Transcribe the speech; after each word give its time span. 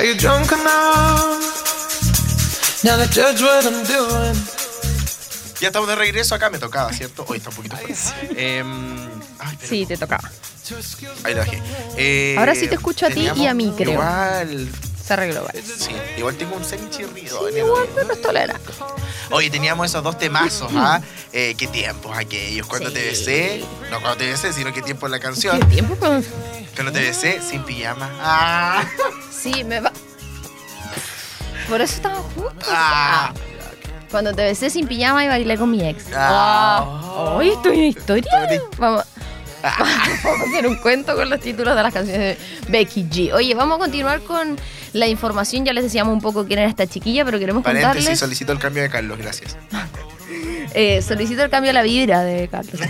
Are 0.00 0.06
you 0.08 0.14
drunk 0.14 0.50
enough 0.50 1.44
now 2.82 2.96
to 2.96 3.04
judge 3.12 3.42
what 3.42 3.66
I'm 3.66 3.84
doing? 3.84 4.34
Ya 5.60 5.66
estamos 5.68 5.88
de 5.88 5.94
regreso 5.94 6.34
acá, 6.34 6.48
me 6.48 6.58
tocaba, 6.58 6.90
¿cierto? 6.90 7.26
Hoy 7.28 7.36
está 7.36 7.50
un 7.50 7.56
poquito 7.56 7.76
fuerte. 7.76 7.98
Em, 8.58 9.06
ay, 9.38 9.56
pero- 9.58 9.68
Sí, 9.68 9.84
te 9.84 9.98
tocaba. 9.98 10.30
Ahí 11.24 11.34
lo 11.34 11.40
bajé. 11.40 11.62
Eh, 11.98 12.34
Ahora 12.38 12.54
sí 12.54 12.66
te 12.66 12.76
escucho 12.76 13.04
a 13.04 13.10
ti 13.10 13.28
y 13.36 13.46
a 13.46 13.52
mí, 13.52 13.74
creo. 13.76 13.92
Igual, 13.92 14.70
Se 15.06 15.12
arregló, 15.12 15.44
vale. 15.44 15.62
sí, 15.62 15.90
igual 16.16 16.34
tengo 16.36 16.56
un 16.56 16.64
semi-chirrido. 16.64 17.48
en 17.48 17.54
el 17.56 17.60
Igual, 17.66 17.82
oído. 17.82 17.94
pero 17.96 18.12
es 18.14 18.22
tolerante. 18.22 18.72
Oye, 19.36 19.50
teníamos 19.50 19.86
esos 19.86 20.02
dos 20.02 20.18
temazos, 20.18 20.70
¿ah? 20.74 21.00
Eh, 21.32 21.54
¿Qué 21.56 21.66
tiempos 21.68 22.16
aquellos? 22.16 22.66
Cuando 22.66 22.88
Sí. 22.88 22.94
te 22.94 23.04
besé, 23.06 23.64
no 23.90 24.00
cuando 24.00 24.16
te 24.18 24.26
besé, 24.28 24.52
sino 24.52 24.72
qué 24.72 24.82
tiempo 24.82 25.06
en 25.06 25.12
la 25.12 25.18
¿Qué 25.18 25.24
canción. 25.24 25.60
tiempo? 25.68 25.94
con- 25.96 26.24
Cuando 26.74 26.92
te 26.92 27.00
besé, 27.00 27.40
sin 27.42 27.62
pijama. 27.62 28.08
¡Ah! 28.20 28.84
Sí, 29.30 29.64
me 29.64 29.80
va. 29.80 29.92
Por 31.68 31.80
eso 31.80 31.94
estamos 31.96 32.24
juntos. 32.34 32.68
¡Ah! 32.70 33.32
Cuando 34.10 34.34
te 34.34 34.42
besé 34.42 34.70
sin 34.70 34.88
pijama 34.88 35.24
y 35.24 35.28
bailé 35.28 35.56
con 35.56 35.70
mi 35.70 35.86
ex. 35.88 36.04
Ah. 36.14 36.84
Hoy 37.36 37.50
estoy 37.50 37.78
en 37.78 37.84
historia. 37.86 38.30
Vamos. 38.78 39.04
Vamos 40.24 40.46
a 40.46 40.50
hacer 40.50 40.66
un 40.66 40.76
cuento 40.76 41.14
con 41.14 41.28
los 41.28 41.40
títulos 41.40 41.76
de 41.76 41.82
las 41.82 41.92
canciones 41.92 42.38
de 42.38 42.70
Becky 42.70 43.04
G. 43.04 43.32
Oye, 43.32 43.54
vamos 43.54 43.76
a 43.76 43.78
continuar 43.80 44.20
con 44.22 44.58
la 44.92 45.06
información. 45.06 45.64
Ya 45.64 45.72
les 45.72 45.84
decíamos 45.84 46.12
un 46.14 46.20
poco 46.20 46.46
quién 46.46 46.60
era 46.60 46.68
esta 46.68 46.86
chiquilla, 46.86 47.24
pero 47.24 47.38
queremos 47.38 47.62
Paréntesis, 47.62 47.96
contarles. 47.96 48.18
solicito 48.18 48.52
el 48.52 48.58
cambio 48.58 48.82
de 48.82 48.90
Carlos, 48.90 49.18
gracias. 49.18 49.56
Eh, 50.72 51.02
solicito 51.02 51.42
el 51.42 51.50
cambio 51.50 51.70
de 51.70 51.72
la 51.72 51.82
vibra 51.82 52.22
de 52.22 52.46
Carlos. 52.46 52.80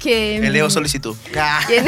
Que, 0.00 0.38
Eleo 0.38 0.68
solicitud. 0.68 1.14
Ah. 1.38 1.60
¿Quién? 1.68 1.84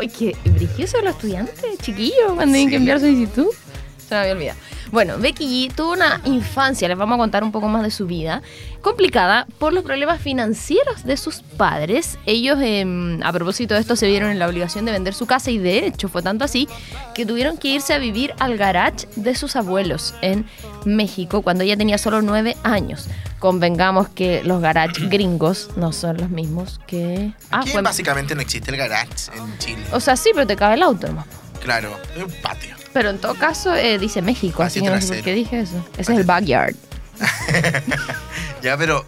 Uy, 0.00 0.08
qué 0.08 0.36
brilloso 0.44 1.00
los 1.02 1.14
estudiantes, 1.14 1.54
chiquillos, 1.80 2.32
cuando 2.34 2.52
tienen 2.52 2.68
que 2.68 2.74
enviar 2.76 2.98
solicitud. 2.98 3.46
Se 4.08 4.14
me 4.14 4.20
había 4.20 4.32
olvidado. 4.32 4.58
Bueno, 4.90 5.18
Becky 5.18 5.68
G 5.68 5.74
tuvo 5.74 5.92
una 5.92 6.20
infancia, 6.24 6.88
les 6.88 6.96
vamos 6.96 7.14
a 7.14 7.18
contar 7.18 7.44
un 7.44 7.52
poco 7.52 7.68
más 7.68 7.82
de 7.82 7.90
su 7.90 8.06
vida, 8.06 8.42
complicada 8.86 9.48
por 9.58 9.72
los 9.72 9.82
problemas 9.82 10.20
financieros 10.20 11.02
de 11.02 11.16
sus 11.16 11.40
padres. 11.42 12.18
Ellos, 12.24 12.56
em, 12.62 13.20
a 13.24 13.32
propósito 13.32 13.74
de 13.74 13.80
esto, 13.80 13.96
se 13.96 14.06
vieron 14.06 14.30
en 14.30 14.38
la 14.38 14.46
obligación 14.46 14.84
de 14.84 14.92
vender 14.92 15.12
su 15.12 15.26
casa 15.26 15.50
y 15.50 15.58
de 15.58 15.86
hecho 15.88 16.08
fue 16.08 16.22
tanto 16.22 16.44
así 16.44 16.68
que 17.12 17.26
tuvieron 17.26 17.56
que 17.58 17.66
irse 17.66 17.94
a 17.94 17.98
vivir 17.98 18.32
al 18.38 18.56
garage 18.56 19.08
de 19.16 19.34
sus 19.34 19.56
abuelos 19.56 20.14
en 20.22 20.46
México 20.84 21.42
cuando 21.42 21.64
ella 21.64 21.76
tenía 21.76 21.98
solo 21.98 22.22
nueve 22.22 22.56
años. 22.62 23.08
Convengamos 23.40 24.08
que 24.08 24.44
los 24.44 24.60
garage 24.62 25.06
gringos 25.08 25.70
no 25.76 25.92
son 25.92 26.18
los 26.18 26.30
mismos 26.30 26.80
que... 26.86 27.32
Aquí 27.50 27.70
fue- 27.70 27.82
básicamente 27.82 28.36
no 28.36 28.40
existe 28.40 28.70
el 28.70 28.76
garage 28.76 29.08
en 29.36 29.58
Chile. 29.58 29.82
o 29.90 29.98
sea, 29.98 30.14
sí, 30.14 30.30
pero 30.32 30.46
te 30.46 30.54
cabe 30.54 30.76
el 30.76 30.84
auto 30.84 31.08
nomás. 31.08 31.26
Claro, 31.60 31.90
es 32.16 32.22
un 32.22 32.30
patio. 32.40 32.76
Pero 32.92 33.10
en 33.10 33.18
todo 33.18 33.34
caso 33.34 33.74
eh, 33.74 33.98
dice 33.98 34.22
México, 34.22 34.62
así 34.62 34.80
que 34.80 34.88
no 34.90 35.00
sé 35.00 35.14
por 35.16 35.24
qué 35.24 35.32
dije 35.34 35.58
eso. 35.58 35.84
Ese 35.98 36.12
es 36.12 36.18
el 36.20 36.24
backyard. 36.24 36.76
Ya, 38.66 38.76
pero. 38.76 39.04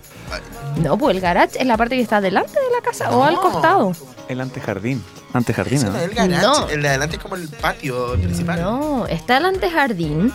No, 0.80 0.96
pues 0.96 1.16
el 1.16 1.20
garage 1.20 1.58
es 1.58 1.66
la 1.66 1.76
parte 1.76 1.96
que 1.96 2.02
está 2.02 2.20
delante 2.20 2.52
de 2.52 2.70
la 2.76 2.80
casa 2.80 3.10
o 3.10 3.24
al 3.24 3.34
costado. 3.36 3.92
El 4.28 4.40
antejardín. 4.40 5.02
¿no? 5.34 5.40
es 5.40 5.48
el 5.58 6.14
garage. 6.14 6.40
No. 6.42 6.68
El 6.68 6.80
de 6.82 6.88
adelante 6.90 7.16
es 7.16 7.22
como 7.22 7.34
el 7.34 7.48
patio 7.48 8.12
principal. 8.14 8.62
No, 8.62 9.06
está 9.08 9.38
el 9.38 9.46
antejardín, 9.46 10.32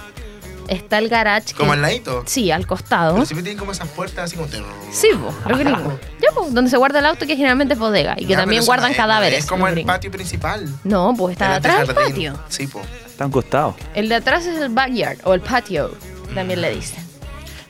está 0.67 0.97
el 0.97 1.07
garage. 1.07 1.47
que- 1.47 1.53
Como 1.53 1.71
al 1.71 1.81
ladito. 1.81 2.23
Sí, 2.25 2.51
al 2.51 2.67
costado. 2.67 3.13
Pero 3.13 3.25
siempre 3.25 3.43
tienen 3.43 3.57
como 3.59 3.71
esas 3.71 3.87
puertas 3.87 4.25
así 4.25 4.35
como. 4.35 4.49
Sí, 4.91 5.07
pues, 5.17 5.33
los 5.47 5.57
gringos. 5.59 5.93
Ya, 6.21 6.29
pues, 6.35 6.53
donde 6.53 6.69
se 6.69 6.75
guarda 6.75 6.99
el 6.99 7.05
auto, 7.05 7.25
que 7.25 7.35
generalmente 7.37 7.75
es 7.75 7.79
bodega. 7.79 8.15
Y 8.17 8.25
que 8.25 8.33
Ya, 8.33 8.39
también 8.39 8.65
guardan 8.65 8.91
es- 8.91 8.97
cadáveres. 8.97 9.39
Es 9.39 9.45
como 9.45 9.67
el 9.67 9.75
gringos. 9.75 9.93
patio 9.95 10.11
principal. 10.11 10.67
No, 10.83 11.13
pues 11.17 11.31
está 11.33 11.45
El 11.47 11.53
atrás 11.53 11.87
del 11.87 11.95
patio. 11.95 12.37
Sí, 12.49 12.67
po. 12.67 12.81
Está 13.07 13.23
a 13.23 13.27
un 13.27 13.31
costado. 13.31 13.75
El 13.95 14.09
de 14.09 14.15
atrás 14.15 14.45
es 14.47 14.59
el 14.59 14.69
backyard 14.69 15.19
o 15.23 15.33
el 15.33 15.39
patio, 15.41 15.91
también 16.35 16.59
le 16.59 16.73
dicen. 16.75 17.02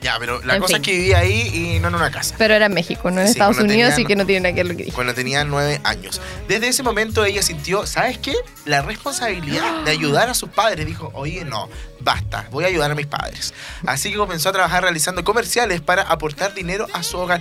Ya, 0.04 0.16
pero 0.18 0.42
la 0.44 0.56
En 0.56 0.60
cosa 0.60 0.74
fin. 0.74 0.82
es 0.82 0.86
que 0.86 0.92
vivía 0.98 1.18
ahí 1.18 1.50
y 1.76 1.80
no 1.80 1.88
en 1.88 1.94
una 1.94 2.10
casa. 2.10 2.34
Pero 2.36 2.52
era 2.52 2.66
en 2.66 2.74
México, 2.74 3.10
no 3.10 3.22
en 3.22 3.26
Sí, 3.26 3.32
Estados 3.32 3.58
Unidos, 3.58 3.94
así 3.94 4.04
que 4.04 4.16
no 4.16 4.26
tiene 4.26 4.40
nada 4.42 4.54
que 4.54 4.62
ver 4.62 4.70
lo 4.70 4.76
que 4.76 4.84
dije. 4.84 4.94
Cuando 4.94 5.14
tenía 5.14 5.44
nueve 5.44 5.80
años. 5.82 6.20
Desde 6.46 6.68
ese 6.68 6.82
momento 6.82 7.24
ella 7.24 7.40
sintió, 7.42 7.86
¿sabes 7.86 8.18
qué? 8.18 8.34
La 8.66 8.82
responsabilidad 8.82 9.82
de 9.84 9.90
ayudar 9.90 10.28
a 10.28 10.34
sus 10.34 10.50
padres. 10.50 10.84
Dijo, 10.84 11.10
oye, 11.14 11.44
no, 11.46 11.70
basta, 12.00 12.46
voy 12.50 12.64
a 12.64 12.66
ayudar 12.66 12.90
a 12.90 12.94
mis 12.94 13.06
padres. 13.06 13.54
Así 13.86 14.10
que 14.10 14.18
comenzó 14.18 14.50
a 14.50 14.52
trabajar 14.52 14.82
realizando 14.82 15.24
comerciales 15.24 15.80
para 15.80 16.02
aportar 16.02 16.52
dinero 16.52 16.86
a 16.92 17.02
su 17.02 17.16
hogar. 17.18 17.40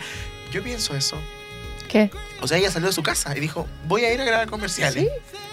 Yo 0.53 0.63
pienso 0.63 0.95
eso. 0.95 1.17
¿Qué? 1.89 2.09
O 2.41 2.47
sea, 2.47 2.57
ella 2.57 2.71
salió 2.71 2.87
de 2.87 2.93
su 2.93 3.03
casa 3.03 3.35
y 3.35 3.41
dijo, 3.41 3.67
voy 3.87 4.05
a 4.05 4.13
ir 4.13 4.21
a 4.21 4.23
grabar 4.23 4.47
comerciales. 4.49 5.03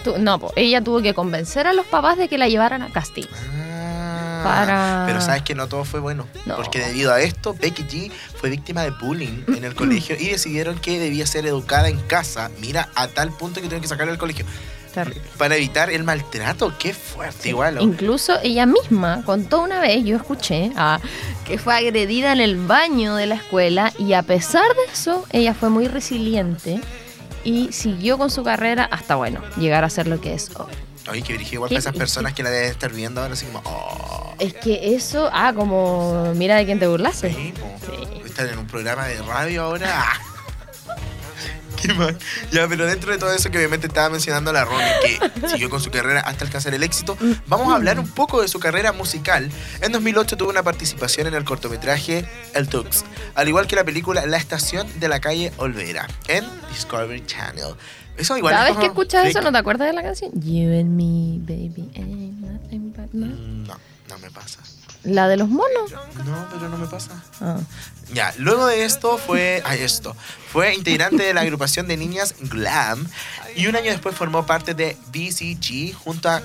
¿Sí? 0.05 0.11
No, 0.19 0.39
pues 0.39 0.53
ella 0.57 0.81
tuvo 0.81 1.03
que 1.03 1.13
convencer 1.13 1.67
a 1.67 1.73
los 1.73 1.87
papás 1.87 2.17
de 2.19 2.29
que 2.29 2.39
la 2.39 2.49
llevaran 2.49 2.83
a 2.83 2.91
casting. 2.93 3.25
Ah, 3.33 3.70
Para- 4.45 5.05
Pero 5.07 5.21
sabes 5.21 5.43
que 5.43 5.55
no 5.55 5.69
todo 5.69 5.85
fue 5.85 6.01
bueno. 6.01 6.27
No. 6.47 6.57
Porque 6.57 6.79
debido 6.81 7.13
a 7.13 7.21
esto, 7.21 7.55
Becky 7.55 7.85
G 7.85 8.11
fue 8.41 8.51
víctima 8.51 8.83
de 8.83 8.91
bullying 8.91 9.45
en 9.49 9.65
el 9.65 9.75
colegio 9.75 10.17
y 10.19 10.29
decidieron 10.29 10.79
que 10.79 10.99
debía 10.99 11.27
ser 11.27 11.47
educada 11.47 11.89
en 11.89 11.99
casa. 12.01 12.51
Mira, 12.61 12.89
a 12.95 13.09
tal 13.09 13.31
punto 13.31 13.57
que 13.57 13.67
tuvieron 13.67 13.81
que 13.83 13.89
sacarla 13.89 14.13
del 14.13 14.19
colegio. 14.21 14.45
Terrible. 14.95 15.23
Para 15.39 15.55
evitar 15.55 15.89
el 15.91 16.03
maltrato. 16.03 16.73
Qué 16.77 16.93
fuerte, 16.93 17.49
igual. 17.51 17.79
¿o? 17.79 17.81
Incluso 17.83 18.39
ella 18.43 18.67
misma 18.67 19.23
contó 19.25 19.63
una 19.63 19.81
vez, 19.81 20.05
yo 20.05 20.17
escuché, 20.17 20.73
ah, 20.77 20.99
que 21.47 21.59
fue 21.59 21.75
agredida 21.77 22.33
en 22.33 22.41
el 22.41 22.57
baño 22.57 23.15
de 23.15 23.27
la 23.27 23.37
escuela 23.37 23.93
y 23.99 24.15
a 24.15 24.23
pesar 24.23 24.65
de 24.75 24.93
eso, 24.93 25.25
ella 25.31 25.55
fue 25.55 25.71
muy 25.71 25.87
resiliente 25.87 26.81
y 27.45 27.71
siguió 27.73 28.19
con 28.19 28.31
su 28.31 28.43
carrera 28.43 28.85
hasta, 28.85 29.15
bueno, 29.15 29.41
llegar 29.57 29.85
a 29.85 29.91
ser 29.91 30.09
lo 30.09 30.21
que 30.21 30.35
es 30.35 30.51
hoy. 30.57 30.73
Oye, 31.11 31.23
que 31.23 31.33
dirigió 31.33 31.57
igual 31.57 31.69
para 31.71 31.79
esas 31.79 31.95
personas 31.95 32.35
que 32.35 32.43
la 32.43 32.51
deben 32.51 32.71
estar 32.71 32.93
viendo 32.93 33.21
ahora 33.21 33.35
así 33.35 33.47
como, 33.47 33.61
oh, 33.65 34.35
Es 34.39 34.55
que 34.55 34.95
eso, 34.95 35.29
ah, 35.33 35.53
como 35.55 36.33
mira 36.35 36.57
de 36.57 36.65
quién 36.67 36.79
te 36.79 36.87
burlaste. 36.87 37.33
sí. 37.33 37.53
Sí. 37.87 38.21
Están 38.25 38.49
en 38.49 38.59
un 38.59 38.67
programa 38.67 39.07
de 39.07 39.21
radio 39.23 39.63
ahora. 39.63 39.89
Ah. 39.93 40.21
Qué 41.83 41.93
mal. 41.95 42.17
Ya, 42.53 42.69
pero 42.69 42.87
dentro 42.87 43.11
de 43.11 43.19
todo 43.19 43.33
eso 43.33 43.51
que 43.51 43.59
obviamente 43.59 43.87
estaba 43.87 44.11
mencionando 44.11 44.53
la 44.53 44.65
Ronnie, 44.65 44.87
que 45.03 45.49
siguió 45.49 45.71
con 45.71 45.81
su 45.81 45.91
carrera 45.91 46.21
hasta 46.21 46.45
alcanzar 46.45 46.75
el 46.75 46.83
éxito, 46.83 47.17
vamos 47.47 47.73
a 47.73 47.77
hablar 47.77 47.99
un 47.99 48.09
poco 48.09 48.43
de 48.43 48.49
su 48.49 48.61
carrera 48.61 48.93
musical. 48.93 49.51
En 49.81 49.93
2008 49.93 50.37
tuvo 50.37 50.51
una 50.51 50.63
participación 50.63 51.27
en 51.27 51.35
el 51.35 51.45
cortometraje 51.45 52.25
El 52.55 52.69
Tux, 52.69 53.05
al 53.35 53.49
igual 53.49 53.67
que 53.67 53.77
la 53.77 53.85
película 53.85 54.27
La 54.27 54.37
Estación 54.37 54.87
de 55.01 55.09
la 55.09 55.21
Calle 55.21 55.53
Olvera, 55.57 56.07
en 56.29 56.45
Discovery 56.71 57.25
Channel. 57.27 57.75
Eso 58.21 58.37
igual 58.37 58.55
Cada 58.55 58.69
es 58.69 58.75
vez 58.77 58.81
que 58.81 58.87
escuchas 58.87 59.27
eso, 59.27 59.41
¿no 59.41 59.51
te 59.53 59.59
acuerdas 59.59 59.89
de 59.89 59.93
la 59.95 60.03
canción? 60.03 60.31
You 60.35 60.79
and 60.79 60.91
me, 60.91 61.39
baby, 61.41 61.91
ain't 61.97 62.41
nothing 62.41 62.93
but 62.93 63.13
love. 63.15 63.31
Mm, 63.31 63.67
No, 63.67 63.75
no 64.09 64.19
me 64.19 64.31
pasa. 64.31 64.59
La 65.03 65.29
de 65.29 65.39
los 65.39 65.49
monos. 65.49 65.91
No, 66.27 66.47
pero 66.53 66.69
no 66.69 66.77
me 66.77 66.87
pasa. 66.87 67.23
Ah. 67.41 67.57
Ya, 68.13 68.35
luego 68.37 68.67
de 68.67 68.85
esto 68.85 69.17
fue. 69.17 69.63
Ay, 69.65 69.81
esto. 69.81 70.15
Fue 70.53 70.75
integrante 70.75 71.23
de 71.23 71.33
la 71.33 71.41
agrupación 71.41 71.89
de 71.89 71.97
niñas 71.97 72.35
Glam. 72.39 73.07
Y 73.57 73.67
un 73.67 73.77
año 73.77 73.91
después 73.91 74.15
formó 74.15 74.45
parte 74.45 74.75
de 74.75 74.97
BCG 75.13 75.95
junto 75.95 76.29
a 76.29 76.43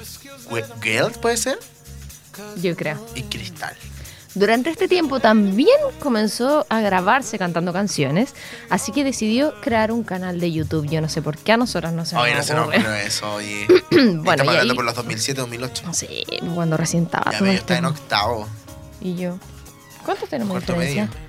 Geld, 0.81 1.18
¿puede 1.19 1.36
ser? 1.36 1.59
Yo 2.62 2.75
creo. 2.78 3.06
Y 3.16 3.24
Cristal. 3.24 3.75
Durante 4.35 4.69
este 4.69 4.88
tiempo 4.90 5.22
también 5.22 5.69
comenzó 6.00 6.66
a 6.69 6.81
grabarse 6.81 7.40
cantando 7.40 7.72
canciones, 7.72 8.35
así 8.69 8.91
que 8.91 9.03
decidió 9.06 9.53
crear 9.62 9.91
un 9.94 10.03
canal 10.03 10.40
de 10.41 10.51
YouTube. 10.51 10.85
Yo 10.90 11.00
no 11.00 11.07
sé 11.07 11.22
por 11.22 11.38
qué 11.38 11.53
a 11.53 11.57
nosotros 11.57 11.94
no 11.94 12.06
se 12.06 12.16
nos 12.16 12.23
Oye, 12.25 12.35
no 12.35 12.44
se 12.44 12.53
nos 12.53 12.68
ocurrió 12.68 12.94
eso, 12.95 13.34
oye. 13.35 13.66
Bueno, 13.91 14.12
Estamos 14.31 14.40
hablando 14.50 14.74
ahí- 14.74 14.75
por 14.75 14.85
los 14.85 14.95
2007, 14.95 15.40
2008. 15.41 15.84
Sí, 15.94 16.25
cuando 16.53 16.75
recién 16.75 17.03
estaba 17.03 17.31
Ya 17.31 17.40
medio 17.41 17.57
está 17.59 17.78
en 17.78 17.85
octavo. 17.85 18.47
Y 19.00 19.16
yo. 19.16 19.40
¿Cuántos 20.03 20.28
tenemos 20.29 20.51
Cuarto 20.51 20.75
medio. 20.75 21.03
diferencia? 21.03 21.22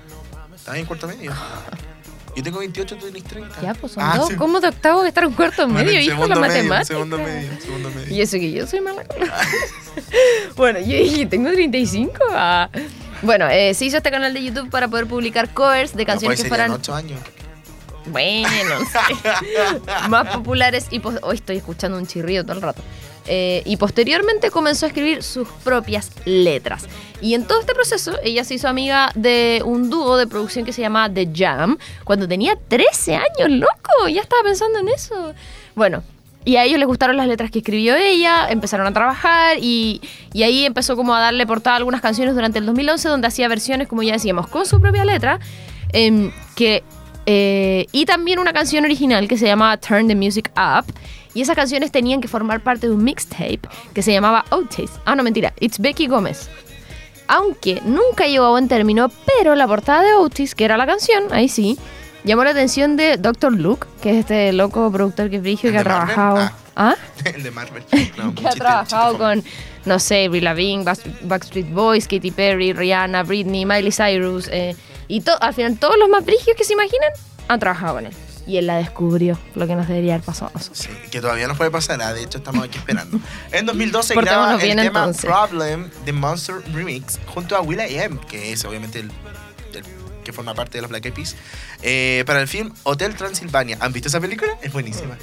¿Estás 0.55 0.75
en 0.75 0.85
cuarto 0.85 1.07
medio? 1.07 1.31
Yo 2.37 2.43
tengo 2.43 2.59
28, 2.59 2.97
tú 2.97 3.05
tenés 3.07 3.23
30. 3.23 3.61
Ya, 3.63 3.73
pues 3.73 3.93
son 3.93 4.03
Ah, 4.03 4.17
dos. 4.17 4.27
sí. 4.29 4.35
¿Cómo 4.35 4.59
de 4.59 4.67
octavo 4.67 5.01
que 5.01 5.07
estar 5.07 5.23
en 5.23 5.31
cuarto 5.31 5.63
Bueno, 5.67 5.83
medio? 5.83 5.97
en 5.99 6.05
Hijo, 6.05 6.27
la 6.27 6.35
medio, 6.35 6.41
matemática. 6.41 6.85
Segundo 6.85 7.17
medio, 7.17 7.49
segundo 7.59 7.89
medio. 7.89 8.13
Y 8.15 8.21
eso 8.21 8.37
que 8.37 8.51
yo 8.51 8.67
soy 8.67 8.79
mala 8.81 9.03
con 9.05 9.19
la- 9.19 9.33
Bueno, 10.55 10.77
yo 10.79 10.85
dije, 10.85 11.25
tengo 11.25 11.49
35. 11.51 12.13
Ah. 12.31 12.69
Bueno, 13.23 13.47
eh, 13.49 13.73
se 13.73 13.85
hizo 13.85 13.97
este 13.97 14.11
canal 14.11 14.35
de 14.35 14.43
YouTube 14.43 14.69
para 14.69 14.87
poder 14.87 15.07
publicar 15.07 15.51
covers 15.51 15.95
de 15.95 16.03
No, 16.03 16.07
canciones 16.07 16.37
pues 16.37 16.43
que 16.43 16.47
fueran 16.49 16.69
8 16.69 16.93
años. 16.93 17.19
Bueno, 18.05 18.47
no 18.79 18.85
sé. 18.85 18.99
más 20.09 20.27
populares 20.35 20.85
y 20.91 20.99
pos- 20.99 21.19
hoy 21.23 21.37
estoy 21.37 21.57
escuchando 21.57 21.97
un 21.97 22.05
chirrido 22.05 22.43
todo 22.43 22.53
el 22.57 22.61
rato. 22.61 22.83
Eh, 23.27 23.61
y 23.65 23.77
posteriormente 23.77 24.51
comenzó 24.51 24.85
a 24.85 24.89
escribir 24.89 25.21
sus 25.21 25.47
propias 25.63 26.11
letras. 26.25 26.87
Y 27.21 27.33
en 27.33 27.45
todo 27.45 27.59
este 27.59 27.73
proceso, 27.73 28.13
ella 28.23 28.43
se 28.43 28.53
hizo 28.55 28.67
amiga 28.67 29.11
de 29.15 29.61
un 29.65 29.89
dúo 29.89 30.17
de 30.17 30.27
producción 30.27 30.65
que 30.65 30.73
se 30.73 30.81
llamaba 30.81 31.13
The 31.13 31.29
Jam 31.33 31.77
cuando 32.03 32.27
tenía 32.27 32.55
13 32.67 33.15
años, 33.15 33.49
loco. 33.49 34.07
Ya 34.07 34.21
estaba 34.21 34.43
pensando 34.43 34.79
en 34.79 34.89
eso. 34.89 35.33
Bueno, 35.75 36.03
y 36.47 36.55
a 36.55 36.63
ellos 36.63 36.79
les 36.79 36.87
gustaron 36.87 37.17
las 37.17 37.27
letras 37.27 37.51
que 37.51 37.59
escribió 37.59 37.95
ella, 37.95 38.47
empezaron 38.49 38.87
a 38.87 38.93
trabajar 38.93 39.57
y, 39.59 39.99
y 40.31 40.43
ahí 40.43 40.63
empezó 40.63 40.95
como 40.95 41.13
a 41.13 41.19
darle 41.19 41.45
portada 41.45 41.75
a 41.75 41.77
algunas 41.77 41.99
canciones 41.99 42.35
durante 42.35 42.59
el 42.59 42.65
2011 42.65 43.09
donde 43.09 43.27
hacía 43.27 43.49
versiones, 43.49 43.89
como 43.89 44.01
ya 44.01 44.13
decíamos, 44.13 44.47
con 44.47 44.65
su 44.65 44.79
propia 44.79 45.03
letra, 45.03 45.39
em, 45.91 46.31
que, 46.55 46.83
eh, 47.25 47.87
y 47.91 48.05
también 48.05 48.39
una 48.39 48.53
canción 48.53 48.85
original 48.85 49.27
que 49.27 49.37
se 49.37 49.45
llama 49.45 49.75
Turn 49.75 50.07
the 50.07 50.15
Music 50.15 50.49
Up. 50.55 50.85
Y 51.37 51.41
esas 51.41 51.55
canciones 51.55 51.91
tenían 51.91 52.19
que 52.19 52.27
formar 52.27 52.61
parte 52.61 52.87
de 52.87 52.93
un 52.95 53.03
mixtape 53.03 53.59
que 53.93 54.01
se 54.01 54.11
llamaba 54.11 54.43
Otis. 54.49 54.89
Ah, 55.05 55.15
no, 55.15 55.21
mentira, 55.21 55.53
It's 55.59 55.77
Becky 55.77 56.07
Gómez. 56.07 56.49
Aunque 57.27 57.79
nunca 57.85 58.25
llegó 58.25 58.45
a 58.45 58.49
buen 58.49 58.67
término, 58.67 59.11
pero 59.37 59.53
la 59.53 59.67
portada 59.67 60.01
de 60.01 60.15
Otis, 60.15 60.55
que 60.55 60.65
era 60.65 60.77
la 60.77 60.87
canción, 60.87 61.25
ahí 61.31 61.47
sí, 61.47 61.77
llamó 62.23 62.43
la 62.43 62.49
atención 62.49 62.97
de 62.97 63.17
Dr. 63.17 63.53
Luke, 63.53 63.85
que 64.01 64.09
es 64.11 64.15
este 64.21 64.51
loco 64.51 64.91
productor 64.91 65.29
que 65.29 65.35
es 65.35 65.41
brigio 65.43 65.69
¿El 65.69 65.75
que 65.75 65.79
ha 65.79 65.83
trabajado. 65.83 66.37
Ah. 66.39 66.53
¿Ah? 66.75 66.95
El 67.25 67.43
de 67.43 67.51
Marvel. 67.51 67.83
No, 68.17 68.33
que 68.35 68.47
ha 68.47 68.49
chiste- 68.49 68.57
trabajado 68.57 69.11
chiste 69.11 69.23
con, 69.23 69.43
no 69.85 69.99
sé, 69.99 70.25
Avril 70.25 70.43
Lavigne, 70.43 70.83
Back- 70.85 71.21
Backstreet 71.21 71.71
Boys, 71.71 72.07
Katy 72.07 72.31
Perry, 72.31 72.73
Rihanna, 72.73 73.21
Britney, 73.21 73.63
Miley 73.63 73.91
Cyrus. 73.91 74.47
eh, 74.51 74.75
y 75.07 75.23
al 75.39 75.53
final 75.53 75.77
todos 75.77 75.97
los 75.99 76.09
más 76.09 76.25
brigios 76.25 76.57
que 76.57 76.63
se 76.63 76.73
imaginan 76.73 77.11
han 77.47 77.59
trabajado 77.59 77.93
con 77.93 78.07
él. 78.07 78.13
Y 78.47 78.57
él 78.57 78.65
la 78.67 78.77
descubrió, 78.77 79.37
lo 79.55 79.67
que 79.67 79.75
nos 79.75 79.87
debería 79.87 80.13
haber 80.15 80.25
pasado 80.25 80.51
a 80.51 80.57
nosotros. 80.57 80.79
Sí, 80.79 80.89
que 81.11 81.19
todavía 81.21 81.47
no 81.47 81.55
puede 81.55 81.69
pasar, 81.69 82.01
ah, 82.01 82.13
de 82.13 82.23
hecho 82.23 82.37
estamos 82.37 82.63
aquí 82.65 82.77
esperando. 82.77 83.19
En 83.51 83.65
2012 83.65 84.13
Portémonos 84.13 84.45
graba 84.47 84.61
el 84.61 84.65
bien, 84.65 84.77
tema 84.77 84.99
entonces. 84.99 85.25
Problem 85.25 85.89
de 86.05 86.13
Monster 86.13 86.55
Remix 86.73 87.19
junto 87.27 87.55
a 87.57 87.61
Will.i.am, 87.61 88.17
que 88.19 88.53
es 88.53 88.63
obviamente 88.63 88.99
el, 89.01 89.11
el 89.73 89.83
que 90.23 90.31
forma 90.31 90.53
parte 90.53 90.77
de 90.77 90.81
los 90.83 90.89
Black 90.89 91.05
Eyed 91.05 91.13
Peas, 91.13 91.35
eh, 91.81 92.23
para 92.25 92.39
el 92.41 92.47
film 92.47 92.73
Hotel 92.83 93.13
Transilvania. 93.15 93.77
¿Han 93.81 93.91
visto 93.91 94.07
esa 94.07 94.21
película? 94.21 94.53
Es 94.61 94.71
buenísima. 94.71 95.17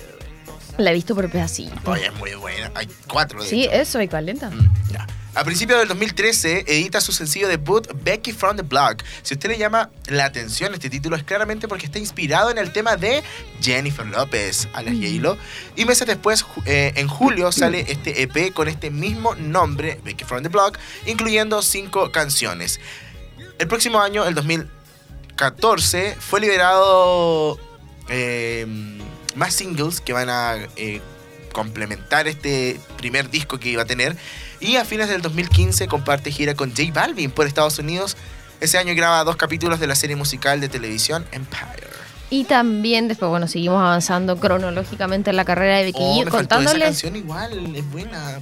La 0.76 0.90
he 0.90 0.94
visto 0.94 1.14
por 1.14 1.30
pedacitos. 1.30 1.78
Oye, 1.86 2.06
es 2.06 2.14
muy 2.16 2.34
buena. 2.34 2.70
Hay 2.74 2.88
cuatro 3.08 3.42
de 3.42 3.48
Sí, 3.48 3.64
hecho. 3.64 3.72
eso, 3.72 4.02
y 4.02 4.08
calenta. 4.08 4.50
Mm, 4.50 4.72
ya. 4.92 5.06
A 5.36 5.42
principios 5.42 5.80
del 5.80 5.88
2013 5.88 6.64
edita 6.68 7.00
su 7.00 7.10
sencillo 7.10 7.48
debut 7.48 7.88
Becky 8.04 8.32
from 8.32 8.56
the 8.56 8.62
Block. 8.62 9.02
Si 9.22 9.34
usted 9.34 9.48
le 9.48 9.58
llama 9.58 9.90
la 10.06 10.26
atención 10.26 10.72
este 10.74 10.88
título 10.88 11.16
es 11.16 11.24
claramente 11.24 11.66
porque 11.66 11.86
está 11.86 11.98
inspirado 11.98 12.52
en 12.52 12.58
el 12.58 12.72
tema 12.72 12.96
de 12.96 13.20
Jennifer 13.60 14.06
López, 14.06 14.68
a 14.74 14.82
la 14.82 14.92
J-Lo. 14.92 15.36
Y 15.74 15.86
meses 15.86 16.06
después, 16.06 16.46
eh, 16.66 16.92
en 16.94 17.08
julio, 17.08 17.50
sale 17.50 17.84
este 17.88 18.22
EP 18.22 18.52
con 18.52 18.68
este 18.68 18.92
mismo 18.92 19.34
nombre, 19.34 20.00
Becky 20.04 20.24
from 20.24 20.44
the 20.44 20.48
Block, 20.48 20.78
incluyendo 21.04 21.62
cinco 21.62 22.12
canciones. 22.12 22.78
El 23.58 23.66
próximo 23.66 24.00
año, 24.00 24.24
el 24.26 24.34
2014, 24.34 26.16
fue 26.20 26.42
liberado 26.42 27.58
eh, 28.08 28.66
más 29.34 29.52
singles 29.52 30.00
que 30.00 30.12
van 30.12 30.28
a 30.28 30.58
eh, 30.76 31.00
complementar 31.52 32.28
este 32.28 32.78
primer 32.98 33.30
disco 33.30 33.58
que 33.58 33.70
iba 33.70 33.82
a 33.82 33.86
tener. 33.86 34.16
Y 34.64 34.76
a 34.76 34.84
fines 34.86 35.10
del 35.10 35.20
2015 35.20 35.86
comparte 35.88 36.32
gira 36.32 36.54
con 36.54 36.70
J 36.70 36.84
Balvin 36.90 37.30
por 37.30 37.46
Estados 37.46 37.78
Unidos. 37.78 38.16
Ese 38.60 38.78
año 38.78 38.94
graba 38.94 39.22
dos 39.22 39.36
capítulos 39.36 39.78
de 39.78 39.86
la 39.86 39.94
serie 39.94 40.16
musical 40.16 40.58
de 40.58 40.70
televisión 40.70 41.26
Empire. 41.32 41.86
Y 42.30 42.44
también 42.44 43.06
después, 43.06 43.28
bueno, 43.28 43.46
seguimos 43.46 43.78
avanzando 43.78 44.38
cronológicamente 44.38 45.28
en 45.28 45.36
la 45.36 45.44
carrera 45.44 45.76
de 45.76 45.84
Becky 45.84 45.98
Oh, 46.00 46.16
G, 46.16 46.24
me 46.24 46.30
faltó 46.30 46.60
esa 46.60 46.78
canción 46.78 47.14
igual, 47.14 47.76
es 47.76 47.90
buena. 47.90 48.40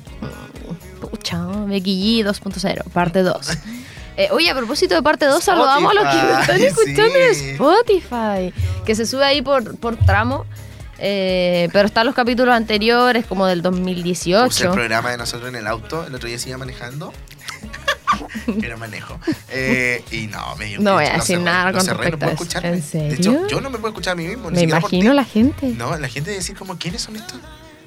Pucha, 1.00 1.44
Becky 1.66 2.22
G 2.22 2.24
2.0, 2.24 2.84
parte 2.92 3.22
2. 3.22 3.48
Eh, 4.14 4.28
oye, 4.30 4.50
a 4.50 4.54
propósito 4.54 4.94
de 4.94 5.00
parte 5.02 5.24
2, 5.24 5.42
saludamos 5.42 5.90
a 5.90 5.94
los 5.94 6.04
que 6.04 6.22
nos 6.22 6.40
están 6.42 6.60
escuchando 6.60 7.16
en 7.16 7.34
sí. 7.34 7.50
Spotify, 7.52 8.52
que 8.84 8.94
se 8.94 9.06
sube 9.06 9.24
ahí 9.24 9.40
por, 9.40 9.78
por 9.78 9.96
tramo, 9.96 10.44
eh, 11.04 11.68
pero 11.72 11.86
están 11.86 12.06
los 12.06 12.14
capítulos 12.14 12.54
anteriores, 12.54 13.26
como 13.26 13.44
del 13.46 13.60
Puse 13.60 13.68
el 13.68 13.76
2018. 13.84 14.72
programa 14.72 15.10
de 15.10 15.16
nosotros 15.16 15.48
en 15.48 15.56
el 15.56 15.66
auto, 15.66 16.06
el 16.06 16.14
otro 16.14 16.28
día 16.28 16.38
se 16.38 16.50
iba 16.50 16.58
manejando. 16.58 17.12
que 18.60 18.68
no 18.68 18.76
manejo. 18.76 19.18
Eh, 19.50 20.04
y 20.12 20.26
no, 20.28 20.54
me 20.56 20.66
dio 20.66 20.78
un 20.78 20.84
No 20.84 20.94
voy 20.94 21.06
a 21.06 21.14
decir 21.14 21.40
nada 21.40 21.72
con 21.72 21.84
no 21.86 21.92
respecto 21.94 22.16
a 22.16 22.18
puedo 22.18 22.32
escucharme. 22.32 22.68
¿En 22.68 22.74
De 22.76 22.82
serio? 22.82 23.14
hecho, 23.32 23.48
yo 23.48 23.60
no 23.60 23.70
me 23.70 23.78
puedo 23.78 23.88
escuchar 23.92 24.12
a 24.12 24.16
mí 24.16 24.26
mismo. 24.28 24.50
ni 24.50 24.60
Me 24.66 24.68
por 24.72 24.78
imagino 24.78 25.10
ti. 25.10 25.16
la 25.16 25.24
gente. 25.24 25.66
No, 25.68 25.96
la 25.98 26.08
gente 26.08 26.30
decir 26.30 26.56
como, 26.56 26.78
¿quiénes 26.78 27.02
son 27.02 27.16
estos? 27.16 27.38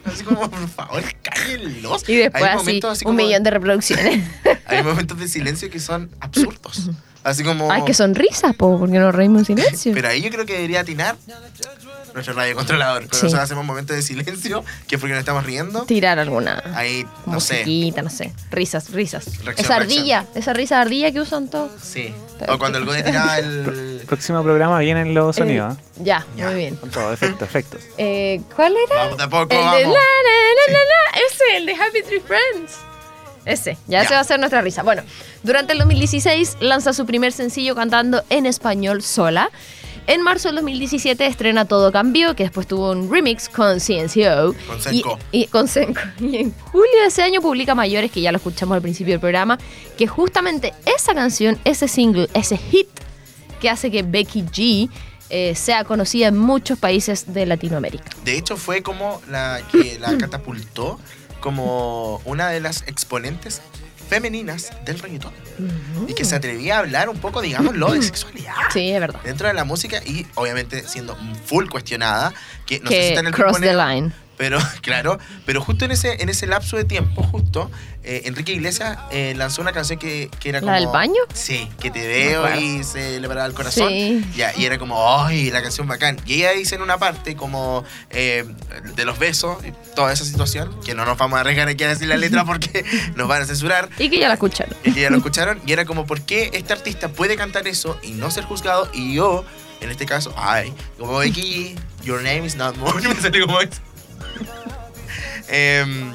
Así 0.03 0.23
como, 0.23 0.49
por 0.49 0.67
favor, 0.67 1.03
cállenlos. 1.21 2.07
Y 2.09 2.15
después 2.17 2.43
Hay 2.43 2.49
así, 2.49 2.57
momentos 2.57 2.91
así 2.91 3.05
un 3.05 3.15
como- 3.15 3.25
millón 3.25 3.43
de 3.43 3.49
reproducciones. 3.51 4.23
Hay 4.67 4.83
momentos 4.83 5.17
de 5.19 5.27
silencio 5.27 5.69
que 5.69 5.79
son 5.79 6.09
absurdos. 6.19 6.89
Así 7.23 7.43
como... 7.43 7.71
Ay, 7.71 7.83
que 7.85 7.93
sonrisas, 7.95 8.55
po, 8.55 8.77
porque 8.77 8.99
nos 8.99 9.13
reímos 9.15 9.49
en 9.49 9.57
silencio. 9.57 9.93
Pero 9.93 10.09
ahí 10.09 10.21
yo 10.21 10.29
creo 10.29 10.45
que 10.45 10.53
debería 10.53 10.81
atinar 10.81 11.15
nuestro 12.15 12.33
radiocontrolador. 12.33 13.01
Cuando 13.03 13.15
Sí. 13.17 13.23
nosotros 13.25 13.43
hacemos 13.43 13.63
momentos 13.65 13.95
de 13.95 14.01
silencio, 14.01 14.63
que 14.87 14.95
es 14.95 14.99
porque 15.01 15.13
nos 15.13 15.19
estamos 15.19 15.45
riendo, 15.45 15.83
Tirar 15.85 16.17
alguna 16.17 16.63
ahí, 16.73 17.05
no 17.27 17.39
sé. 17.39 17.63
no 18.01 18.09
sé. 18.09 18.33
Risas, 18.51 18.89
risas. 18.91 19.25
Reacción, 19.43 19.65
esa 19.65 19.75
ardilla, 19.75 20.25
esa 20.33 20.53
risa 20.53 20.81
ardilla 20.81 21.11
que 21.11 21.19
usan 21.21 21.49
todos. 21.49 21.71
Sí. 21.83 22.13
O 22.47 22.57
cuando 22.57 22.77
el 22.79 22.85
Gode 22.85 23.03
tiraba 23.03 23.37
el... 23.37 24.01
Próximo 24.07 24.41
programa 24.43 24.79
vienen 24.79 25.13
los 25.13 25.35
sonidos. 25.35 25.75
¿eh? 25.75 25.81
Ya, 26.03 26.25
Ya. 26.35 26.45
muy 26.47 26.55
bien. 26.55 26.75
Con 26.77 26.89
todo, 26.89 27.13
efectos, 27.13 27.47
efectos. 27.47 27.81
Eh, 27.97 28.41
¿Cuál 28.55 28.73
era? 28.89 29.03
Vamos 29.03 29.17
de 29.17 29.23
a 29.23 29.29
poco, 29.29 29.43
El 29.43 29.57
de 29.57 29.63
la, 29.63 29.71
vamos. 29.71 29.83
la, 29.83 30.73
la, 30.73 30.73
la, 30.73 30.79
la. 30.79 31.25
Ese, 31.27 31.57
el 31.57 31.65
de 31.65 31.73
Happy 31.73 32.03
Tree 32.03 32.19
Friends. 32.21 32.73
Ese, 33.45 33.77
ya, 33.87 34.01
Ya. 34.01 34.07
se 34.07 34.13
va 34.15 34.19
a 34.19 34.21
hacer 34.21 34.39
nuestra 34.39 34.61
risa. 34.61 34.81
Bueno, 34.83 35.03
durante 35.43 35.73
el 35.73 35.79
2016 35.79 36.57
lanza 36.61 36.93
su 36.93 37.05
primer 37.05 37.31
sencillo 37.31 37.75
cantando 37.75 38.23
en 38.29 38.45
español 38.47 39.03
sola. 39.03 39.49
En 40.07 40.21
marzo 40.21 40.49
del 40.49 40.55
2017 40.57 41.25
estrena 41.25 41.65
Todo 41.65 41.91
Cambió, 41.91 42.35
que 42.35 42.43
después 42.43 42.67
tuvo 42.67 42.91
un 42.91 43.11
remix 43.11 43.49
con 43.49 43.79
CNCO. 43.79 44.53
Con 44.67 44.93
Y-. 44.93 45.03
Y, 45.31 45.47
con 45.47 45.67
Senko. 45.67 46.01
Y 46.19 46.37
en 46.37 46.53
julio 46.53 47.01
de 47.01 47.07
ese 47.07 47.23
año 47.23 47.41
publica 47.41 47.73
Mayores, 47.73 48.11
que 48.11 48.21
ya 48.21 48.31
lo 48.31 48.37
escuchamos 48.37 48.75
al 48.75 48.81
principio 48.83 49.13
del 49.13 49.19
programa, 49.19 49.57
que 49.97 50.05
justamente 50.05 50.73
esa 50.85 51.15
canción, 51.15 51.57
ese 51.63 51.87
single, 51.87 52.29
ese 52.33 52.57
hit 52.57 52.87
que 53.59 53.69
hace 53.69 53.89
que 53.89 54.03
Becky 54.03 54.43
G 54.43 54.89
eh, 55.31 55.55
sea 55.55 55.83
conocida 55.85 56.27
en 56.27 56.37
muchos 56.37 56.77
países 56.77 57.33
de 57.33 57.47
Latinoamérica. 57.47 58.05
De 58.23 58.37
hecho, 58.37 58.57
fue 58.57 58.83
como 58.83 59.21
la 59.27 59.61
que 59.71 59.97
la 59.97 60.17
catapultó 60.19 60.99
como 61.39 62.21
una 62.25 62.49
de 62.49 62.59
las 62.59 62.83
exponentes 62.87 63.61
femeninas 64.07 64.71
del 64.85 64.99
reggaetón. 64.99 65.33
Y 66.07 66.13
que 66.13 66.25
se 66.25 66.35
atrevía 66.35 66.77
a 66.77 66.79
hablar 66.79 67.09
un 67.09 67.17
poco, 67.17 67.41
digámoslo, 67.41 67.91
de 67.93 68.01
sexualidad. 68.01 68.53
Sí, 68.71 68.91
es 68.91 68.99
verdad. 68.99 69.21
Dentro 69.23 69.47
de 69.47 69.53
la 69.53 69.63
música 69.63 70.01
y 70.05 70.27
obviamente 70.35 70.87
siendo 70.87 71.17
full 71.45 71.67
cuestionada, 71.67 72.33
que 72.65 72.79
no 72.79 72.89
sé 72.89 72.95
si 72.95 72.99
que 72.99 73.07
está 73.09 73.19
en 73.21 73.27
el 73.27 73.33
cross 73.33 73.59
the 73.59 73.73
line. 73.73 74.13
Pero, 74.37 74.59
claro, 74.81 75.17
pero 75.45 75.61
justo 75.61 75.85
en 75.85 75.91
ese, 75.91 76.21
en 76.21 76.29
ese 76.29 76.47
lapso 76.47 76.77
de 76.77 76.83
tiempo, 76.85 77.23
justo, 77.23 77.71
eh, 78.03 78.23
Enrique 78.25 78.53
Iglesias 78.53 78.99
eh, 79.11 79.33
lanzó 79.35 79.61
una 79.61 79.71
canción 79.71 79.97
que, 79.97 80.29
que 80.39 80.49
era 80.49 80.59
¿La 80.61 80.67
como... 80.67 80.75
del 80.75 80.87
baño? 80.87 81.21
Sí, 81.33 81.69
que 81.79 81.89
te 81.89 82.05
veo 82.07 82.59
y 82.59 82.83
se 82.83 83.19
le 83.19 83.27
paraba 83.27 83.47
el 83.47 83.53
corazón. 83.53 83.89
Sí. 83.89 84.23
Ya, 84.35 84.53
y 84.55 84.65
era 84.65 84.77
como, 84.77 85.23
¡ay, 85.23 85.49
la 85.49 85.63
canción 85.63 85.87
bacán! 85.87 86.17
Y 86.25 86.35
ella 86.35 86.51
dice 86.51 86.75
en 86.75 86.81
una 86.81 86.97
parte 86.97 87.35
como 87.35 87.83
eh, 88.11 88.45
de 88.95 89.05
los 89.05 89.17
besos 89.17 89.57
y 89.65 89.73
toda 89.95 90.13
esa 90.13 90.23
situación, 90.23 90.79
que 90.85 90.93
no 90.93 91.05
nos 91.05 91.17
vamos 91.17 91.37
a 91.37 91.39
arriesgar 91.41 91.67
aquí 91.67 91.83
a 91.83 91.89
decir 91.89 92.07
la 92.07 92.17
letra 92.17 92.45
porque 92.45 92.85
nos 93.15 93.27
van 93.27 93.41
a 93.41 93.45
censurar. 93.45 93.89
Y 93.97 94.09
que 94.09 94.19
ya 94.19 94.27
la 94.27 94.35
escucharon. 94.35 94.75
Y 94.83 94.91
que 94.91 95.01
ya 95.01 95.09
lo 95.09 95.17
escucharon, 95.25 95.59
y 95.65 95.71
era 95.71 95.85
como, 95.85 96.05
¿por 96.05 96.21
qué 96.21 96.51
este 96.53 96.73
artista 96.73 97.09
puede 97.09 97.35
cantar 97.35 97.67
eso 97.67 97.97
y 98.03 98.11
no 98.11 98.29
ser 98.29 98.43
juzgado? 98.43 98.89
Y 98.93 99.15
yo, 99.15 99.45
en 99.81 99.89
este 99.89 100.05
caso, 100.05 100.33
ay, 100.37 100.73
como 100.99 101.17
Becky, 101.17 101.75
G, 101.75 102.05
your 102.05 102.21
name 102.21 102.45
is 102.45 102.55
not 102.55 102.75
more, 102.77 103.01
me 103.07 103.15
salió 103.15 103.47
como 103.47 103.61
eso. 103.61 103.81
Em, 105.47 106.11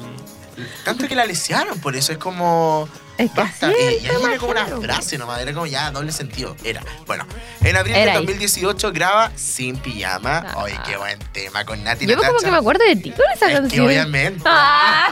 tanto 0.83 1.07
que 1.07 1.15
la 1.15 1.25
lesearon, 1.25 1.79
por 1.79 1.95
eso 1.95 2.11
es 2.11 2.17
como. 2.17 2.87
Es 3.17 3.31
que 3.31 3.41
así 3.41 3.65
Eh, 3.65 3.99
y 4.03 4.07
ahí 4.07 4.23
era 4.23 4.37
como 4.37 4.51
una 4.51 4.65
frase 4.65 5.17
nomás, 5.17 5.39
era 5.41 5.53
como 5.53 5.65
ya 5.67 5.91
doble 5.91 6.11
sentido. 6.11 6.55
Era. 6.63 6.81
Bueno, 7.07 7.25
en 7.61 7.75
abril 7.77 7.93
de 7.93 8.09
ahí. 8.11 8.17
2018 8.17 8.91
graba 8.91 9.31
Sin 9.35 9.77
Pijama. 9.77 10.43
Ah. 10.47 10.63
Ay, 10.65 10.73
qué 10.85 10.97
buen 10.97 11.17
tema 11.31 11.63
con 11.65 11.83
Nati 11.83 12.05
Yo 12.05 12.17
como 12.17 12.39
que 12.39 12.51
me 12.51 12.57
acuerdo 12.57 12.83
de 12.83 12.95
ti 12.97 13.11
con 13.11 13.25
esa 13.33 13.45
Es 13.47 13.51
que 13.53 13.59
canción. 13.61 13.87
obviamente. 13.87 14.41
Ah, 14.45 15.11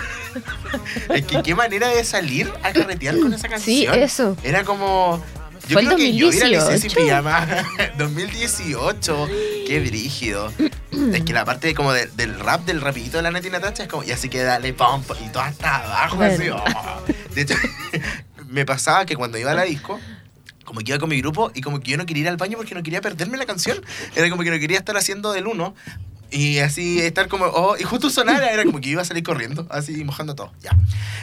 Es 1.09 1.25
que 1.25 1.41
qué 1.41 1.55
manera 1.55 1.87
de 1.87 2.03
salir 2.03 2.51
a 2.63 2.71
carretear 2.71 3.17
con 3.19 3.33
esa 3.33 3.47
sí, 3.59 3.85
canción. 3.85 3.95
eso. 3.95 4.37
Era 4.43 4.63
como. 4.63 5.23
Yo 5.69 5.73
Fue 5.73 5.81
el 5.83 5.87
creo 5.87 5.97
que 5.99 6.15
yo 6.15 6.25
2018. 6.25 6.95
pijama. 6.95 7.47
2018. 7.97 9.27
Qué 9.67 9.79
brígido. 9.87 10.51
es 11.13 11.23
que 11.23 11.31
la 11.33 11.45
parte 11.45 11.73
como 11.75 11.93
de- 11.93 12.07
del 12.07 12.39
rap, 12.39 12.65
del 12.65 12.81
rapidito 12.81 13.17
de 13.17 13.23
la 13.23 13.31
Nati 13.31 13.49
Natacha 13.51 13.83
es 13.83 13.89
como, 13.89 14.03
y 14.03 14.11
así 14.11 14.29
que 14.29 14.41
dale 14.41 14.73
pump 14.73 15.05
y 15.23 15.29
todo 15.29 15.43
hasta 15.43 15.75
abajo. 15.77 16.21
Así, 16.23 16.49
oh. 16.49 16.63
De 17.35 17.41
hecho, 17.41 17.53
me 18.49 18.65
pasaba 18.65 19.05
que 19.05 19.15
cuando 19.15 19.37
iba 19.37 19.51
a 19.51 19.53
la 19.53 19.63
disco, 19.63 19.99
como 20.65 20.79
que 20.81 20.91
iba 20.91 20.97
con 20.99 21.09
mi 21.09 21.19
grupo 21.21 21.51
y 21.53 21.61
como 21.61 21.79
que 21.79 21.91
yo 21.91 21.97
no 21.97 22.05
quería 22.07 22.23
ir 22.23 22.29
al 22.29 22.37
baño 22.37 22.57
porque 22.57 22.73
no 22.73 22.81
quería 22.83 23.01
perderme 23.01 23.37
la 23.37 23.45
canción. 23.45 23.79
Era 24.15 24.27
como 24.29 24.41
que 24.43 24.49
no 24.49 24.57
quería 24.59 24.77
estar 24.79 24.97
haciendo 24.97 25.31
del 25.33 25.45
uno. 25.47 25.75
Y 26.31 26.59
así 26.59 26.99
estar 26.99 27.27
como, 27.27 27.45
oh, 27.45 27.75
y 27.77 27.83
justo 27.83 28.09
sonara, 28.09 28.51
era 28.51 28.63
como 28.63 28.79
que 28.79 28.89
iba 28.89 29.01
a 29.01 29.05
salir 29.05 29.23
corriendo, 29.23 29.65
así 29.69 30.03
mojando 30.03 30.35
todo, 30.35 30.51
ya. 30.61 30.71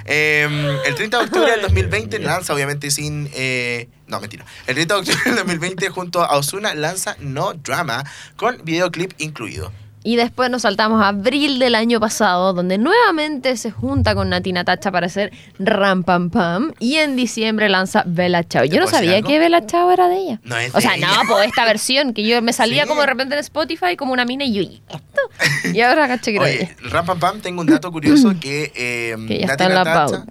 Eh, 0.05 0.79
el 0.85 0.95
30 0.95 1.19
de 1.19 1.25
octubre 1.25 1.51
del 1.51 1.63
2020 1.63 2.19
lanza, 2.19 2.53
obviamente 2.53 2.91
sin, 2.91 3.31
eh, 3.35 3.89
no, 4.09 4.21
mentira. 4.21 4.45
El 4.67 4.75
30 4.75 4.95
de 4.95 5.01
octubre 5.01 5.21
del 5.25 5.37
2020 5.37 5.89
junto 5.91 6.23
a 6.23 6.37
Osuna 6.37 6.75
lanza 6.75 7.17
No 7.21 7.55
Drama 7.55 8.05
con 8.37 8.65
videoclip 8.65 9.13
incluido. 9.19 9.73
Y 10.07 10.15
después 10.15 10.51
nos 10.51 10.63
saltamos 10.63 11.03
a 11.03 11.09
abril 11.09 11.59
del 11.59 11.75
año 11.75 11.99
pasado, 11.99 12.53
donde 12.53 12.79
nuevamente 12.79 13.57
se 13.57 13.73
junta 13.73 14.15
con 14.15 14.29
Natina 14.29 14.63
Tacha 14.63 14.93
para 14.93 15.07
hacer 15.07 15.33
Ram 15.59 16.05
Pam 16.05 16.31
Pam. 16.31 16.73
Y 16.79 16.95
en 16.97 17.17
diciembre 17.17 17.69
lanza 17.69 18.05
Bella 18.07 18.45
Chao. 18.45 18.65
Yo 18.65 18.75
¿Te 18.75 18.81
no 18.81 18.87
sabía 18.87 19.21
que 19.23 19.41
Bella 19.41 19.67
Chao 19.67 19.91
era 19.91 20.07
de 20.09 20.17
ella. 20.19 20.41
No 20.45 20.57
es 20.57 20.73
o 20.75 20.81
sea, 20.81 20.93
de 20.93 20.99
no, 21.01 21.09
ella. 21.09 21.21
pues 21.29 21.47
esta 21.49 21.65
versión 21.65 22.15
que 22.15 22.23
yo 22.25 22.41
me 22.41 22.53
salía 22.53 22.85
Sí. 22.85 22.89
como 22.89 23.01
de 23.01 23.07
repente 23.09 23.35
en 23.35 23.41
Spotify 23.41 23.97
como 23.97 24.13
una 24.13 24.25
mina 24.25 24.45
y 24.45 24.53
yo, 24.55 24.63
¿y 24.63 24.81
esto? 24.89 25.73
Y 25.75 25.81
ahora 25.81 26.07
caché 26.07 26.33
que 26.33 26.39
Oye, 26.39 26.63
ella. 26.63 26.77
Ram 26.91 27.05
Pam 27.07 27.19
Pam, 27.19 27.41
tengo 27.41 27.61
un 27.63 27.67
dato 27.67 27.91
curioso 27.91 28.33
que. 28.41 28.73
Eh, 28.77 29.17
Que 29.27 29.41
ya 29.41 29.47
está 29.47 29.65
en 29.65 29.75
la 29.75 29.85
pauta. 29.85 30.25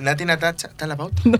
Nati 0.00 0.24
Natacha. 0.24 0.66
¿Está 0.66 0.84
en 0.84 0.88
la 0.88 0.96
pauta? 0.96 1.22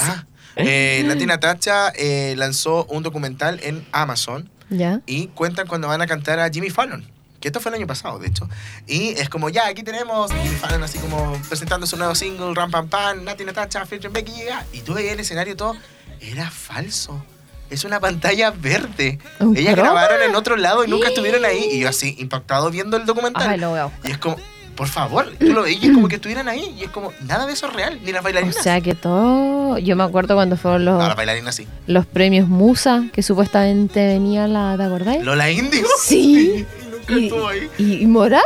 Ah, 0.00 0.24
eh, 0.56 1.02
Nati 1.06 1.24
Natacha 1.26 1.90
eh, 1.94 2.34
lanzó 2.36 2.84
un 2.86 3.04
documental 3.04 3.60
en 3.62 3.86
Amazon 3.92 4.50
¿Ya? 4.70 5.00
y 5.06 5.28
cuentan 5.28 5.66
cuando 5.68 5.86
van 5.88 6.02
a 6.02 6.06
cantar 6.06 6.40
a 6.40 6.50
Jimmy 6.50 6.68
Fallon. 6.68 7.06
Que 7.42 7.48
esto 7.48 7.60
fue 7.60 7.70
el 7.70 7.74
año 7.76 7.86
pasado, 7.86 8.18
de 8.18 8.28
hecho. 8.28 8.48
Y 8.86 9.10
es 9.18 9.28
como, 9.28 9.50
ya, 9.50 9.66
aquí 9.66 9.82
tenemos 9.82 10.32
Jimmy 10.32 10.54
Fallon 10.56 10.82
así 10.84 10.98
como 10.98 11.36
presentando 11.48 11.86
su 11.86 11.96
nuevo 11.98 12.14
single, 12.14 12.54
Ram 12.54 12.70
Pam 12.70 12.88
Pam, 12.88 13.24
Nati 13.24 13.44
Natacha, 13.44 13.84
featuring 13.84 14.12
Becky. 14.12 14.32
Y 14.72 14.80
tú 14.80 14.94
veías 14.94 15.12
el 15.14 15.20
escenario 15.20 15.52
y 15.52 15.56
todo, 15.56 15.74
era 16.20 16.50
falso. 16.50 17.22
Es 17.68 17.84
una 17.84 17.98
pantalla 18.00 18.50
verde. 18.52 19.18
¿Un 19.40 19.56
Ellas 19.56 19.74
croma? 19.74 19.90
grabaron 19.92 20.22
en 20.22 20.36
otro 20.36 20.56
lado 20.56 20.84
y 20.84 20.88
nunca 20.88 21.08
estuvieron 21.08 21.44
ahí. 21.44 21.68
Y 21.72 21.80
yo 21.80 21.88
así, 21.88 22.14
impactado 22.18 22.70
viendo 22.70 22.96
el 22.96 23.06
documental. 23.06 23.48
Ay, 23.48 23.58
lo 23.58 23.70
buscar. 23.70 23.90
Y 24.04 24.10
es 24.12 24.18
como, 24.18 24.36
por 24.76 24.88
favor, 24.88 25.32
tú 25.40 25.46
lo 25.52 25.62
veías 25.62 25.82
y 25.82 25.92
como 25.92 26.06
que 26.06 26.16
estuvieran 26.16 26.48
ahí. 26.48 26.76
Y 26.78 26.84
es 26.84 26.90
como, 26.90 27.12
nada 27.22 27.46
de 27.46 27.54
eso 27.54 27.66
es 27.66 27.72
real, 27.72 27.98
ni 28.04 28.12
las 28.12 28.20
O 28.20 28.24
bailarinas. 28.24 28.56
sea 28.62 28.80
que 28.80 28.94
todo. 28.94 29.78
Yo 29.78 29.96
me 29.96 30.04
acuerdo 30.04 30.34
cuando 30.34 30.56
fueron 30.56 30.84
los, 30.84 30.98
no, 31.00 31.08
las 31.08 31.16
bailarinas 31.16 31.54
sí. 31.56 31.66
los 31.86 32.04
premios 32.06 32.46
Musa, 32.46 33.04
que 33.12 33.22
supuestamente 33.22 34.06
venía 34.06 34.46
la. 34.46 34.76
¿Te 34.76 34.84
acordáis? 34.84 35.24
¿Lola 35.24 35.50
Índigo? 35.50 35.88
Sí. 36.02 36.66
Nunca 37.08 37.20
Y, 37.20 37.24
estuvo 37.26 37.48
ahí. 37.48 37.70
y, 37.78 38.02
y 38.02 38.06
Morat. 38.06 38.42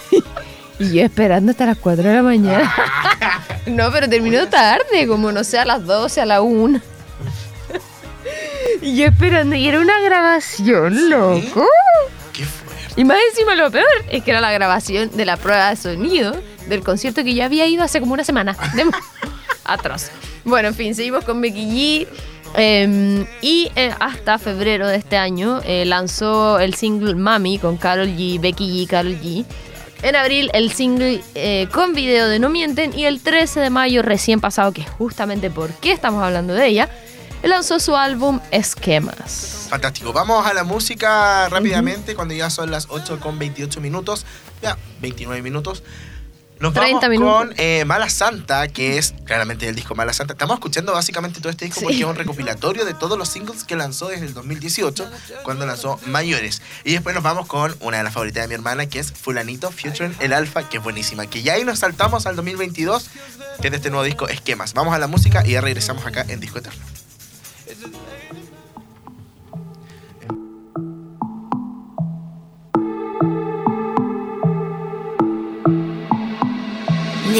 y 0.78 0.92
yo 0.94 1.02
esperando 1.04 1.50
hasta 1.52 1.66
las 1.66 1.78
4 1.78 2.02
de 2.02 2.14
la 2.14 2.22
mañana. 2.22 2.72
no, 3.66 3.90
pero 3.92 4.08
terminó 4.08 4.48
tarde, 4.48 5.06
como 5.06 5.32
no 5.32 5.44
sé, 5.44 5.58
a 5.58 5.64
las 5.64 5.84
12, 5.84 6.20
a 6.20 6.26
la 6.26 6.40
1. 6.40 6.80
y 8.82 8.96
yo 8.96 9.06
esperando, 9.06 9.54
y 9.56 9.68
era 9.68 9.80
una 9.80 10.00
grabación, 10.00 11.10
loco. 11.10 11.66
Qué 12.32 12.44
fuerte. 12.44 13.00
Y 13.00 13.04
más 13.04 13.18
encima 13.30 13.54
lo 13.54 13.70
peor 13.70 13.86
es 14.10 14.22
que 14.24 14.30
era 14.30 14.40
la 14.40 14.52
grabación 14.52 15.10
de 15.16 15.24
la 15.24 15.36
prueba 15.36 15.70
de 15.70 15.76
sonido 15.76 16.34
del 16.66 16.82
concierto 16.82 17.22
que 17.24 17.34
yo 17.34 17.44
había 17.44 17.66
ido 17.66 17.82
hace 17.84 18.00
como 18.00 18.14
una 18.14 18.24
semana. 18.24 18.56
De- 18.74 18.84
Atroz. 19.64 20.10
Bueno, 20.44 20.68
en 20.68 20.74
fin, 20.74 20.94
seguimos 20.94 21.24
con 21.24 21.40
Becky 21.40 21.66
G. 22.06 22.08
eh, 22.56 23.26
y 23.40 23.70
eh, 23.76 23.94
hasta 24.00 24.38
febrero 24.38 24.88
de 24.88 24.96
este 24.96 25.16
año 25.16 25.60
eh, 25.64 25.84
lanzó 25.84 26.58
el 26.58 26.74
single 26.74 27.14
Mami 27.14 27.58
con 27.58 27.76
Carol 27.76 28.08
G, 28.08 28.40
Becky 28.40 28.84
G, 28.84 28.88
Carol 28.88 29.20
G. 29.20 29.44
En 30.02 30.16
abril 30.16 30.50
el 30.54 30.72
single 30.72 31.22
eh, 31.34 31.68
con 31.72 31.92
video 31.92 32.26
de 32.26 32.38
No 32.38 32.48
Mienten 32.48 32.98
y 32.98 33.04
el 33.04 33.20
13 33.20 33.60
de 33.60 33.70
mayo 33.70 34.02
recién 34.02 34.40
pasado, 34.40 34.72
que 34.72 34.80
es 34.80 34.90
justamente 34.90 35.50
por 35.50 35.70
qué 35.74 35.92
estamos 35.92 36.22
hablando 36.22 36.54
de 36.54 36.66
ella, 36.66 36.88
lanzó 37.42 37.78
su 37.78 37.94
álbum 37.94 38.40
Esquemas. 38.50 39.66
Fantástico. 39.68 40.12
Vamos 40.12 40.46
a 40.46 40.54
la 40.54 40.64
música 40.64 41.48
rápidamente 41.50 42.14
cuando 42.14 42.34
ya 42.34 42.48
son 42.48 42.70
las 42.70 42.86
8 42.88 43.20
con 43.20 43.38
28 43.38 43.80
minutos. 43.80 44.24
Ya, 44.62 44.78
29 45.00 45.42
minutos. 45.42 45.82
Nos 46.60 46.74
30 46.74 46.92
vamos 47.00 47.08
minutos. 47.10 47.34
con 47.48 47.54
eh, 47.56 47.84
Mala 47.86 48.10
Santa, 48.10 48.68
que 48.68 48.98
es 48.98 49.14
claramente 49.24 49.66
el 49.66 49.74
disco 49.74 49.94
Mala 49.94 50.12
Santa. 50.12 50.34
Estamos 50.34 50.56
escuchando 50.56 50.92
básicamente 50.92 51.40
todo 51.40 51.48
este 51.50 51.64
disco 51.64 51.80
Sí. 51.80 51.84
porque 51.86 51.98
es 52.00 52.04
un 52.04 52.16
recopilatorio 52.16 52.84
de 52.84 52.92
todos 52.92 53.16
los 53.18 53.30
singles 53.30 53.64
que 53.64 53.76
lanzó 53.76 54.08
desde 54.08 54.26
el 54.26 54.34
2018, 54.34 55.10
cuando 55.42 55.64
lanzó 55.64 55.98
Mayores. 56.06 56.60
Y 56.84 56.92
después 56.92 57.14
nos 57.14 57.24
vamos 57.24 57.46
con 57.46 57.74
una 57.80 57.96
de 57.96 58.02
las 58.04 58.12
favoritas 58.12 58.42
de 58.44 58.48
mi 58.48 58.54
hermana, 58.54 58.84
que 58.86 58.98
es 58.98 59.10
Fulanito 59.10 59.70
Future 59.70 60.12
El 60.20 60.34
Alfa, 60.34 60.68
que 60.68 60.76
es 60.76 60.82
buenísima. 60.82 61.26
Que 61.26 61.42
ya 61.42 61.54
ahí 61.54 61.64
nos 61.64 61.78
saltamos 61.78 62.26
al 62.26 62.36
2022, 62.36 63.08
que 63.62 63.68
es 63.68 63.70
de 63.70 63.76
este 63.78 63.88
nuevo 63.88 64.04
disco 64.04 64.28
Esquemas. 64.28 64.74
Vamos 64.74 64.94
a 64.94 64.98
la 64.98 65.06
música 65.06 65.42
y 65.46 65.52
ya 65.52 65.62
regresamos 65.62 66.04
acá 66.04 66.26
en 66.28 66.40
Disco 66.40 66.58
Eterno. 66.58 66.84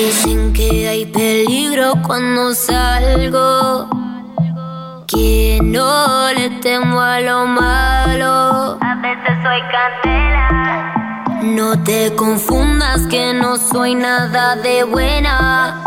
Dicen 0.00 0.54
que 0.54 0.88
hay 0.88 1.04
peligro 1.04 1.92
cuando 2.06 2.54
salgo. 2.54 3.86
Que 5.06 5.60
no 5.62 6.32
le 6.32 6.48
temo 6.62 7.02
a 7.02 7.20
lo 7.20 7.44
malo. 7.44 8.78
A 8.80 8.94
veces 9.02 9.36
soy 9.42 9.60
candela. 9.70 10.94
No 11.42 11.84
te 11.84 12.16
confundas 12.16 13.06
que 13.08 13.34
no 13.34 13.58
soy 13.58 13.94
nada 13.94 14.56
de 14.56 14.84
buena. 14.84 15.82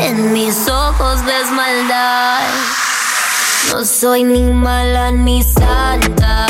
En 0.00 0.32
mis 0.32 0.66
ojos 0.66 1.22
ves 1.26 1.50
maldad. 1.50 2.48
No 3.70 3.84
soy 3.84 4.24
ni 4.24 4.44
mala 4.44 5.12
ni 5.12 5.42
santa. 5.42 6.47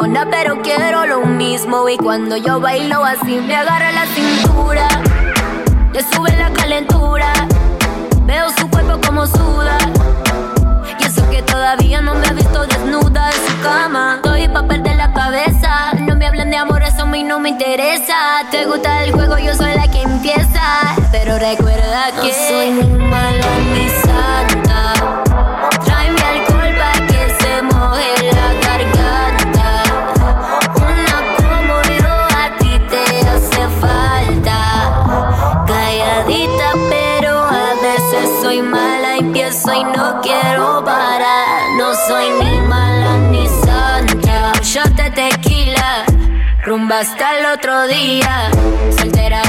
Nada, 0.00 0.26
pero 0.30 0.62
quiero 0.62 1.06
lo 1.06 1.20
mismo. 1.26 1.88
Y 1.88 1.96
cuando 1.96 2.36
yo 2.36 2.60
bailo 2.60 3.04
así, 3.04 3.40
me 3.46 3.54
agarra 3.54 3.92
la 3.92 4.06
cintura. 4.06 4.88
Le 5.92 6.02
sube 6.02 6.34
la 6.36 6.50
calentura. 6.50 7.32
Veo 8.22 8.50
su 8.58 8.68
cuerpo 8.70 8.98
como 9.06 9.26
suda. 9.26 9.76
Y 10.98 11.04
eso 11.04 11.28
que 11.30 11.42
todavía 11.42 12.00
no 12.00 12.14
me 12.14 12.26
ha 12.26 12.32
visto 12.32 12.66
desnuda 12.66 13.30
en 13.30 13.48
su 13.48 13.62
cama. 13.62 14.14
Estoy 14.16 14.48
pa' 14.48 14.66
perder 14.66 14.96
la 14.96 15.12
cabeza. 15.12 15.92
No 16.00 16.16
me 16.16 16.26
hablen 16.26 16.50
de 16.50 16.56
amor, 16.56 16.82
eso 16.82 17.02
a 17.02 17.06
mí 17.06 17.22
no 17.22 17.38
me 17.38 17.50
interesa. 17.50 18.44
Te 18.50 18.64
gusta 18.64 19.04
el 19.04 19.12
juego, 19.12 19.38
yo 19.38 19.54
soy 19.54 19.74
la 19.74 19.88
que 19.88 20.02
empieza. 20.02 20.96
Pero 21.10 21.38
recuerda 21.38 22.10
que 22.22 22.28
no 22.28 22.48
soy 22.48 22.70
ni 22.70 22.98
mala 22.98 23.46
ni 23.74 23.88
quiero 40.22 40.84
parar. 40.84 41.70
No 41.76 41.94
soy 42.06 42.30
ni 42.30 42.60
mala 42.60 43.18
ni 43.30 43.46
santa. 43.48 44.52
Un 44.54 44.60
shot 44.62 44.90
de 44.94 45.10
tequila. 45.10 46.04
Rumba 46.64 47.00
hasta 47.00 47.38
el 47.38 47.46
otro 47.46 47.86
día. 47.88 48.50
Soltera 48.96 49.41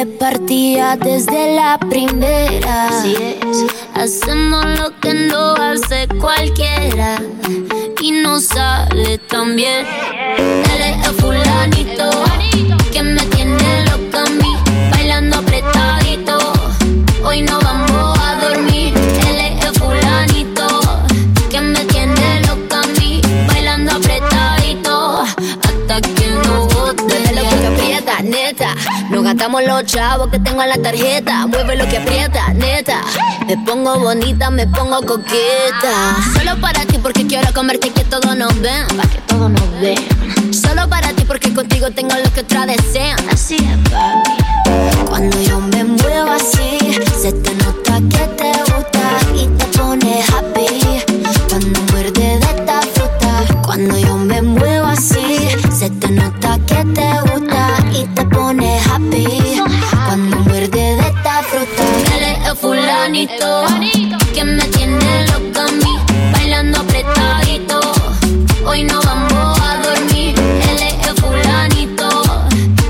Que 0.00 0.06
de 0.06 0.12
partida 0.16 0.96
desde 0.96 1.54
la 1.56 1.78
primera. 1.78 2.88
Hacemos 3.94 4.64
lo 4.78 4.98
que 4.98 5.12
no 5.12 5.52
hace 5.56 6.08
cualquiera. 6.18 7.20
Y 8.00 8.12
no 8.12 8.40
sale 8.40 9.18
tan 9.18 9.56
bien. 9.56 9.84
Él 10.38 10.80
es 10.80 11.06
fulanito 11.20 12.29
No 29.40 29.46
gastamos 29.46 29.66
los 29.66 29.90
chavos 29.90 30.28
que 30.28 30.38
tengo 30.38 30.62
en 30.62 30.68
la 30.68 30.76
tarjeta. 30.76 31.46
Mueve 31.46 31.74
lo 31.74 31.88
que 31.88 31.96
aprieta, 31.96 32.52
neta. 32.52 33.00
Me 33.46 33.56
pongo 33.64 33.98
bonita, 33.98 34.50
me 34.50 34.66
pongo 34.66 35.00
coqueta. 35.00 36.14
Solo 36.36 36.60
para 36.60 36.84
ti 36.84 36.98
porque 36.98 37.26
quiero 37.26 37.50
comerte 37.54 37.88
que 37.88 38.04
todos 38.04 38.36
nos 38.36 38.54
ven. 38.60 38.86
Pa' 38.88 39.08
que 39.08 39.18
todos 39.26 39.50
nos 39.50 39.80
vean. 39.80 40.52
Solo 40.52 40.86
para 40.90 41.14
ti 41.14 41.24
porque 41.26 41.54
contigo 41.54 41.90
tengo 41.90 42.16
lo 42.22 42.30
que 42.34 42.40
otras 42.40 42.66
desean. 42.66 43.16
Así 43.32 43.56
es, 43.56 43.90
papi. 43.90 45.06
Cuando 45.08 45.40
yo 45.40 45.58
me 45.58 45.84
muevo 45.84 46.32
así, 46.32 46.78
se 47.18 47.32
te 47.32 47.54
nota 47.54 47.94
que 48.10 48.26
te 48.36 48.52
gusta 48.70 49.20
y 49.34 49.46
te 49.46 49.64
pone 49.78 50.22
happy. 50.22 51.02
Cuando 51.48 51.80
muerde 51.92 52.20
de 52.20 52.34
esta 52.40 52.82
fruta, 52.82 53.62
cuando 53.64 53.96
yo 53.96 54.18
me 54.18 54.42
muevo 54.42 54.86
así, 54.86 55.48
se 55.72 55.88
te 55.88 56.10
nota 56.10 56.58
que 56.66 56.84
te 56.92 57.20
gusta 57.22 57.68
y 57.94 58.04
te 58.04 58.22
pone 58.26 58.78
happy. 58.79 58.79
Cuando 59.10 60.36
muerde 60.38 60.68
de 60.70 61.00
esta 61.00 61.42
fruta, 61.42 61.82
es 62.16 62.48
el 62.48 62.56
fulanito 62.56 63.64
que 64.32 64.44
me 64.44 64.64
tiene 64.68 65.26
loca 65.26 65.64
a 65.66 65.72
mí, 65.72 65.98
bailando 66.32 66.80
apretadito. 66.80 67.80
Hoy 68.64 68.84
no 68.84 69.00
vamos 69.02 69.60
a 69.60 69.78
dormir. 69.82 70.38
Él 70.38 70.78
es 70.80 71.08
el 71.08 71.14
fulanito 71.16 72.22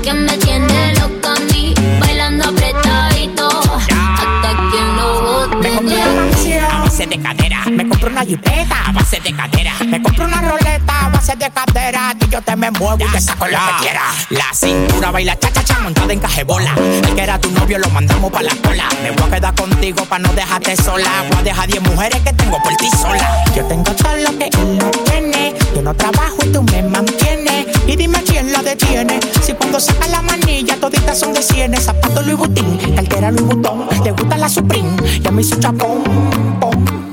que 0.03 0.13
me 0.13 0.37
tiene 0.37 0.93
loca 0.95 1.33
a 1.33 1.39
mí, 1.53 1.73
bailando 1.99 2.49
apretadito. 2.49 3.49
Hasta 3.49 4.49
que 4.71 4.81
no 4.95 5.21
bote. 5.21 5.69
Me 5.69 5.75
compré 5.75 5.97
una 5.97 6.21
mansión 6.21 6.63
a 6.65 6.79
base 6.81 7.07
de 7.07 7.19
cadera. 7.19 7.65
Me 7.65 7.89
compré 7.89 8.09
una 8.09 8.25
jipeta 8.25 8.85
a 8.85 8.91
base 8.91 9.19
de 9.19 9.35
cadera. 9.35 9.73
Me 9.87 10.01
compré 10.01 10.25
una 10.25 10.41
roleta 10.41 11.05
a 11.05 11.09
base 11.09 11.35
de 11.35 11.49
cadera. 11.49 12.15
Yo 12.31 12.41
te 12.41 12.55
me 12.55 12.71
muevo 12.71 12.95
y 12.97 13.11
te 13.11 13.19
saco 13.19 13.45
lo 13.45 13.57
que 13.57 13.81
quiera. 13.81 14.03
La 14.29 14.53
cintura 14.53 15.11
baila 15.11 15.37
cha 15.37 15.51
cha 15.51 15.65
cha 15.65 15.79
montada 15.79 16.13
en 16.13 16.19
cajebola. 16.19 16.73
El 16.77 17.13
que 17.13 17.21
era 17.23 17.37
tu 17.37 17.51
novio 17.51 17.77
lo 17.77 17.89
mandamos 17.89 18.31
pa' 18.31 18.41
la 18.41 18.55
cola. 18.63 18.87
Me 19.03 19.11
voy 19.11 19.27
a 19.27 19.35
quedar 19.35 19.53
contigo 19.53 20.05
pa' 20.05 20.17
no 20.17 20.31
dejarte 20.31 20.77
sola. 20.77 21.25
Voy 21.29 21.39
a 21.39 21.43
dejar 21.43 21.67
10 21.67 21.83
mujeres 21.83 22.21
que 22.21 22.31
tengo 22.31 22.57
por 22.63 22.73
ti 22.77 22.89
sola. 23.01 23.43
Yo 23.53 23.65
tengo 23.65 23.91
todo 23.93 24.15
lo 24.15 24.37
que 24.37 24.45
él 24.45 24.77
no 24.77 24.89
tiene. 24.91 25.53
Yo 25.75 25.81
no 25.81 25.93
trabajo 25.93 26.37
y 26.45 26.47
tú 26.53 26.63
me 26.63 26.81
mantienes. 26.83 27.67
Y 27.85 27.97
dime 27.97 28.23
quién 28.23 28.53
la 28.53 28.63
detiene. 28.63 29.19
Si 29.43 29.51
cuando 29.51 29.81
saca 29.81 30.07
la 30.07 30.21
manilla 30.21 30.77
toditas 30.77 31.19
son 31.19 31.33
de 31.33 31.43
cienes. 31.43 31.83
Zapato 31.83 32.21
Louis 32.21 32.37
Vuitton, 32.37 32.95
cartera 32.95 33.31
Louis 33.31 33.43
Vuitton. 33.45 33.89
Te 34.03 34.11
gusta 34.11 34.37
la 34.37 34.47
Supreme, 34.47 34.95
ya 35.21 35.31
me 35.31 35.41
hizo 35.41 35.59
chapón. 35.59 36.03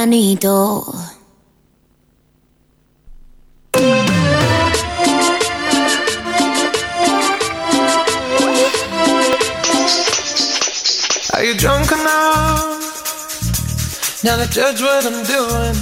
Fulanito. 0.00 0.84
Are 11.34 11.44
you 11.44 11.54
drunk 11.54 11.92
enough 11.92 12.80
now 14.24 14.36
to 14.36 14.46
judge 14.50 14.80
what 14.80 15.04
I'm 15.04 15.24
doing? 15.24 15.76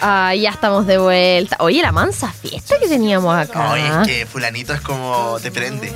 Ah, 0.00 0.34
ya 0.34 0.50
estamos 0.50 0.86
de 0.86 0.98
vuelta. 0.98 1.56
Oye, 1.60 1.82
la 1.82 1.92
mansa 1.92 2.32
fiesta 2.32 2.78
que 2.78 2.88
teníamos 2.88 3.34
acá. 3.34 3.72
Oye, 3.72 3.88
es 3.88 4.06
que 4.06 4.26
fulanito 4.26 4.72
es 4.72 4.80
como 4.80 5.38
te 5.40 5.50
prende. 5.50 5.92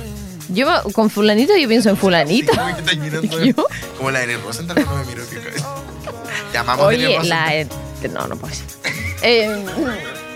Yo 0.49 0.83
con 0.93 1.09
fulanito 1.09 1.55
yo 1.57 1.67
pienso 1.67 1.89
en 1.89 1.97
fulanito. 1.97 2.51
Sí, 2.53 2.57
como 2.57 2.73
que 2.75 2.81
estás 2.81 2.97
mirando 2.97 3.43
¿Yo? 3.43 3.67
Como 3.97 4.11
la 4.11 4.25
de 4.25 4.37
Rosenthal 4.37 4.85
cuando 4.85 5.05
me 5.05 5.15
que 5.15 5.61
Te 6.51 6.57
amamos 6.57 6.85
Oye, 6.85 7.19
la... 7.23 7.65
No, 8.13 8.27
no 8.27 8.35
puedo. 8.37 8.53
Eh, 9.21 9.65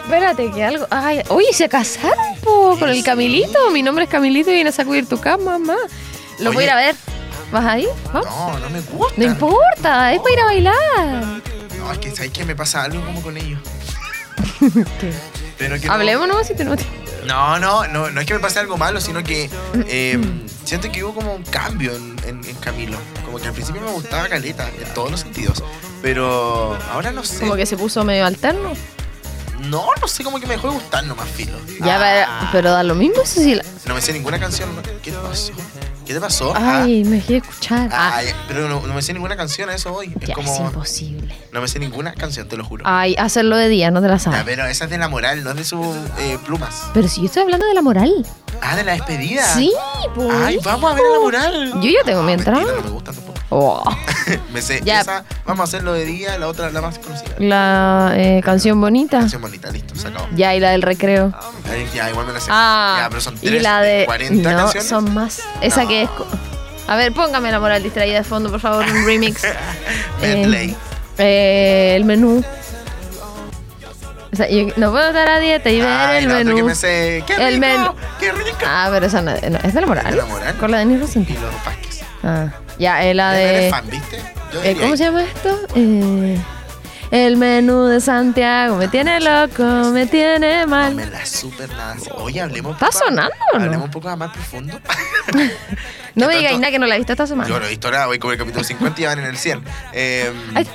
espérate, 0.04 0.52
que 0.52 0.64
algo... 0.64 0.88
Ay, 0.90 1.22
oye, 1.30 1.54
se 1.54 1.70
casaron 1.70 2.36
po, 2.44 2.76
con 2.78 2.90
el 2.90 3.04
Camilito. 3.04 3.70
Mi 3.72 3.84
nombre 3.84 4.06
es 4.06 4.10
Camilito 4.10 4.50
y 4.50 4.56
viene 4.56 4.70
a 4.70 4.74
sacudir 4.74 5.08
tu 5.08 5.20
cama, 5.20 5.60
mamá. 5.60 5.78
Lo 6.40 6.52
voy 6.52 6.64
a 6.64 6.68
ir 6.68 6.72
a 6.72 6.76
ver. 6.76 6.96
¿Vas 7.52 7.66
ahí? 7.66 7.88
No, 8.14 8.60
no 8.60 8.70
me 8.70 8.80
gusta. 8.82 9.14
No 9.18 9.24
importa, 9.26 10.14
es 10.14 10.20
para 10.20 10.34
ir 10.34 10.40
a 10.40 10.46
bailar. 10.46 11.42
No, 11.78 11.92
es 11.92 11.98
que 12.00 12.12
sabes 12.12 12.32
que 12.32 12.46
me 12.46 12.56
pasa 12.56 12.84
algo 12.84 13.04
como 13.06 13.22
con 13.22 13.38
ellos. 13.38 13.60
Pero 15.58 15.80
que 15.80 15.88
no- 15.88 15.94
Hablemos 15.94 16.28
nomás 16.28 16.48
si 16.48 16.56
te 16.56 16.64
no 16.64 16.76
No, 17.26 17.60
no, 17.60 17.88
no, 17.88 18.10
no 18.10 18.22
es 18.22 18.28
que 18.28 18.34
me 18.34 18.40
pase 18.40 18.60
algo 18.60 18.78
malo, 18.78 19.00
sino 19.02 19.24
que 19.24 19.50
eh, 19.88 20.20
siento 20.66 20.92
que 20.92 21.04
hubo 21.04 21.14
como 21.14 21.34
un 21.36 21.44
cambio 21.44 21.94
en, 21.96 22.16
en- 22.26 22.44
en 22.46 22.56
Camilo. 22.58 22.98
Como 23.26 23.38
que 23.40 23.48
al 23.48 23.54
principio 23.54 23.82
me 23.82 23.92
gustaba 23.92 24.28
Caleta, 24.28 24.68
en 24.70 24.94
todos 24.94 25.12
los 25.12 25.20
sentidos. 25.20 25.64
Pero 26.02 26.78
ahora 26.92 27.12
no 27.12 27.24
sé. 27.24 27.42
Como 27.42 27.56
que 27.56 27.66
se 27.66 27.78
puso 27.78 28.04
medio 28.04 28.26
alterno. 28.26 28.74
No, 29.60 29.86
no 30.02 30.08
sé, 30.08 30.24
como 30.24 30.40
que 30.40 30.48
me 30.48 30.56
dejó 30.56 30.70
de 30.70 30.74
gustar 30.74 31.04
nomás, 31.06 31.30
filo. 31.30 31.56
Ya, 31.86 31.98
Ah, 32.28 32.40
pero, 32.40 32.52
pero 32.52 32.72
da 32.72 32.82
lo 32.84 32.96
mismo 32.96 33.22
eso 33.22 33.40
sí. 33.40 33.54
la- 33.54 33.64
No 33.86 33.94
me 33.94 34.02
sé 34.02 34.12
ninguna 34.14 34.40
canción. 34.40 34.70
¿Qué 35.04 35.12
pasó? 35.12 35.52
¿Qué 36.06 36.14
te 36.16 36.20
pasó? 36.20 36.54
Ah, 36.56 36.82
Ay, 36.84 37.04
me 37.04 37.18
dejé 37.18 37.38
escuchar. 37.38 37.90
ya, 37.90 38.22
pero 38.48 38.68
no, 38.68 38.86
no 38.86 38.94
me 38.94 39.02
sé 39.02 39.14
ninguna 39.14 39.36
canción 39.38 39.70
a 39.70 39.76
eso 39.76 39.94
hoy. 39.94 40.14
Es 40.20 40.28
ya, 40.28 40.34
es 40.38 40.60
imposible. 40.60 41.34
No 41.52 41.62
me 41.62 41.68
sé 41.68 41.80
ninguna 41.80 42.14
canción, 42.14 42.48
te 42.48 42.58
lo 42.58 42.66
juro. 42.66 42.84
Ay, 42.88 43.16
hacerlo 43.18 43.56
de 43.56 43.70
día, 43.70 43.92
no 43.92 44.02
te 44.02 44.08
la 44.08 44.20
sabes. 44.20 44.42
pero 44.44 44.66
esa 44.66 44.86
es 44.86 44.90
de 44.90 44.98
la 44.98 45.08
moral, 45.08 45.44
no 45.44 45.52
es 45.52 45.56
de 45.58 45.64
sus 45.64 45.86
eh, 46.20 46.38
plumas. 46.46 46.84
Pero 46.94 47.08
si 47.08 47.22
yo 47.22 47.28
estoy 47.28 47.44
hablando 47.44 47.66
de 47.68 47.74
la 47.74 47.82
moral. 47.82 48.26
Ah, 48.62 48.76
de 48.76 48.84
la 48.84 48.94
despedida. 48.94 49.44
Sí, 49.54 49.72
pues. 50.16 50.30
Ay, 50.44 50.60
vamos 50.64 50.92
a 50.92 50.96
ver 50.96 51.04
a 51.06 51.14
la 51.14 51.20
moral. 51.20 51.72
Yo 51.82 51.90
ya 51.90 52.04
tengo 52.04 52.24
mi 52.24 52.32
Ah, 52.32 52.36
entrada. 52.36 52.58
mentira, 52.60 52.78
no 52.82 52.84
me 52.88 52.94
gusta 52.94 53.12
tampoco. 53.14 53.40
Oh, 53.50 53.84
me 54.54 54.62
sé 54.62 54.82
Ya. 54.84 55.02
esa, 55.02 55.24
vamos 55.46 55.62
a 55.62 55.64
hacerlo 55.64 55.94
de 55.94 56.06
día, 56.06 56.38
la 56.38 56.48
otra 56.48 56.70
la 56.72 56.82
más 56.82 57.00
conocida. 57.00 57.36
la 57.40 58.14
eh, 58.16 58.42
canción 58.44 58.80
bonita. 58.82 59.20
Canción 59.20 59.42
bonita, 59.42 59.70
listo, 59.72 59.96
se 59.96 60.08
acabó. 60.08 60.28
Ya, 60.36 60.54
y 60.56 60.60
la 60.60 60.72
del 60.72 60.82
recreo. 60.82 61.34
Ay, 61.70 61.88
Ya, 61.94 62.10
igual 62.10 62.26
me 62.28 62.34
la 62.34 62.40
sé. 62.40 62.48
Ah, 62.52 63.00
ya, 63.04 63.10
pero 63.10 63.22
son 63.22 63.36
y 63.42 63.48
tres, 63.48 63.62
la 63.64 63.82
de. 63.82 64.06
40 64.06 64.52
no, 64.52 64.58
canciones. 64.58 64.88
son 64.90 65.14
más. 65.14 65.42
Esa 65.62 65.84
No. 65.84 65.88
que 65.90 66.04
es. 66.04 66.10
A 66.88 66.96
ver, 66.96 67.14
póngame 67.14 67.52
la 67.52 67.60
moral 67.60 67.82
distraída 67.84 68.18
de 68.18 68.24
fondo, 68.24 68.50
por 68.52 68.60
favor, 68.60 68.84
un 68.86 69.06
remix. 69.06 69.44
Medley. 70.22 70.76
Eh, 71.18 71.94
el 71.96 72.06
menú. 72.06 72.44
O 74.34 74.36
sea, 74.36 74.50
yo 74.50 74.68
no 74.78 74.92
puedo 74.92 75.08
estar 75.10 75.28
a 75.30 75.40
dieta 75.40 75.70
y 75.70 75.80
ver 75.82 75.88
Ay, 75.90 76.18
el 76.24 76.30
la 76.30 76.36
otra 76.36 76.44
menú. 76.46 76.56
que 76.56 76.64
me 76.64 76.76
sé. 76.76 77.24
¡Qué 77.28 77.34
rico! 77.36 77.48
El 77.48 77.60
menú. 77.60 77.94
¡Qué 78.20 78.32
rico! 78.32 78.58
Ah, 78.66 78.88
pero 78.90 79.06
esa 79.06 79.22
no, 79.22 79.32
no, 79.32 79.58
es 79.62 79.74
de 79.74 79.82
la 79.82 79.88
moral. 79.88 80.10
¿De 80.12 80.16
la 80.18 80.26
moral? 80.26 80.56
Con 80.58 80.72
la 80.72 80.78
de 80.80 80.86
Denis 80.86 81.16
Y 81.18 81.34
los. 81.34 81.52
Ah, 82.24 82.48
ya, 82.78 83.04
es 83.04 83.16
la 83.16 83.40
¿Eres 83.42 83.64
de. 83.64 83.70
fan, 83.70 83.90
viste? 83.90 84.20
Yo 84.54 84.64
eh, 84.64 84.74
¿Cómo 84.80 84.92
ahí. 84.92 84.98
se 84.98 85.04
llama 85.06 85.24
esto? 85.24 85.60
Eh, 85.76 86.38
el 87.12 87.36
menú 87.38 87.86
de 87.86 88.00
Santiago 88.00 88.76
me 88.78 88.88
tiene 88.88 89.20
loco, 89.20 89.64
me 89.92 90.06
tiene 90.06 90.62
No 90.62 90.68
mal. 90.68 90.96
me 90.96 91.06
la 91.08 91.26
super 91.26 91.70
nada. 91.70 91.96
Oye, 92.16 92.40
hablemos 92.42 92.74
¿Está 92.74 92.88
poco- 92.88 93.00
sonando 93.06 93.34
o 93.54 93.58
no? 93.58 93.66
Hablemos 93.66 93.86
un 93.86 93.92
poco 93.92 94.16
más 94.18 94.32
profundo. 94.32 94.80
No 96.14 96.28
me 96.28 96.36
digáis 96.36 96.60
nada 96.60 96.72
que 96.72 96.78
no 96.80 96.88
la 96.88 96.96
he 96.96 96.98
visto 96.98 97.14
esta 97.14 97.26
semana. 97.26 97.48
Yo 97.48 97.58
lo 97.58 97.66
he 97.66 97.70
visto 97.70 97.88
ahora, 97.88 98.06
voy 98.06 98.20
con 98.20 98.34
el 98.34 98.38
capítulo 98.38 98.66
50 98.66 99.00
y 99.02 99.06
van 99.06 99.20
en 99.20 99.26
el 99.26 99.38
100. 99.38 99.64
Eh, 99.94 100.30
Ay. 100.54 100.68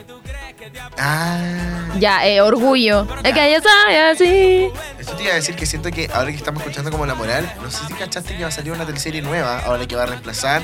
Ah. 0.99 1.89
Ya, 1.99 2.27
eh, 2.27 2.41
orgullo. 2.41 3.07
Es 3.25 3.33
que 3.35 3.51
ya 3.51 3.61
soy 3.61 3.95
así. 3.95 4.69
Esto 4.99 5.13
te 5.17 5.23
iba 5.25 5.33
a 5.33 5.37
decir 5.37 5.55
que 5.57 5.67
siento 5.67 5.91
que 5.91 6.11
ahora 6.13 6.31
que 6.31 6.37
estamos 6.37 6.63
escuchando 6.63 6.91
como 6.91 7.07
la 7.07 7.15
moral, 7.15 7.51
no 7.63 7.71
sé 7.71 7.79
si 7.87 7.93
cachaste 7.95 8.37
que 8.37 8.43
va 8.43 8.49
a 8.49 8.53
salir 8.53 8.73
una 8.73 8.85
teleserie 8.87 9.23
nueva, 9.23 9.61
ahora 9.61 9.87
que 9.87 9.97
va 9.97 10.03
a 10.05 10.07
reemplazar. 10.07 10.63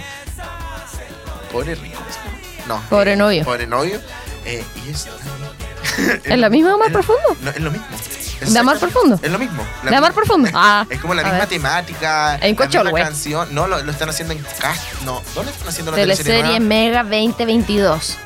Pobre 1.51 1.75
rico. 1.75 2.01
No. 2.67 2.81
Pobre 2.89 3.17
novio. 3.17 3.45
Pobre 3.45 3.67
novio. 3.67 4.01
Eh, 4.45 4.65
y 4.87 4.91
es. 4.91 5.07
¿Es 6.25 6.39
lo 6.39 6.51
mismo 6.51 6.69
de 6.69 6.75
Amor 6.75 6.93
Profundo? 6.93 7.37
No, 7.41 7.51
es 7.51 7.61
lo 7.61 7.71
mismo. 7.71 7.87
¿De 8.41 8.59
Amor 8.59 8.79
Profundo? 8.79 9.19
Es 9.23 9.31
lo 9.31 9.39
mismo. 9.39 9.63
¿De 9.89 9.95
Amor 9.95 10.13
Profundo? 10.15 10.49
Ah, 10.55 10.87
Es 10.91 11.01
como 11.01 11.15
la 11.15 11.23
misma 11.23 11.39
ver. 11.41 11.49
temática. 11.49 12.35
En 12.37 12.51
misma 12.53 12.67
Cochorwe. 12.67 13.01
canción. 13.03 13.55
No, 13.55 13.67
lo, 13.67 13.83
lo 13.83 13.93
están 13.93 14.09
haciendo 14.09 14.35
en 14.35 14.43
cast. 14.59 15.01
No, 15.05 15.23
¿dónde 15.35 15.53
están 15.53 15.69
haciendo 15.69 15.93
la 15.93 15.97
Teleserie 15.97 16.33
teleserie? 16.43 16.61
Mega 16.61 17.03
2022. 17.05 18.17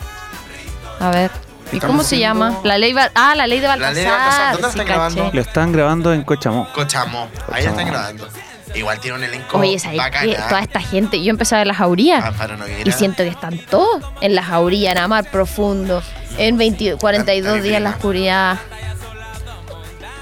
A 1.00 1.10
ver. 1.10 1.30
¿Y 1.72 1.80
cómo 1.80 2.02
se 2.02 2.16
haciendo- 2.16 2.46
llama? 2.50 2.58
La 2.64 2.78
ley 2.78 2.92
Val- 2.92 3.10
Ah, 3.14 3.34
la 3.34 3.46
ley 3.46 3.60
de 3.60 3.66
La 3.66 3.76
Baltasar. 3.76 3.94
ley 3.94 4.04
de 4.04 4.10
Baltasar. 4.10 4.52
¿Dónde 4.52 4.62
la 4.62 4.68
sí, 4.72 4.78
están 4.78 4.86
grabando? 4.86 5.30
Lo 5.32 5.40
están 5.40 5.72
grabando 5.72 6.12
en 6.14 6.22
Cochamó. 6.22 6.68
Cochamo. 6.72 7.28
Ahí 7.52 7.64
Cochamo. 7.64 7.68
están 7.70 7.86
grabando. 7.86 8.28
Igual 8.74 9.00
tiene 9.00 9.16
un 9.16 9.24
elenco 9.24 9.58
Oye, 9.58 9.78
¿sabes 9.78 9.96
bacana. 9.96 10.26
qué? 10.32 10.38
Toda 10.48 10.60
esta 10.60 10.80
gente, 10.80 11.22
yo 11.22 11.30
empecé 11.30 11.54
a 11.54 11.58
ver 11.58 11.66
la 11.68 11.74
jauría 11.74 12.18
Amparo 12.26 12.56
Noguera. 12.58 12.82
y 12.88 12.92
siento 12.92 13.22
que 13.22 13.28
están 13.30 13.56
todos 13.58 14.02
en 14.20 14.34
la 14.34 14.42
jauría, 14.42 14.92
en 14.92 14.98
Amar 14.98 15.30
Profundo, 15.30 16.02
en 16.36 16.58
20 16.58 16.96
42 16.96 17.52
A- 17.52 17.54
a 17.54 17.56
mi 17.56 17.62
días 17.62 17.76
en 17.78 17.84
la 17.84 17.90
prima. 17.90 17.96
oscuridad. 17.96 18.58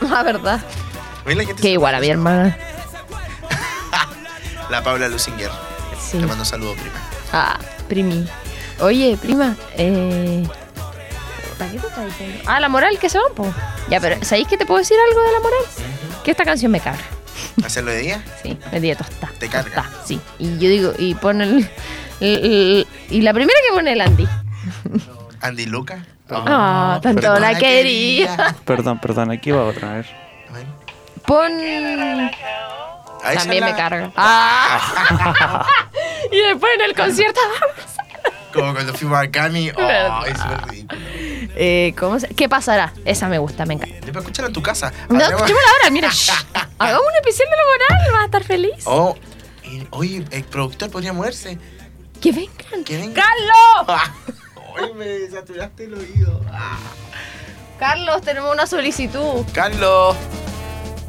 La 0.09 0.23
verdad, 0.23 0.61
Oye, 1.27 1.35
la 1.35 1.45
gente 1.47 1.63
que 1.63 1.71
igual 1.71 1.95
a 1.95 2.01
mi 2.01 2.09
hermana. 2.09 2.57
La 4.71 4.83
Paula 4.83 5.09
Lusinger. 5.09 5.51
Sí. 6.01 6.19
Te 6.19 6.27
mando 6.27 6.43
un 6.43 6.47
saludo, 6.47 6.73
prima. 6.75 6.97
Ah, 7.33 7.59
primi. 7.89 8.27
Oye, 8.81 9.17
prima, 9.21 9.57
eh... 9.77 10.47
¿Para 11.59 11.71
qué 11.71 11.79
te 11.79 11.87
estás 11.87 12.07
diciendo? 12.07 12.43
Ah, 12.47 12.61
la 12.61 12.69
moral 12.69 12.99
que 12.99 13.09
se 13.09 13.19
van, 13.19 13.33
po. 13.35 13.53
Ya, 13.89 14.01
pero 14.01 14.23
¿sabéis 14.25 14.49
que 14.49 14.57
te 14.57 14.67
puedo 14.67 14.79
decir 14.79 14.97
algo 15.09 15.23
de 15.23 15.33
la 15.33 15.41
moral? 15.41 15.61
Que 16.25 16.31
esta 16.31 16.45
canción 16.45 16.73
me 16.73 16.81
carga. 16.81 17.03
¿Hacerlo 17.65 17.91
de 17.93 17.99
día? 17.99 18.25
Sí, 18.43 18.59
me 18.73 18.81
di 18.81 18.95
tosta. 18.95 19.31
Te 19.39 19.49
carga. 19.49 19.83
tosta, 19.83 20.07
sí. 20.07 20.21
Y 20.39 20.59
yo 20.59 20.69
digo, 20.69 20.93
y 20.99 21.15
pone 21.15 21.45
el, 21.45 21.71
el- 22.21 22.45
el- 22.45 22.87
Y 23.11 23.23
la 23.23 23.33
primera 23.33 23.59
que 23.69 23.75
pone 23.75 23.93
el 23.93 24.01
Andy. 24.01 24.27
Andy 25.41 25.67
Luca. 25.67 26.05
Ah, 26.31 26.99
tanto 27.03 27.21
perdón, 27.21 27.43
la 27.43 27.53
la 27.53 27.59
quería. 27.59 28.57
Perdón, 28.65 28.99
perdón, 28.99 29.31
aquí 29.31 29.51
va 29.51 29.65
otra 29.65 29.95
vez. 29.95 30.07
Bueno. 30.51 30.75
Pon. 31.27 31.53
También 33.23 33.65
me 33.65 33.71
la- 33.71 33.77
carga. 33.77 34.13
Ah. 34.17 35.67
y 36.33 36.37
después 36.39 36.73
en 36.77 36.81
el 36.83 36.95
concierto. 36.95 37.41
Como 38.55 38.73
cuando 38.73 38.95
fuimos 38.95 39.19
a 39.19 39.31
Cami. 39.31 39.71
Oh, 39.71 40.25
es 40.27 40.39
súper 40.39 40.69
ridículo. 40.69 41.01
eh, 41.57 41.95
¿cómo 41.99 42.21
se- 42.21 42.29
¿Qué 42.29 42.49
pasará? 42.49 42.93
Esa 43.05 43.29
me 43.29 43.39
gusta, 43.39 43.67
me 43.67 43.75
encanta. 43.75 43.95
Después 43.97 44.17
escúchala 44.25 44.49
en 44.49 44.55
tu 44.55 44.63
casa. 44.63 44.93
No, 45.09 45.17
Hablemos- 45.17 45.31
escuchémosla 45.35 45.69
ahora, 45.73 45.91
mira. 45.91 46.09
shh. 46.11 46.31
Hagamos 46.79 47.07
un 47.07 47.19
episodio 47.21 47.51
de 47.51 47.57
la 47.57 47.63
moral, 47.99 48.13
vas 48.13 48.23
a 48.23 48.25
estar 48.27 48.45
feliz. 48.45 48.73
Oh, 48.87 49.17
y- 49.65 49.87
oye, 49.91 50.25
el 50.31 50.45
productor 50.45 50.91
podría 50.91 51.13
moverse. 51.13 51.59
Que 52.21 52.33
vengan. 52.33 52.85
Que 52.85 52.97
venga. 52.97 53.23
¡Carlos! 53.23 54.01
Ay, 54.77 54.93
me 54.95 55.31
saturaste 55.31 55.85
el 55.85 55.95
oído. 55.95 56.41
Ah. 56.53 56.79
Carlos, 57.79 58.23
tenemos 58.23 58.53
una 58.53 58.67
solicitud. 58.67 59.45
Carlos. 59.53 60.17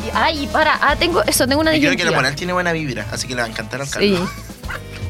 Y- 0.05 0.09
Ay, 0.13 0.47
para. 0.51 0.77
Ah, 0.81 0.95
tengo. 0.95 1.23
Eso, 1.23 1.47
tengo 1.47 1.61
una 1.61 1.73
Yo 1.75 1.79
creo 1.79 1.91
que 1.91 1.97
la 1.97 2.09
disyuntiva. 2.11 2.15
moral 2.17 2.35
tiene 2.35 2.53
buena 2.53 2.71
vibra, 2.73 3.05
así 3.11 3.27
que 3.27 3.35
le 3.35 3.41
va 3.41 3.47
a 3.47 3.51
encantar 3.51 3.81
al 3.81 3.87
Sí. 3.87 3.93
Carlos. 3.93 4.29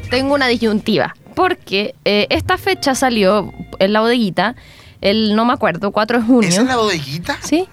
Tengo 0.09 0.33
una 0.35 0.47
disyuntiva. 0.47 1.15
Porque 1.35 1.95
eh, 2.05 2.27
esta 2.29 2.57
fecha 2.57 2.95
salió 2.95 3.53
en 3.79 3.93
la 3.93 4.01
bodeguita, 4.01 4.55
el 5.01 5.35
no 5.35 5.45
me 5.45 5.53
acuerdo, 5.53 5.91
4 5.91 6.19
de 6.19 6.25
junio. 6.25 6.49
¿Esa 6.49 6.61
es 6.61 6.67
la 6.67 6.77
bodeguita? 6.77 7.37
Sí. 7.41 7.67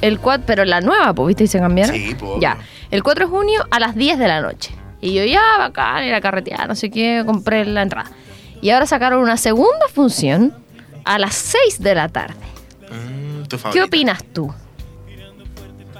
El 0.00 0.18
4, 0.18 0.44
pero 0.46 0.64
la 0.64 0.80
nueva, 0.80 1.14
pues, 1.14 1.28
¿viste? 1.28 1.44
Y 1.44 1.46
se 1.46 1.60
cambiaron. 1.60 1.94
Sí, 1.94 2.16
pues, 2.18 2.40
Ya. 2.40 2.58
El 2.90 3.02
4 3.02 3.26
de 3.26 3.30
junio 3.30 3.64
a 3.70 3.78
las 3.78 3.94
10 3.94 4.18
de 4.18 4.28
la 4.28 4.40
noche. 4.40 4.74
Y 5.00 5.14
yo, 5.14 5.24
ya, 5.24 5.40
bacán, 5.58 6.04
ir 6.04 6.14
a 6.14 6.20
carretear, 6.20 6.68
no 6.68 6.74
sé 6.74 6.90
qué, 6.90 7.22
compré 7.24 7.64
la 7.64 7.82
entrada. 7.82 8.10
Y 8.60 8.70
ahora 8.70 8.86
sacaron 8.86 9.20
una 9.22 9.36
segunda 9.36 9.88
función 9.92 10.54
a 11.04 11.18
las 11.18 11.34
6 11.34 11.80
de 11.80 11.94
la 11.94 12.08
tarde. 12.08 12.34
Mm, 12.90 13.44
tu 13.46 13.58
¿Qué 13.72 13.82
opinas 13.82 14.22
tú? 14.32 14.52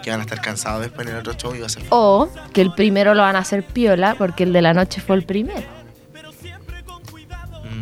Que 0.02 0.10
van 0.10 0.20
a 0.20 0.22
estar 0.24 0.40
cansados 0.40 0.82
después 0.82 1.06
en 1.06 1.14
el 1.14 1.20
otro 1.20 1.34
show 1.34 1.54
y 1.54 1.60
va 1.60 1.66
a 1.66 1.68
ser. 1.68 1.84
O 1.90 2.28
que 2.52 2.60
el 2.60 2.74
primero 2.74 3.14
lo 3.14 3.22
van 3.22 3.36
a 3.36 3.40
hacer 3.40 3.64
piola 3.64 4.14
porque 4.18 4.42
el 4.42 4.52
de 4.52 4.62
la 4.62 4.74
noche 4.74 5.00
fue 5.00 5.16
el 5.16 5.24
primero. 5.24 5.81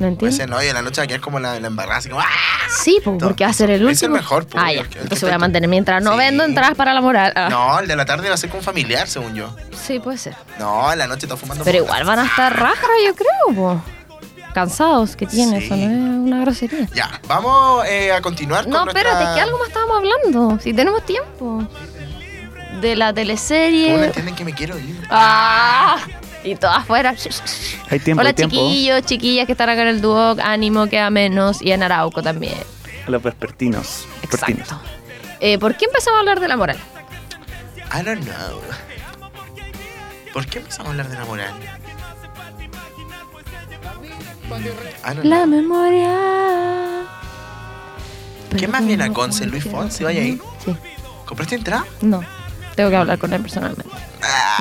¿Me 0.00 0.08
entiendes? 0.08 0.38
Ese 0.40 0.46
no, 0.48 0.62
y 0.62 0.66
en 0.66 0.74
la 0.74 0.82
noche 0.82 1.00
va 1.00 1.04
a 1.04 1.06
quedar 1.06 1.20
como 1.20 1.38
la, 1.38 1.60
la 1.60 1.66
embarrada, 1.68 1.98
así 1.98 2.08
como. 2.08 2.20
¡ah! 2.20 2.26
Sí, 2.82 3.00
pues, 3.04 3.16
porque 3.22 3.44
va 3.44 3.50
a 3.50 3.52
ser 3.52 3.70
el 3.70 3.76
Es 3.88 4.02
el 4.02 4.08
último. 4.10 4.16
mejor, 4.16 4.46
pues, 4.46 4.64
Ah, 4.64 4.72
ya. 4.72 4.80
Entonces 4.80 5.22
voy 5.22 5.30
a 5.32 5.38
mantener 5.38 5.68
mientras 5.68 6.02
no 6.02 6.12
Sí. 6.12 6.18
vendo 6.18 6.44
entradas 6.44 6.74
para 6.76 6.92
la 6.94 7.00
moral. 7.00 7.32
Ah. 7.36 7.48
No, 7.50 7.78
el 7.78 7.86
de 7.88 7.96
la 7.96 8.04
tarde 8.04 8.28
va 8.28 8.34
a 8.34 8.38
ser 8.38 8.50
con 8.50 8.62
familiar, 8.62 9.06
según 9.08 9.34
yo. 9.34 9.54
Sí, 9.86 9.98
puede 10.00 10.18
ser. 10.18 10.34
No, 10.58 10.92
en 10.92 10.98
la 10.98 11.06
noche 11.06 11.26
está 11.26 11.36
fumando. 11.36 11.64
Pero 11.64 11.78
igual 11.78 12.04
van 12.04 12.18
a 12.20 12.26
estar 12.26 12.56
rajas, 12.58 12.90
yo 13.06 13.14
creo, 13.14 13.54
po. 13.56 13.82
Cansados 14.54 15.14
que 15.14 15.26
tiene, 15.26 15.60
Sí. 15.60 15.66
eso 15.66 15.76
no 15.76 15.82
es 15.84 15.92
una 16.32 16.40
grosería. 16.40 16.88
Ya, 16.92 17.20
vamos 17.28 17.84
eh, 17.86 18.12
a 18.12 18.20
continuar 18.20 18.64
con 18.64 18.72
No, 18.72 18.84
nuestra- 18.84 19.08
espérate, 19.08 19.34
que 19.34 19.40
algo 19.40 19.58
más 19.58 19.68
estábamos 19.68 19.96
hablando. 19.98 20.58
Si 20.60 20.72
tenemos 20.74 21.04
tiempo. 21.06 21.66
De 22.80 22.96
la 22.96 23.06
¿Cómo 23.06 23.10
no 23.10 23.14
teleserie. 23.14 24.04
entienden 24.06 24.34
que 24.34 24.44
me 24.44 24.54
quiero 24.54 24.78
ir? 24.78 25.06
¡Ah! 25.10 25.98
Y 26.44 26.54
todas 26.56 26.78
afuera. 26.78 27.14
Hay 27.90 27.98
tiempo, 27.98 28.20
Hola, 28.20 28.30
hay 28.30 28.34
tiempo. 28.34 28.56
chiquillos, 28.56 29.02
chiquillas 29.02 29.46
que 29.46 29.52
están 29.52 29.68
acá 29.68 29.82
en 29.82 29.88
el 29.88 30.00
Duoc. 30.00 30.38
Ánimo, 30.40 30.86
queda 30.88 31.10
menos. 31.10 31.60
Y 31.60 31.72
en 31.72 31.82
Arauco 31.82 32.22
también. 32.22 32.54
A 33.06 33.10
los 33.10 33.22
vespertinos. 33.22 34.06
vespertinos. 34.22 34.60
Exacto. 34.68 34.80
Eh, 35.40 35.58
¿Por 35.58 35.76
qué 35.76 35.86
empezamos 35.86 36.16
a 36.16 36.20
hablar 36.20 36.40
de 36.40 36.48
la 36.48 36.56
moral? 36.56 36.78
I 37.92 38.02
don't 38.04 38.22
know. 38.24 38.60
¿Por 40.32 40.46
qué 40.46 40.58
empezamos 40.60 40.88
a 40.88 40.90
hablar 40.90 41.08
de 41.08 41.16
la 41.18 41.24
moral? 41.24 41.52
La 45.22 45.44
know. 45.44 45.46
memoria. 45.46 46.16
¿Qué 48.56 48.66
más 48.66 48.84
viene 48.86 49.04
a 49.04 49.12
Conce? 49.12 49.46
¿Luis 49.46 49.64
Fonsi? 49.64 50.04
¿Vaya 50.04 50.20
ahí? 50.22 50.40
Sí. 50.64 50.74
¿Compraste 51.24 51.54
entrada? 51.54 51.84
No. 52.00 52.22
Tengo 52.80 52.90
que 52.92 52.96
hablar 52.96 53.18
con 53.18 53.30
él 53.34 53.42
personalmente. 53.42 53.84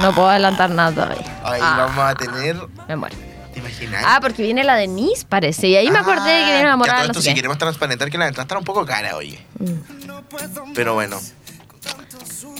No 0.02 0.14
puedo 0.14 0.28
adelantar 0.28 0.70
nada 0.72 0.92
todavía. 0.92 1.40
Ahí 1.42 1.62
Ah, 1.64 1.86
vamos 1.88 2.04
a 2.04 2.16
tener. 2.16 2.58
Me 2.90 2.98
muero. 2.98 3.16
¿Te 3.54 3.60
imaginas? 3.60 4.04
Ah, 4.06 4.20
porque 4.22 4.44
viene 4.44 4.66
la 4.66 4.76
Denise, 4.76 5.26
parece. 5.26 5.70
Y 5.70 5.78
ahí 5.78 5.90
me 5.90 6.00
acordé 6.00 6.30
de 6.30 6.40
que 6.46 6.52
viene 6.52 6.64
la 6.68 6.74
Ah, 6.74 6.78
que 6.84 6.84
todo 6.90 6.98
No 6.98 7.02
esto, 7.06 7.14
sé 7.14 7.22
si 7.22 7.30
qué. 7.30 7.36
queremos 7.36 7.58
transparentar 7.58 8.10
que 8.10 8.18
la 8.18 8.28
entrada 8.28 8.44
está 8.44 8.58
un 8.58 8.66
poco 8.66 8.86
cara, 8.86 9.16
oye. 9.16 9.40
Mm. 9.58 10.74
Pero 10.76 10.96
bueno. 10.96 11.18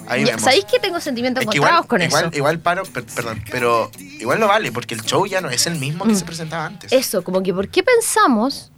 Ahí 0.08 0.24
Ya. 0.26 0.40
¿Sabéis 0.40 0.64
que 0.64 0.80
tengo 0.80 1.02
sentimientos 1.02 1.42
Es 1.42 1.48
encontrados 1.48 1.86
igual, 1.86 1.88
con 1.88 2.02
igual, 2.02 2.26
eso? 2.28 2.38
igual 2.38 2.60
paro, 2.60 2.84
per- 2.84 3.04
perdón, 3.06 3.44
pero 3.52 3.92
igual 4.00 4.40
lo 4.40 4.48
vale, 4.48 4.72
porque 4.72 4.96
el 4.96 5.02
show 5.04 5.26
ya 5.28 5.42
no 5.42 5.50
es 5.50 5.68
el 5.68 5.76
mismo 5.76 6.06
que 6.06 6.16
se 6.16 6.24
presentaba 6.24 6.66
antes. 6.68 6.90
Mm. 6.92 6.96
Eso, 6.96 7.22
como 7.22 7.44
que 7.44 7.54
¿por 7.54 7.68
qué 7.68 7.84
pensamos 7.84 8.72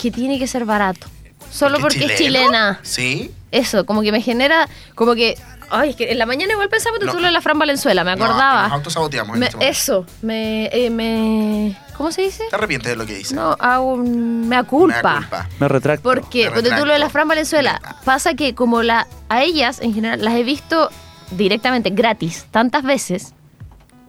que 0.00 0.12
tiene 0.12 0.38
que 0.38 0.46
ser 0.46 0.64
barato? 0.66 1.08
Solo 1.50 1.80
porque, 1.80 2.04
es 2.04 2.14
chileno? 2.16 2.44
chilena. 2.46 2.80
Sí. 2.84 3.34
Eso, 3.50 3.84
como 3.84 4.00
que 4.00 4.12
me 4.12 4.22
genera, 4.22 4.66
como 4.94 5.14
que, 5.14 5.36
ay, 5.72 5.90
es 5.90 5.96
que 5.96 6.10
en 6.12 6.18
la 6.18 6.26
mañana 6.26 6.52
igual 6.52 6.68
pensaba 6.68 6.98
que 6.98 7.06
No. 7.06 7.12
tú 7.12 7.18
lo 7.20 7.26
de 7.26 7.32
la 7.32 7.40
Fran 7.40 7.58
Valenzuela, 7.58 8.04
me 8.04 8.14
No, 8.16 8.24
acordaba. 8.24 8.62
nos 8.64 8.72
autosaboteamos 8.72 9.36
Me- 9.38 9.46
este 9.46 9.68
eso, 9.68 10.06
me, 10.22 10.66
eh, 10.66 10.90
me, 10.90 11.76
¿cómo 11.96 12.12
se 12.12 12.22
dice? 12.22 12.44
¿Te 12.50 12.56
arrepientes 12.56 12.90
de 12.90 12.96
lo 12.96 13.06
que 13.06 13.14
dices? 13.14 13.32
No, 13.32 13.56
hago 13.58 13.94
un 13.94 14.48
mea 14.48 14.62
Me 14.62 14.68
culpa. 14.68 15.48
Me 15.58 15.68
retracto. 15.68 16.02
Porque, 16.02 16.44
Me 16.50 16.50
porque 16.56 16.70
tú 16.70 16.84
lo 16.86 16.92
de 16.92 16.98
la. 16.98 17.08
Fran 17.10 17.26
Valenzuela, 17.28 17.80
pasa 18.04 18.34
que 18.34 18.54
como 18.54 18.82
la, 18.82 19.06
a 19.28 19.42
ellas 19.42 19.80
en 19.80 19.94
general 19.94 20.24
las 20.24 20.34
he 20.34 20.42
visto 20.44 20.90
directamente 21.32 21.90
gratis 21.90 22.46
tantas 22.50 22.82
veces, 22.82 23.34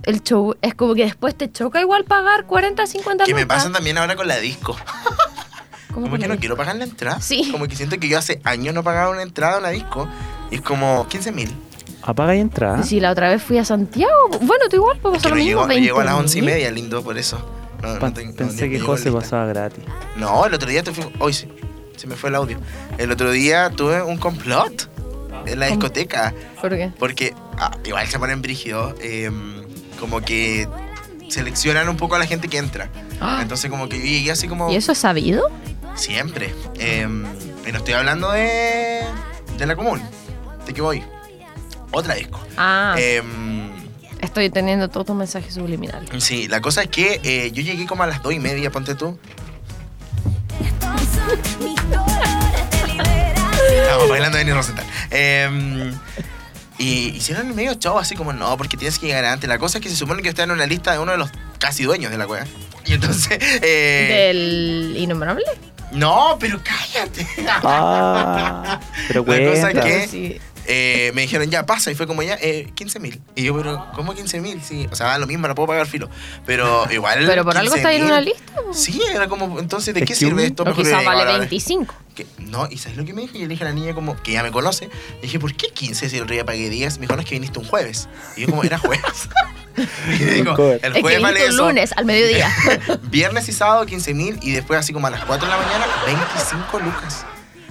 el 0.04 0.22
show 0.22 0.56
es 0.62 0.76
como 0.76 0.94
que 0.96 1.06
después 1.06 1.34
te 1.36 1.50
choca 1.52 1.80
igual 1.80 2.04
pagar 2.04 2.46
40, 2.46 2.86
50 2.86 3.24
Que 3.24 3.34
me 3.34 3.42
lucas. 3.44 3.60
pasa 3.64 3.72
también 3.72 3.98
ahora 3.98 4.16
con 4.18 4.28
la 4.28 4.38
disco. 4.38 4.76
¿Cómo 5.94 6.08
Como 6.08 6.18
que 6.18 6.28
no? 6.28 6.34
no 6.34 6.40
quiero 6.40 6.58
pagar 6.58 6.76
la 6.76 6.86
entrada. 6.86 7.22
Sí. 7.22 7.50
Como 7.52 7.68
que 7.68 7.76
siento 7.76 8.00
que 8.00 8.10
yo 8.10 8.18
hace 8.18 8.42
años 8.44 8.74
no 8.74 8.84
pagaba 8.84 9.10
una 9.12 9.22
entrada 9.22 9.58
a 9.58 9.60
una 9.60 9.70
disco. 9.70 10.10
Y 10.54 10.58
es 10.58 10.62
como 10.62 11.08
15 11.08 11.32
mil. 11.32 11.52
Apaga 12.04 12.36
y 12.36 12.40
entra. 12.40 12.84
Si 12.84 13.00
la 13.00 13.10
otra 13.10 13.30
vez 13.30 13.42
fui 13.42 13.58
a 13.58 13.66
Santiago, 13.66 14.12
bueno, 14.42 14.66
tú 14.70 14.76
igual, 14.76 15.00
pues 15.02 15.16
pasó 15.16 15.30
no 15.30 15.36
lo 15.36 15.42
llego, 15.42 15.62
mismo, 15.62 15.74
no 15.74 15.80
llego 15.80 16.00
a 16.00 16.04
las 16.04 16.14
11 16.14 16.38
y 16.38 16.42
20.000. 16.42 16.46
media, 16.46 16.70
lindo, 16.72 17.04
por 17.04 17.18
eso. 17.18 17.44
No, 17.82 17.88
no 17.96 18.00
no, 18.00 18.14
Pensé 18.14 18.68
ni- 18.68 18.78
que 18.78 18.80
José 18.80 19.12
pasaba 19.12 19.48
gratis. 19.48 19.84
No, 20.16 20.46
el 20.46 20.54
otro 20.54 20.70
día 20.70 20.84
te 20.84 20.92
fui. 20.92 21.06
Hoy 21.20 21.34
sí. 21.34 21.48
Se 21.98 22.06
me 22.06 22.16
fue 22.16 22.30
el 22.30 22.36
audio. 22.36 22.60
El 23.00 23.12
otro 23.12 23.32
día 23.32 23.72
tuve 23.72 24.04
un 24.04 24.18
complot 24.18 24.90
en 25.48 25.60
la 25.60 25.68
discoteca. 25.68 26.36
¿Por 26.62 26.70
qué? 26.70 26.92
Porque 27.00 27.34
ah, 27.58 27.76
igual 27.84 28.06
se 28.08 28.20
ponen 28.20 28.44
brígidos. 28.44 28.94
eh, 29.02 29.32
como 30.00 30.22
que 30.22 30.68
seleccionan 31.30 31.90
un 31.90 31.98
poco 31.98 32.14
a 32.16 32.20
la 32.20 32.26
gente 32.28 32.48
que 32.48 32.60
entra. 32.60 32.90
Ah. 33.20 33.40
Entonces, 33.42 33.72
como 33.72 33.90
que 33.90 33.98
yo 33.98 34.06
llegué 34.06 34.32
así 34.32 34.48
como. 34.48 34.70
¿Y 34.72 34.76
eso 34.76 34.92
es 34.92 35.00
sabido? 35.00 35.50
Siempre. 35.96 36.54
Eh, 36.76 37.08
y 37.68 37.72
no 37.72 37.78
estoy 37.80 37.94
hablando 37.96 38.32
de. 38.32 39.02
de 39.58 39.66
la 39.66 39.76
común. 39.76 40.00
¿De 40.66 40.74
qué 40.74 40.82
voy? 40.82 41.04
Otra 41.92 42.16
disco. 42.16 42.40
Ah, 42.58 42.96
Em, 42.98 43.70
estoy 44.20 44.50
teniendo 44.50 44.90
todos 44.90 45.06
tus 45.08 45.16
mensajes 45.16 45.54
subliminales. 45.54 46.10
sí, 46.24 46.48
la 46.48 46.62
cosa 46.62 46.84
es 46.84 46.90
que 46.90 47.20
eh, 47.24 47.52
yo 47.52 47.62
llegué 47.62 47.86
como 47.86 48.04
a 48.04 48.08
las 48.08 48.22
dos 48.24 48.34
y 48.34 48.40
media, 48.40 48.72
ponte 48.72 48.96
tú. 48.96 49.18
Estamos 53.84 54.10
bailando 54.10 54.38
Benny 54.38 54.52
Rosenthal. 54.54 54.86
Eh, 55.12 55.94
y 56.80 57.10
hicieron 57.16 57.54
medio 57.56 57.74
show 57.76 57.98
así 58.00 58.16
como, 58.16 58.34
no, 58.34 58.58
porque 58.58 58.78
tienes 58.78 58.98
que 59.00 59.08
llegar 59.08 59.26
antes. 59.26 59.48
La 59.48 59.60
cosa 59.60 59.78
es 59.78 59.84
que 59.84 59.90
se 59.90 59.96
supone 59.96 60.22
que 60.24 60.30
está 60.30 60.44
en 60.44 60.52
una 60.52 60.66
lista 60.66 60.92
de 60.92 61.00
uno 61.00 61.12
de 61.12 61.18
los 61.18 61.30
casi 61.60 61.84
dueños 61.84 62.12
de 62.12 62.18
la 62.18 62.26
cueva. 62.26 62.46
Y 62.86 62.94
entonces... 62.94 63.38
eh, 63.62 64.32
Del 64.34 64.96
innombrable. 64.98 65.44
No, 65.92 66.38
pero 66.40 66.60
cállate. 66.64 67.28
Ah, 67.48 68.80
pero 69.08 69.24
La 69.28 69.52
cosa 69.52 69.72
es 69.72 69.80
que 69.80 70.08
Sí. 70.08 70.40
Eh, 70.68 71.12
me 71.14 71.22
dijeron, 71.22 71.50
ya 71.50 71.66
pasa. 71.66 71.92
Y 71.92 71.96
fue 71.96 72.08
como, 72.08 72.24
ya, 72.24 72.38
eh, 72.42 72.70
15 72.76 73.00
mil. 73.00 73.22
Y 73.36 73.44
yo, 73.44 73.56
pero, 73.58 73.86
¿cómo 73.96 74.14
15 74.14 74.40
mil? 74.42 74.62
Sí, 74.64 74.88
o 74.92 74.96
sea, 74.96 75.08
da 75.08 75.18
lo 75.18 75.28
mismo, 75.28 75.48
no 75.48 75.56
puedo 75.56 75.68
pagar 75.68 75.88
filo. 75.88 76.10
Pero 76.46 76.86
igual. 76.92 77.24
Pero 77.26 77.44
por 77.44 77.58
algo 77.58 77.76
está 77.76 77.90
ahí 77.90 77.98
en 77.98 78.04
15.000. 78.04 78.06
una 78.08 78.22
lista. 78.22 78.44
Sí, 78.74 79.02
era 79.14 79.28
como, 79.28 79.60
entonces, 79.60 79.94
¿de 79.94 80.02
qué 80.04 80.16
sirve 80.16 80.46
esto? 80.46 80.66
Mejor 80.66 80.84
quizás 80.84 81.00
me 81.00 81.06
vale 81.06 81.20
digo, 81.20 81.32
ahora, 81.32 81.38
25. 81.40 81.96
que- 82.16 82.26
no, 82.40 82.68
¿y 82.70 82.78
sabes 82.78 82.98
lo 82.98 83.06
que 83.06 83.14
me 83.14 83.22
dijo? 83.22 83.34
Yo 83.34 83.42
le 83.42 83.48
dije 83.48 83.64
a 83.64 83.68
la 83.68 83.74
niña 83.74 83.94
como, 83.94 84.22
que 84.22 84.34
ya 84.34 84.44
me 84.44 84.52
conoce, 84.52 84.86
le 85.16 85.22
dije, 85.22 85.40
¿por 85.40 85.54
qué 85.56 85.68
15 85.74 86.10
si 86.10 86.18
el 86.18 86.24
otro 86.24 86.34
día 86.34 86.46
pagué 86.46 86.70
10? 86.70 86.98
Me 87.00 87.02
dijo, 87.08 87.16
no, 87.16 87.22
es 87.22 87.28
que 87.28 87.36
viniste 87.36 87.60
un 87.60 87.66
jueves. 87.66 88.08
Y 88.38 88.42
yo 88.42 88.48
como, 88.48 88.64
era 88.64 88.78
jueves. 88.78 89.04
y 89.76 90.18
yo 90.20 90.26
digo, 90.28 90.58
el 90.74 90.80
Es 90.84 90.94
que 90.94 91.02
jueves 91.02 91.22
vale 91.22 91.46
eso. 91.48 91.66
lunes 91.66 91.92
al 91.98 92.06
mediodía. 92.06 92.48
Viernes 93.10 93.50
y 93.50 93.54
sábado 93.54 93.86
15 93.88 94.14
mil 94.14 94.38
y 94.44 94.52
después 94.52 94.80
así 94.80 94.94
como 94.94 95.08
a 95.08 95.10
las 95.10 95.26
4 95.26 95.48
de 95.48 95.52
la 95.52 95.58
mañana 95.60 95.86
25 96.06 96.80
lucas. 96.80 97.26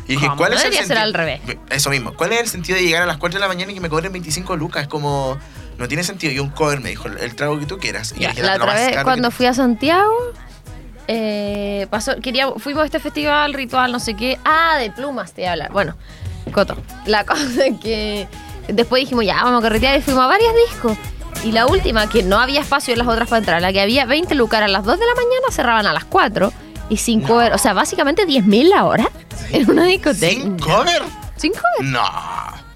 Y 0.08 0.12
dije, 0.14 0.26
¿Cómo? 0.26 0.36
¿cuál 0.38 0.52
es 0.54 0.64
el 0.64 0.72
ser 0.74 0.98
al 0.98 1.14
revés. 1.14 1.40
Eso 1.70 1.90
mismo. 1.90 2.12
¿Cuál 2.14 2.32
es 2.32 2.40
el 2.40 2.48
sentido 2.48 2.76
de 2.76 2.84
llegar 2.84 3.02
a 3.02 3.06
las 3.06 3.18
4 3.18 3.38
de 3.38 3.40
la 3.40 3.48
mañana 3.48 3.70
y 3.70 3.74
que 3.74 3.80
me 3.80 3.88
cobren 3.88 4.12
25 4.12 4.56
lucas? 4.56 4.82
Es 4.82 4.88
como, 4.88 5.38
no 5.78 5.88
tiene 5.88 6.02
sentido. 6.02 6.32
Y 6.32 6.38
un 6.40 6.50
cover 6.50 6.80
me 6.80 6.90
dijo, 6.90 7.06
el 7.08 7.34
trago 7.36 7.58
que 7.58 7.66
tú 7.66 7.78
quieras. 7.78 8.12
Y 8.16 8.20
Ya, 8.20 8.30
dije, 8.30 8.42
la 8.42 8.56
"Lo 8.56 8.64
otra 8.64 8.74
vez 8.74 9.02
cuando 9.04 9.30
fui 9.30 9.46
a 9.46 9.54
Santiago, 9.54 10.12
eh, 11.08 11.86
pasó, 11.90 12.16
quería, 12.20 12.50
fuimos 12.56 12.82
a 12.82 12.86
este 12.86 13.00
festival, 13.00 13.54
ritual, 13.54 13.92
no 13.92 14.00
sé 14.00 14.14
qué. 14.14 14.38
Ah, 14.44 14.76
de 14.78 14.90
plumas 14.90 15.32
te 15.32 15.42
iba 15.42 15.50
a 15.50 15.52
hablar. 15.52 15.72
Bueno, 15.72 15.96
Coto. 16.52 16.76
La 17.06 17.24
cosa 17.26 17.66
es 17.66 17.78
que 17.80 18.28
después 18.68 19.00
dijimos, 19.00 19.24
ya, 19.24 19.42
vamos 19.42 19.60
a 19.60 19.62
carretear 19.62 19.98
y 19.98 20.02
fuimos 20.02 20.24
a 20.24 20.26
varios 20.26 20.52
discos. 20.68 20.96
Y 21.44 21.50
la 21.52 21.66
última, 21.66 22.08
que 22.08 22.22
no 22.22 22.38
había 22.38 22.60
espacio 22.60 22.92
en 22.92 22.98
las 22.98 23.08
otras 23.08 23.28
para 23.28 23.38
entrar, 23.38 23.60
la 23.62 23.72
que 23.72 23.80
había 23.80 24.04
20 24.04 24.34
lucas 24.36 24.62
a 24.62 24.68
las 24.68 24.84
2 24.84 24.98
de 24.98 25.06
la 25.06 25.14
mañana, 25.14 25.46
cerraban 25.50 25.86
a 25.86 25.92
las 25.92 26.04
4. 26.04 26.52
Y 26.92 26.96
sin 26.98 27.22
cover, 27.22 27.52
o 27.54 27.58
sea, 27.58 27.72
básicamente 27.72 28.26
10 28.26 28.44
mil 28.44 28.68
la 28.68 28.84
hora 28.84 29.08
en 29.50 29.70
una 29.70 29.84
discoteca. 29.84 30.28
¿Sin 30.42 30.58
cover? 30.58 31.02
Sin 31.36 31.52
cover. 31.52 31.88
No. 31.90 32.02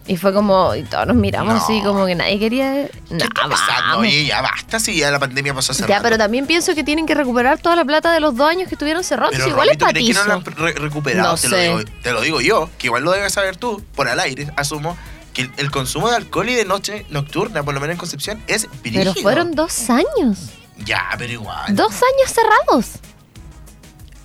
Y 0.09 0.16
fue 0.16 0.33
como, 0.33 0.74
y 0.74 0.85
todos 0.85 1.07
nos 1.09 1.16
miramos 1.16 1.52
No. 1.55 1.61
así, 1.62 1.83
como 1.83 2.07
que 2.07 2.14
nadie 2.14 2.38
quería. 2.38 2.87
¿Qué 2.87 2.90
No, 3.11 3.24
vamos. 3.35 3.61
Oye, 3.98 4.24
ya 4.24 4.40
basta 4.40 4.79
si 4.81 4.96
ya 4.96 5.11
la 5.11 5.18
pandemia 5.18 5.52
pasó 5.52 5.72
hace 5.72 5.83
Ya, 5.83 5.96
rato. 5.96 6.02
pero 6.05 6.16
también 6.16 6.46
pienso 6.46 6.74
que 6.74 6.83
tienen 6.85 7.05
que 7.07 7.14
recuperar 7.14 7.59
toda 7.59 7.76
la 7.76 7.85
plata 7.85 8.11
de 8.12 8.20
los 8.20 8.37
dos 8.37 8.48
años 8.48 8.68
que 8.68 8.74
estuvieron 8.76 9.02
cerrados. 9.05 9.33
Pero, 9.35 9.48
igual 9.48 9.68
Romy, 9.68 9.72
es 9.72 9.79
¿tú 9.79 9.85
crees 9.87 10.07
que 10.09 10.14
no 10.14 10.24
lo 10.24 10.33
han 10.35 10.44
re- 10.44 10.72
recuperado? 10.81 11.29
No 11.29 11.35
te, 11.35 11.40
sé. 11.42 11.48
Lo 11.48 11.59
digo, 11.79 11.90
te 12.02 12.12
lo 12.12 12.20
digo 12.22 12.40
yo, 12.40 12.70
que 12.79 12.87
igual 12.87 13.02
lo 13.05 13.11
debes 13.11 13.33
saber 13.35 13.57
tú, 13.57 13.83
por 13.94 14.09
al 14.09 14.20
aire, 14.20 14.50
asumo, 14.57 14.96
que 15.35 15.42
el, 15.42 15.50
el 15.59 15.70
consumo 15.70 16.09
de 16.09 16.16
alcohol 16.16 16.48
y 16.48 16.55
de 16.55 16.64
noche 16.64 17.05
nocturna, 17.11 17.64
por 17.64 17.74
lo 17.74 17.81
menos 17.81 17.92
en 17.94 17.98
Concepción, 17.98 18.40
es 18.46 18.66
brígido. 18.81 19.12
Pero 19.12 19.14
fueron 19.22 19.52
dos 19.57 19.90
años. 19.90 20.38
Ya, 20.79 21.05
pero 21.18 21.33
igual. 21.33 21.74
Dos 21.74 21.92
años 21.94 22.33
cerrados. 22.33 22.87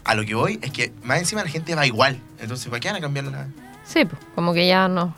A 0.04 0.16
lo 0.16 0.26
que 0.26 0.34
voy 0.36 0.60
es 0.62 0.72
que 0.72 0.92
más 1.04 1.20
encima 1.20 1.44
la 1.44 1.50
gente 1.50 1.76
va 1.76 1.86
igual. 1.86 2.20
Entonces, 2.40 2.68
¿para 2.68 2.80
qué 2.80 2.88
van 2.90 2.98
a 2.98 3.02
cambiar 3.02 3.26
la...? 3.26 3.48
Sí, 3.86 4.06
pues, 4.06 4.22
como 4.36 4.54
que 4.54 4.68
ya 4.68 4.88
no. 4.88 5.16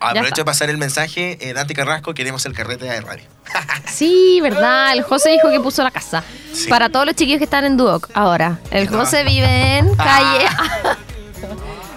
Aprovecho 0.00 0.36
de 0.42 0.44
pasar 0.44 0.68
el 0.68 0.78
mensaje, 0.78 1.38
eh, 1.40 1.52
Dante 1.52 1.74
Carrasco, 1.74 2.12
queremos 2.12 2.44
el 2.46 2.54
carrete 2.54 2.84
de 2.86 3.00
radio. 3.00 3.24
Sí, 3.86 4.40
¿verdad? 4.42 4.92
El 4.94 5.02
José 5.02 5.30
dijo 5.30 5.50
que 5.50 5.60
puso 5.60 5.82
la 5.84 5.90
casa. 5.90 6.24
Sí. 6.52 6.68
Para 6.68 6.88
todos 6.88 7.04
los 7.06 7.14
chiquillos 7.14 7.38
que 7.38 7.44
están 7.44 7.64
en 7.64 7.76
Duoc 7.76 8.08
ahora. 8.14 8.58
El 8.70 8.88
José 8.88 9.22
vive 9.22 9.78
en 9.78 9.88
Ah. 9.98 10.48
calle. 10.82 10.96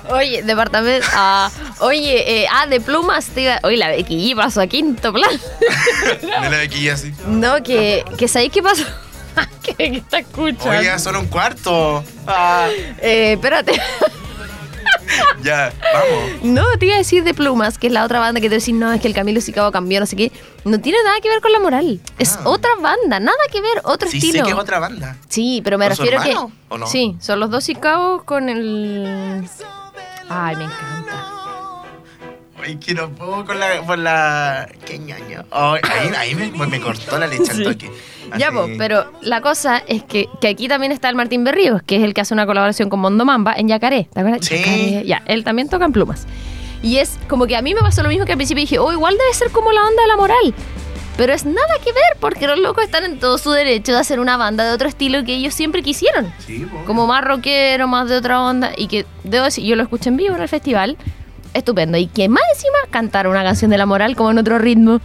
Oye, 0.10 0.44
departamento. 0.44 1.08
ah, 1.14 1.50
oye, 1.80 2.44
eh, 2.44 2.48
ah, 2.52 2.68
de 2.68 2.80
plumas. 2.82 3.26
Te 3.28 3.42
iba- 3.42 3.60
Oye, 3.64 3.78
la 3.78 3.88
Becky 3.90 4.34
G 4.34 4.36
pasó 4.36 4.62
a 4.62 4.68
quinto 4.68 5.12
plan. 5.14 5.32
Me 6.42 6.50
la 6.50 6.58
bequilla 6.58 6.94
así. 6.94 7.12
No, 7.28 7.64
que, 7.64 8.04
que 8.18 8.28
¿sabéis 8.28 8.52
qué 8.52 8.62
pasó? 8.62 8.84
que, 9.64 9.74
que 9.76 9.98
está 9.98 10.20
escuchando. 10.20 10.70
Oye, 10.80 11.00
son 11.00 11.16
un 11.18 11.26
cuarto. 11.28 12.04
Ah, 12.28 12.68
Eh, 13.02 13.34
espérate. 13.34 13.74
ya, 15.44 15.72
vamos. 15.94 16.44
No, 16.44 16.64
te 16.80 16.86
iba 16.88 16.96
a 16.96 16.98
decir 17.00 17.24
de 17.24 17.34
Plumas, 17.34 17.78
que 17.78 17.88
es 17.88 17.94
la 17.94 18.04
otra 18.04 18.20
banda 18.20 18.42
que 18.42 18.50
te 18.50 18.56
decís, 18.60 18.74
no, 18.74 18.92
es 18.92 19.02
que 19.02 19.08
el 19.08 19.14
Camilo 19.14 19.42
Sicabo 19.42 19.72
cambió, 19.72 20.00
no 20.00 20.06
sé 20.06 20.16
qué. 20.16 20.32
No 20.64 20.80
tiene 20.80 20.98
nada 21.04 21.20
que 21.22 21.30
ver 21.30 21.42
con 21.42 21.52
la 21.52 21.60
moral. 21.60 22.00
Es 22.18 22.36
Ah. 22.38 22.42
otra 22.46 22.72
banda, 22.82 23.20
nada 23.20 23.38
que 23.52 23.62
ver, 23.62 23.82
otro 23.84 24.10
Sí 24.10 24.18
estilo. 24.18 24.44
que 24.46 24.52
es 24.52 24.58
otra 24.58 24.80
banda. 24.80 25.18
Sí, 25.30 25.62
pero 25.64 25.78
me 25.78 25.88
¿Con 25.88 25.96
su 25.96 26.04
refiero 26.04 26.24
que. 26.24 26.30
hermano, 26.32 26.52
o 26.70 26.78
no? 26.78 26.88
Sí, 26.88 27.16
son 27.20 27.40
los 27.40 27.50
dos 27.52 27.64
Sicabos 27.64 28.24
con 28.24 28.50
el. 28.50 29.48
Ay, 30.30 30.56
me 30.56 30.64
encanta. 30.66 31.32
Ay, 32.66 32.78
que 32.78 32.94
no 32.94 33.10
puedo 33.10 33.46
con 33.46 33.60
la... 33.60 33.82
Por 33.86 33.98
la... 34.00 34.68
Qué 34.86 34.98
ñoño. 34.98 35.46
Ay, 35.52 35.82
ahí 35.84 36.10
ahí 36.18 36.36
me, 36.36 36.68
me 36.68 36.80
cortó 36.80 37.20
la 37.20 37.28
leche 37.28 37.52
al 37.52 37.64
toque. 37.64 37.92
Ya, 38.38 38.48
Así. 38.48 38.56
pues, 38.56 38.76
pero 38.78 39.06
la 39.22 39.42
cosa 39.42 39.78
es 39.88 40.04
que, 40.04 40.28
que 40.42 40.48
aquí 40.48 40.68
también 40.68 40.92
está 40.92 41.10
el 41.10 41.16
Martín 41.16 41.44
Berríos, 41.44 41.84
que 41.84 41.98
es 41.98 42.04
el 42.04 42.14
que 42.14 42.22
hace 42.22 42.34
una 42.34 42.46
colaboración 42.46 42.90
con 42.90 43.00
Mondo 43.00 43.24
Mamba 43.24 43.54
en 43.56 43.68
Yacaré. 43.68 44.10
¿Te 44.12 44.20
acuerdas? 44.20 44.46
Sí. 44.46 44.58
Yacaré. 44.58 45.06
Ya, 45.06 45.22
él 45.28 45.44
también 45.44 45.70
toca 45.70 45.86
en 45.86 45.92
plumas. 45.92 46.26
Y 46.82 46.98
es 46.98 47.18
como 47.28 47.48
que 47.48 47.56
a 47.56 47.62
mí 47.62 47.74
me 47.74 47.82
pasó 47.82 48.04
lo 48.04 48.10
mismo 48.10 48.26
que 48.26 48.32
al 48.32 48.38
principio 48.38 48.62
dije, 48.62 48.80
oh, 48.80 48.92
igual 48.92 49.16
debe 49.18 49.34
ser 49.34 49.52
como 49.52 49.72
la 49.72 49.82
onda 49.84 50.02
de 50.02 50.08
la 50.08 50.18
moral. 50.18 50.54
Pero 51.18 51.34
es 51.34 51.46
nada 51.46 51.80
que 51.84 51.94
ver, 51.94 52.18
porque 52.20 52.46
los 52.46 52.60
locos 52.60 52.84
están 52.84 53.06
en 53.06 53.20
todo 53.20 53.38
su 53.38 53.52
derecho 53.52 53.94
de 53.94 54.00
hacer 54.00 54.20
una 54.20 54.36
banda 54.36 54.66
de 54.66 54.72
otro 54.74 54.90
estilo 54.90 55.24
que 55.24 55.34
ellos 55.34 55.54
siempre 55.54 55.82
quisieron. 55.82 56.34
Sí. 56.46 56.68
Como 56.86 57.08
más 57.08 57.24
rockero, 57.24 57.88
más 57.88 58.10
de 58.10 58.18
otra 58.18 58.42
onda. 58.42 58.72
Y 58.76 58.88
que, 58.88 59.06
debo 59.24 59.46
decir, 59.46 59.64
yo 59.64 59.76
lo 59.78 59.84
escuché 59.84 60.10
en 60.10 60.18
vivo 60.18 60.36
en 60.36 60.42
el 60.42 60.50
festival. 60.50 60.98
Estupendo. 61.56 61.98
Y 61.98 62.08
que 62.08 62.30
más 62.30 62.44
encima 62.54 62.78
cantaron 62.92 63.32
una 63.32 63.44
canción 63.44 63.72
de 63.72 63.78
la 63.78 63.86
moral 63.86 64.16
como 64.16 64.32
en 64.32 64.38
otro 64.38 64.60
ritmo. 64.60 65.02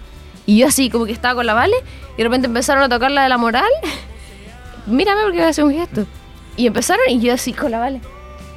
Y 0.47 0.59
yo 0.59 0.67
así 0.67 0.91
como 0.91 1.07
que 1.07 1.13
estaba 1.13 1.35
con 1.37 1.47
la 1.47 1.55
Vale. 1.55 1.77
Y 2.15 2.17
de 2.19 2.25
repente 2.25 2.47
empezaron 2.49 2.83
a 2.83 2.89
tocar 2.89 3.11
la 3.11 3.23
de 3.23 3.29
la 3.29 3.39
moral. 3.39 3.71
Mírame 4.87 5.23
porque 5.23 5.39
voy 5.39 5.47
a 5.47 5.51
hacer 5.51 5.65
un 5.65 5.73
gesto. 5.73 6.07
Y 6.57 6.67
empezaron 6.67 7.05
y 7.09 7.21
yo 7.21 7.33
así 7.33 7.53
con 7.53 7.71
la 7.71 7.79
Vale. 7.79 8.01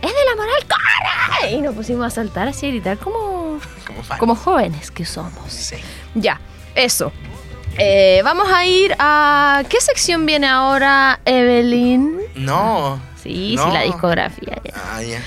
¡Es 0.02 0.10
de 0.10 0.26
la 0.30 0.36
moral! 0.36 0.68
¡Corre! 0.68 1.52
Y 1.52 1.62
nos 1.62 1.76
pusimos 1.76 2.06
a 2.06 2.10
saltar 2.10 2.48
así 2.50 2.66
a 2.66 2.70
gritar 2.70 2.98
como, 2.98 3.60
Como 3.88 4.18
como 4.20 4.36
jóvenes 4.36 4.92
que 4.92 5.06
somos. 5.06 5.50
Sí. 5.54 5.78
Ya, 6.16 6.42
eso. 6.76 7.14
Eh, 7.78 8.22
vamos 8.24 8.48
a 8.52 8.66
ir 8.66 8.94
a... 9.00 9.64
¿Qué 9.70 9.80
sección 9.80 10.26
viene 10.26 10.48
ahora, 10.48 11.20
Evelyn? 11.26 12.18
No. 12.36 13.00
Sí, 13.22 13.56
No. 13.56 13.66
sí, 13.66 13.72
la 13.72 13.82
discografía. 13.84 14.62
ya. 14.66 14.74
Ah, 14.76 15.02
ya. 15.02 15.22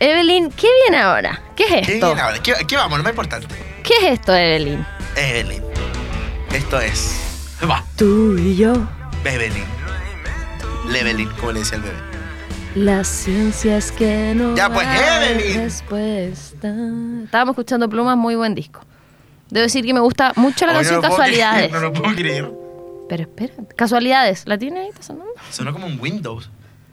Evelyn, 0.00 0.50
¿qué 0.50 0.66
viene 0.84 1.02
ahora? 1.02 1.40
¿Qué 1.54 1.64
es 1.64 1.86
¿Qué 1.86 1.94
esto? 1.94 2.06
viene 2.06 2.20
ahora? 2.22 2.38
¿Qué, 2.42 2.54
qué 2.66 2.76
vamos? 2.76 2.98
Lo 2.98 3.04
más 3.04 3.10
importante. 3.12 3.46
¿Qué 3.82 3.92
es 4.02 4.12
esto, 4.18 4.34
Evelyn? 4.34 4.84
Evelyn. 5.16 5.62
Esto 6.54 6.80
es. 6.80 7.56
Va. 7.68 7.84
Tú 7.96 8.36
y 8.38 8.56
yo, 8.56 8.72
Evelyn. 9.24 9.64
Levelin, 10.88 11.28
como 11.38 11.52
le 11.52 11.58
decía 11.60 11.76
el 11.76 11.82
bebé. 11.84 11.96
las 12.74 13.06
ciencias 13.06 13.92
que 13.92 14.32
no 14.34 14.56
Ya, 14.56 14.72
pues, 14.72 14.86
Evelyn. 14.88 15.56
respuesta. 15.64 16.74
Estábamos 17.24 17.52
escuchando 17.52 17.88
Plumas, 17.88 18.16
muy 18.16 18.34
buen 18.36 18.54
disco. 18.54 18.80
Debo 19.50 19.64
decir 19.64 19.84
que 19.84 19.92
me 19.92 20.00
gusta 20.00 20.32
mucho 20.36 20.64
la 20.64 20.72
Ay, 20.72 20.76
canción 20.78 20.96
no 21.02 21.08
Casualidades. 21.08 21.68
creer, 21.68 21.72
No 21.72 21.80
lo 21.80 21.92
puedo 21.92 22.14
creer. 22.14 22.50
Pero 23.08 23.22
espera, 23.22 23.52
Casualidades, 23.76 24.44
¿la 24.46 24.56
tiene 24.56 24.80
ahí? 24.80 24.88
¿Está 24.88 25.02
sonando? 25.02 25.32
Sonó 25.50 25.72
como 25.72 25.86
un 25.86 26.00
Windows. 26.00 26.48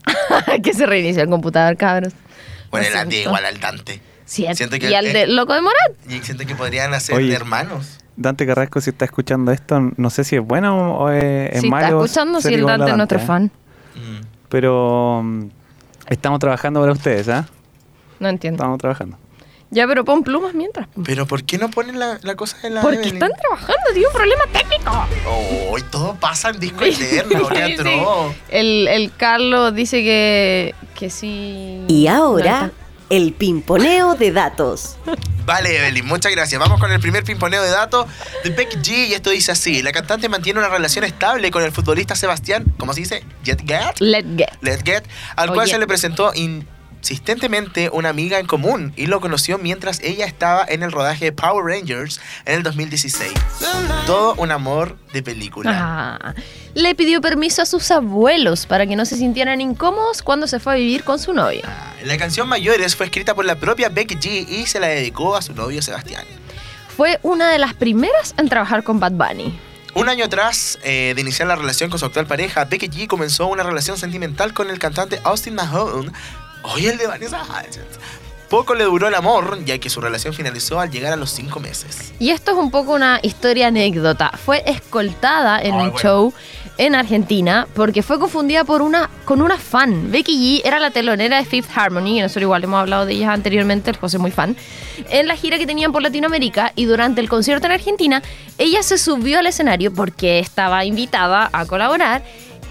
que 0.63 0.74
se 0.74 0.86
reinició 0.86 1.24
el 1.24 1.30
computador, 1.30 1.78
cabros. 1.78 2.13
Bueno, 2.71 2.86
de 2.86 2.91
siento. 2.91 3.15
igual 3.15 3.45
al 3.45 3.60
Dante. 3.60 4.01
Sí, 4.25 4.45
Siento 4.53 4.77
que- 4.77 4.89
y 4.89 4.93
al 4.93 5.08
eh, 5.08 5.13
de 5.13 5.27
Loco 5.27 5.53
de 5.53 5.62
Morat. 5.62 5.93
Y 6.10 6.19
siento 6.19 6.45
que 6.45 6.53
podrían 6.56 6.93
hacer 6.93 7.15
Oye. 7.15 7.27
de 7.30 7.36
hermanos. 7.36 7.99
Dante 8.17 8.45
Carrasco, 8.45 8.82
si 8.82 8.89
está 8.89 9.06
escuchando 9.06 9.51
esto, 9.51 9.80
no 9.95 10.10
sé 10.10 10.23
si 10.23 10.36
es 10.36 10.41
bueno 10.43 10.95
o 10.97 11.10
es, 11.12 11.23
es 11.53 11.62
Si 11.62 11.67
está 11.67 11.69
malo. 11.69 12.03
escuchando, 12.03 12.39
si 12.39 12.43
ser 12.43 12.53
el 12.53 12.60
igual 12.60 12.73
a 12.75 12.77
Dante 12.80 12.91
es 12.91 12.97
nuestro 12.97 13.19
¿eh? 13.19 13.21
fan. 13.25 13.43
Mm. 13.95 14.25
Pero 14.49 15.21
mm, 15.23 15.43
estamos 16.10 16.39
trabajando 16.39 16.80
para 16.82 16.91
ustedes, 16.91 17.30
¿ah? 17.30 17.47
No 18.19 18.27
entiendo. 18.30 18.58
Estamos 18.58 18.80
trabajando. 18.80 19.17
Ya, 19.69 19.86
pero 19.86 20.06
pon 20.06 20.23
plumas 20.23 20.53
mientras. 20.53 20.88
Pero 21.03 21.25
¿por 21.25 21.43
qué 21.43 21.58
no 21.58 21.69
ponen 21.69 21.99
la, 21.99 22.19
la 22.21 22.36
cosa 22.36 22.56
en 22.63 22.75
la 22.75 22.82
Porque 22.82 22.97
Evelyn? 22.99 23.15
están 23.15 23.32
trabajando, 23.39 23.82
tiene 23.91 24.08
un 24.08 24.13
problema 24.13 24.43
técnico. 24.53 25.08
Oh, 25.30 25.77
y 25.77 25.82
todo 25.84 26.15
pasa 26.15 26.49
en 26.51 26.60
disco 26.60 26.84
eterno, 26.86 27.47
qué 27.49 27.75
Sí, 27.77 27.84
sí. 27.84 28.01
El, 28.49 28.88
el 28.88 29.13
Carlos 29.15 29.75
dice 29.75 30.01
que, 30.03 30.73
que 30.95 31.10
sí. 31.10 31.84
Y 31.89 32.08
ahora, 32.08 32.67
No, 32.67 32.71
el 33.10 33.34
pimponeo 33.34 34.15
de 34.15 34.32
datos. 34.32 34.97
Vale, 35.45 35.77
Evelyn, 35.77 36.06
muchas 36.06 36.32
gracias. 36.32 36.60
Vamos 36.60 36.80
con 36.80 36.91
el 36.91 36.99
primer 36.99 37.23
pimponeo 37.23 37.62
de 37.62 37.69
datos 37.69 38.06
de 38.43 38.49
Becky 38.49 38.77
G. 38.77 39.08
Y 39.10 39.13
esto 39.13 39.30
dice 39.30 39.51
así: 39.53 39.82
La 39.82 39.91
cantante 39.93 40.27
mantiene 40.30 40.60
una 40.60 40.67
relación 40.69 41.03
estable 41.06 41.51
con 41.51 41.63
el 41.63 41.71
futbolista 41.71 42.15
Sebastián, 42.15 42.65
¿cómo 42.77 42.93
se 42.93 43.01
dice? 43.01 43.23
Jetget. 43.43 43.99
Let 43.99 44.25
get. 44.38 44.49
Let's 44.62 44.84
Get, 44.84 45.03
al 45.38 45.49
Oh, 45.49 45.53
cual 45.53 45.67
yeah. 45.67 45.75
se 45.75 45.80
le 45.80 45.88
presentó 45.88 46.32
insistentemente 47.08 47.89
una 47.93 48.10
amiga 48.10 48.38
en 48.38 48.48
común 48.48 48.91
y 48.98 49.06
lo 49.06 49.22
conoció 49.22 49.58
mientras 49.58 50.02
ella 50.02 50.26
estaba 50.26 50.65
en 50.67 50.84
el 50.84 50.91
rodaje 50.91 51.24
de 51.26 51.32
Power 51.32 51.63
Rangers 51.63 52.20
en 52.43 52.56
el 52.56 52.63
2016. 52.63 53.32
Todo 54.06 54.36
un 54.36 54.52
amor 54.52 54.98
de 55.13 55.24
película. 55.24 55.72
Ah, 55.74 56.34
le 56.74 56.96
pidió 56.96 57.22
permiso 57.22 57.62
a 57.62 57.65
sus 57.65 57.91
abuelos 57.91 58.65
para 58.65 58.86
que 58.86 58.98
no 58.98 59.06
se 59.06 59.15
sintieran 59.15 59.62
incómodos 59.62 60.22
cuando 60.22 60.48
se 60.48 60.60
fue 60.60 60.74
a 60.74 60.76
vivir 60.76 61.06
con 61.06 61.17
su 61.17 61.32
novio. 61.32 61.62
Ah, 61.63 61.93
La 62.04 62.17
canción 62.17 62.50
Mayores 62.50 62.98
fue 62.98 63.06
escrita 63.06 63.34
por 63.34 63.46
la 63.46 63.56
propia 63.56 63.88
Becky 63.88 64.15
G 64.15 64.46
y 64.50 64.65
se 64.65 64.82
la 64.82 64.88
dedicó 64.88 65.38
a 65.38 65.41
su 65.41 65.54
novio 65.54 65.82
Sebastián. 65.82 66.26
Fue 66.98 67.20
una 67.24 67.50
de 67.52 67.60
las 67.60 67.74
primeras 67.74 68.36
en 68.38 68.50
trabajar 68.50 68.84
con 68.84 69.00
Bad 69.00 69.13
Bunny. 69.13 69.58
Un 69.93 70.10
año 70.10 70.26
atrás 70.26 70.78
eh, 70.84 71.13
de 71.15 71.22
iniciar 71.22 71.48
la 71.48 71.56
relación 71.56 71.89
con 71.89 72.00
su 72.00 72.06
actual 72.06 72.28
pareja, 72.28 72.65
Becky 72.65 72.89
G 72.89 73.08
comenzó 73.08 73.48
una 73.48 73.63
relación 73.63 73.98
sentimental 73.98 74.54
con 74.54 74.70
el 74.70 74.78
cantante 74.78 75.22
Austin 75.24 75.56
Mahone. 75.56 76.12
Oye, 76.73 76.89
el 76.89 76.97
de 76.97 77.08
Vanessa. 77.08 77.43
Poco 78.49 78.75
le 78.75 78.86
duró 78.86 79.10
el 79.10 79.15
amor, 79.15 79.63
ya 79.65 79.77
que 79.77 79.89
su 79.89 79.99
relación 79.99 80.34
finalizó 80.34 80.80
al 80.80 80.89
llegar 80.89 81.12
a 81.12 81.17
los 81.17 81.30
cinco 81.32 81.60
meses. 81.60 82.13
Y 82.17 82.30
esto 82.30 82.51
es 82.51 82.58
un 82.58 82.71
poco 82.71 82.93
una 82.93 83.19
historia 83.21 83.67
anécdota. 83.67 84.32
Fue 84.38 84.63
escoltada 84.65 85.62
en 85.62 85.73
Ay, 85.73 85.80
un 85.82 85.91
bueno. 85.91 85.99
show 85.99 86.34
en 86.77 86.95
Argentina 86.95 87.67
porque 87.73 88.03
fue 88.03 88.19
confundida 88.19 88.63
por 88.63 88.82
una, 88.82 89.10
con 89.25 89.41
una 89.41 89.58
fan. 89.58 90.12
Becky 90.12 90.62
G 90.62 90.62
era 90.65 90.80
la 90.80 90.91
telonera 90.91 91.38
de 91.38 91.45
Fifth 91.45 91.69
Harmony, 91.75 92.19
y 92.19 92.21
nosotros 92.21 92.43
igual 92.43 92.63
hemos 92.63 92.80
hablado 92.80 93.06
de 93.06 93.13
ellas 93.13 93.30
anteriormente, 93.30 93.89
el 93.89 93.97
José 93.97 94.17
muy 94.17 94.32
fan, 94.32 94.56
en 95.10 95.27
la 95.27 95.36
gira 95.36 95.58
que 95.58 95.67
tenían 95.67 95.91
por 95.91 96.01
Latinoamérica 96.01 96.71
y 96.75 96.86
durante 96.86 97.19
el 97.19 97.27
concierto 97.27 97.65
en 97.65 97.73
Argentina, 97.73 98.21
ella 98.58 98.82
se 98.82 98.97
subió 98.97 99.39
al 99.39 99.47
escenario 99.47 99.93
porque 99.93 100.39
estaba 100.39 100.86
invitada 100.86 101.49
a 101.51 101.65
colaborar 101.65 102.23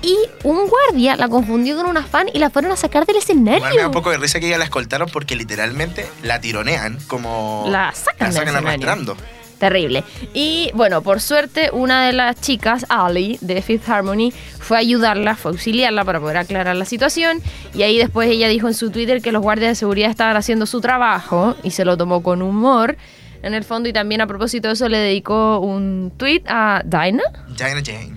y 0.03 0.17
un 0.45 0.69
guardia 0.69 1.17
la 1.17 1.29
confundió 1.29 1.77
con 1.77 1.87
una 1.87 2.03
fan 2.03 2.29
y 2.33 2.39
la 2.39 2.51
fueron 2.51 2.73
a 2.73 2.77
sacar 2.77 3.07
del 3.07 3.17
escenario. 3.17 3.59
Igual 3.59 3.75
me 3.75 3.81
da 3.83 3.87
un 3.89 3.93
poco 3.93 4.11
de 4.11 4.19
risa 4.19 4.41
que 4.41 4.47
ella 4.47 4.59
la 4.59 4.65
escoltaron 4.65 5.09
porque 5.13 5.37
literalmente 5.37 6.07
la 6.23 6.41
tironean, 6.41 6.99
como 7.07 7.65
La 7.69 7.93
sacan 7.93 8.31
del 8.33 8.43
escenario. 8.43 8.69
arrastrando. 8.69 9.17
Terrible. 9.59 10.05
Y 10.35 10.71
bueno, 10.75 11.01
por 11.01 11.21
suerte, 11.23 11.71
una 11.73 12.05
de 12.07 12.13
las 12.13 12.39
chicas, 12.43 12.85
Ali, 12.91 13.39
de 13.41 13.63
Fifth 13.63 13.89
Harmony, 13.89 14.31
fue 14.61 14.77
a 14.77 14.81
ayudarla, 14.81 15.35
fue 15.35 15.51
a 15.51 15.53
auxiliarla 15.53 16.05
para 16.05 16.21
poder 16.21 16.37
aclarar 16.37 16.77
la 16.77 16.85
situación. 16.85 17.41
Y 17.73 17.83
ahí 17.83 17.97
después 17.97 18.29
ella 18.29 18.49
dijo 18.49 18.69
en 18.69 18.75
su 18.75 18.91
Twitter 18.91 19.23
que 19.23 19.33
los 19.33 19.41
guardias 19.41 19.71
de 19.71 19.75
seguridad 19.75 20.11
estaban 20.11 20.37
haciendo 20.37 20.67
su 20.67 20.83
trabajo 20.83 21.57
y 21.63 21.71
se 21.71 21.87
lo 21.87 21.97
tomó 21.97 22.23
con 22.23 22.43
humor. 22.43 22.99
En 23.43 23.55
el 23.55 23.65
fondo, 23.65 23.89
y 23.89 23.95
también 23.95 24.21
a 24.21 24.27
propósito 24.27 24.69
de 24.69 24.75
eso, 24.75 24.91
le 24.91 24.99
dedicó 24.99 25.59
un 25.61 26.13
tweet 26.19 26.43
a 26.49 26.83
Dinah, 26.85 27.23
Jaina 27.57 27.81
Jane. 27.83 28.13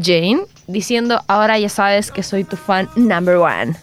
Jane, 0.00 0.42
diciendo: 0.66 1.22
Ahora 1.26 1.58
ya 1.58 1.68
sabes 1.68 2.10
que 2.10 2.22
soy 2.22 2.44
tu 2.44 2.56
fan 2.56 2.88
number 2.96 3.36
one. 3.36 3.76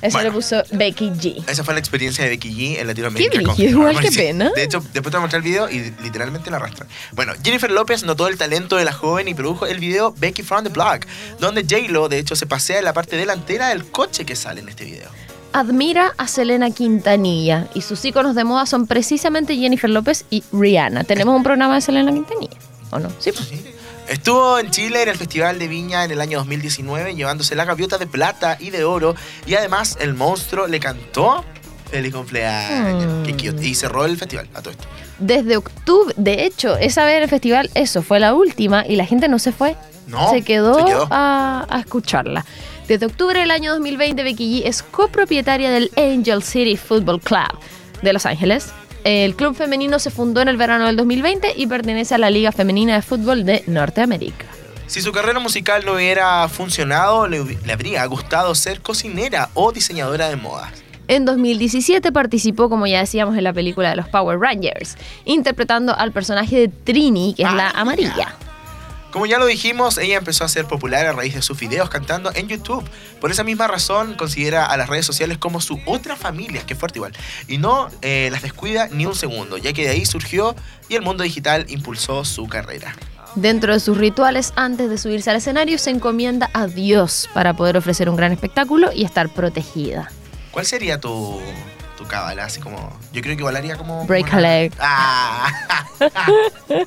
Eso 0.00 0.14
Bueno. 0.16 0.30
le 0.30 0.34
puso 0.34 0.62
Becky 0.72 1.10
G. 1.10 1.44
Esa 1.48 1.62
fue 1.62 1.74
la 1.74 1.78
experiencia 1.80 2.24
de 2.24 2.30
Becky 2.30 2.50
G 2.50 2.80
en 2.80 2.88
Latinoamérica. 2.88 3.38
Qué 3.38 3.38
Fifth 3.54 3.70
igual, 3.70 4.00
qué 4.00 4.10
pena. 4.10 4.50
De 4.52 4.64
hecho, 4.64 4.80
después 4.80 5.04
te 5.04 5.10
voy 5.10 5.18
a 5.18 5.20
mostrar 5.20 5.38
el 5.42 5.48
video 5.48 5.70
y 5.70 5.94
literalmente 6.02 6.50
la 6.50 6.56
arrastran. 6.56 6.88
Bueno, 7.12 7.34
Jennifer 7.44 7.70
López 7.70 8.02
notó 8.02 8.26
el 8.26 8.36
talento 8.36 8.74
de 8.76 8.84
la 8.84 8.92
joven 8.92 9.28
y 9.28 9.34
produjo 9.34 9.64
el 9.66 9.78
video 9.78 10.12
Becky 10.18 10.42
from 10.42 10.64
the 10.64 10.70
Block, 10.70 11.06
donde 11.38 11.62
J-Lo, 11.62 12.08
de 12.08 12.18
hecho, 12.18 12.34
se 12.34 12.46
pasea 12.46 12.80
en 12.80 12.84
la 12.84 12.92
parte 12.92 13.16
delantera 13.16 13.68
del 13.68 13.84
coche 13.92 14.24
que 14.26 14.34
sale 14.34 14.60
en 14.60 14.68
este 14.70 14.84
video. 14.86 15.08
admira 15.52 16.14
a 16.18 16.26
Selena 16.26 16.70
Quintanilla 16.72 17.68
y 17.72 17.82
sus 17.82 18.04
íconos 18.04 18.34
de 18.34 18.42
moda 18.42 18.66
son 18.66 18.88
precisamente 18.88 19.54
Jennifer 19.56 19.88
López 19.88 20.24
y 20.30 20.42
Rihanna. 20.52 21.04
¿Tenemos 21.04 21.36
un 21.36 21.44
programa 21.44 21.76
de 21.76 21.80
Selena 21.80 22.10
Quintanilla? 22.10 22.56
¿O 22.90 22.98
no? 22.98 23.08
Sí. 23.20 23.30
pues. 23.30 23.48
Estuvo 24.12 24.58
en 24.58 24.70
Chile 24.70 25.02
en 25.02 25.08
el 25.08 25.16
Festival 25.16 25.58
de 25.58 25.68
Viña 25.68 26.04
en 26.04 26.10
el 26.10 26.20
año 26.20 26.36
2019, 26.40 27.14
llevándose 27.14 27.54
la 27.54 27.64
gaviota 27.64 27.96
de 27.96 28.06
plata 28.06 28.58
y 28.60 28.68
de 28.68 28.84
oro. 28.84 29.14
Y 29.46 29.54
además, 29.54 29.96
el 30.00 30.12
monstruo 30.12 30.66
le 30.66 30.80
cantó 30.80 31.42
Feliz 31.90 32.12
cumpleaños. 32.12 33.26
Hmm. 33.26 33.62
Y 33.62 33.74
cerró 33.74 34.04
el 34.04 34.18
festival 34.18 34.50
a 34.52 34.60
todo 34.60 34.72
esto. 34.72 34.84
Desde 35.18 35.56
octubre, 35.56 36.14
de 36.18 36.44
hecho, 36.44 36.76
esa 36.76 37.06
vez 37.06 37.22
el 37.22 37.28
festival, 37.30 37.70
eso 37.74 38.02
fue 38.02 38.20
la 38.20 38.34
última 38.34 38.86
y 38.86 38.96
la 38.96 39.06
gente 39.06 39.28
no 39.28 39.38
se 39.38 39.50
fue. 39.50 39.76
No, 40.06 40.30
se 40.30 40.42
quedó, 40.42 40.74
se 40.74 40.84
quedó. 40.84 41.08
A, 41.10 41.66
a 41.70 41.80
escucharla. 41.80 42.44
Desde 42.88 43.06
octubre 43.06 43.40
del 43.40 43.50
año 43.50 43.72
2020, 43.72 44.22
Becky 44.24 44.62
G 44.62 44.68
es 44.68 44.82
copropietaria 44.82 45.70
del 45.70 45.90
Angel 45.96 46.42
City 46.42 46.76
Football 46.76 47.20
Club 47.20 47.58
de 48.02 48.12
Los 48.12 48.26
Ángeles. 48.26 48.72
El 49.04 49.34
club 49.34 49.54
femenino 49.56 49.98
se 49.98 50.10
fundó 50.10 50.40
en 50.42 50.48
el 50.48 50.56
verano 50.56 50.86
del 50.86 50.96
2020 50.96 51.54
y 51.56 51.66
pertenece 51.66 52.14
a 52.14 52.18
la 52.18 52.30
Liga 52.30 52.52
Femenina 52.52 52.94
de 52.94 53.02
Fútbol 53.02 53.44
de 53.44 53.64
Norteamérica. 53.66 54.46
Si 54.86 55.00
su 55.00 55.10
carrera 55.10 55.40
musical 55.40 55.84
no 55.84 55.94
hubiera 55.94 56.46
funcionado, 56.48 57.26
le, 57.26 57.42
habría 57.72 58.04
gustado 58.06 58.54
ser 58.54 58.80
cocinera 58.80 59.48
o 59.54 59.72
diseñadora 59.72 60.28
de 60.28 60.36
modas. 60.36 60.70
En 61.08 61.24
2017 61.24 62.12
participó, 62.12 62.68
como 62.68 62.86
ya 62.86 63.00
decíamos, 63.00 63.36
en 63.36 63.44
la 63.44 63.52
película 63.52 63.90
de 63.90 63.96
los 63.96 64.08
Power 64.08 64.38
Rangers, 64.38 64.96
interpretando 65.24 65.96
al 65.98 66.12
personaje 66.12 66.56
de 66.56 66.68
Trini, 66.68 67.34
que 67.34 67.42
es 67.42 67.52
la 67.52 67.68
Ah, 67.68 67.80
amarilla. 67.80 68.36
Como 69.12 69.26
ya 69.26 69.38
lo 69.38 69.44
dijimos, 69.44 69.98
ella 69.98 70.16
empezó 70.16 70.42
a 70.44 70.48
ser 70.48 70.64
popular 70.64 71.04
a 71.04 71.12
raíz 71.12 71.34
de 71.34 71.42
sus 71.42 71.60
videos 71.60 71.90
cantando 71.90 72.32
en 72.34 72.48
YouTube. 72.48 72.82
Por 73.20 73.30
esa 73.30 73.44
misma 73.44 73.68
razón, 73.68 74.14
considera 74.14 74.64
a 74.64 74.76
las 74.78 74.88
redes 74.88 75.04
sociales 75.04 75.36
como 75.36 75.60
su 75.60 75.78
otra 75.84 76.16
familia, 76.16 76.64
que 76.64 76.74
fuerte 76.74 76.98
igual. 76.98 77.12
Y 77.46 77.58
no 77.58 77.90
eh, 78.00 78.30
las 78.32 78.40
descuida 78.40 78.88
ni 78.88 79.04
un 79.04 79.14
segundo, 79.14 79.58
ya 79.58 79.74
que 79.74 79.82
de 79.82 79.90
ahí 79.90 80.06
surgió 80.06 80.56
y 80.88 80.94
el 80.94 81.02
mundo 81.02 81.24
digital 81.24 81.66
impulsó 81.68 82.24
su 82.24 82.46
carrera. 82.46 82.96
Dentro 83.34 83.74
de 83.74 83.80
sus 83.80 83.98
rituales, 83.98 84.54
antes 84.56 84.88
de 84.88 84.96
subirse 84.96 85.28
al 85.28 85.36
escenario, 85.36 85.76
se 85.76 85.90
encomienda 85.90 86.48
a 86.54 86.66
Dios 86.66 87.28
para 87.34 87.54
poder 87.54 87.76
ofrecer 87.76 88.08
un 88.08 88.16
gran 88.16 88.32
espectáculo 88.32 88.92
y 88.94 89.04
estar 89.04 89.28
protegida. 89.28 90.10
¿Cuál 90.52 90.64
sería 90.64 90.98
tu, 90.98 91.38
tu 92.02 92.08
cábala? 92.08 92.44
Así 92.44 92.60
como. 92.60 92.76
Yo 93.12 93.20
creo 93.22 93.36
que 93.36 93.40
igual 93.40 93.56
haría 93.56 93.76
como. 93.76 94.04
Break 94.06 94.26
una- 94.28 94.36
a 94.38 94.40
leg. 94.40 94.72
Ah. 94.78 95.48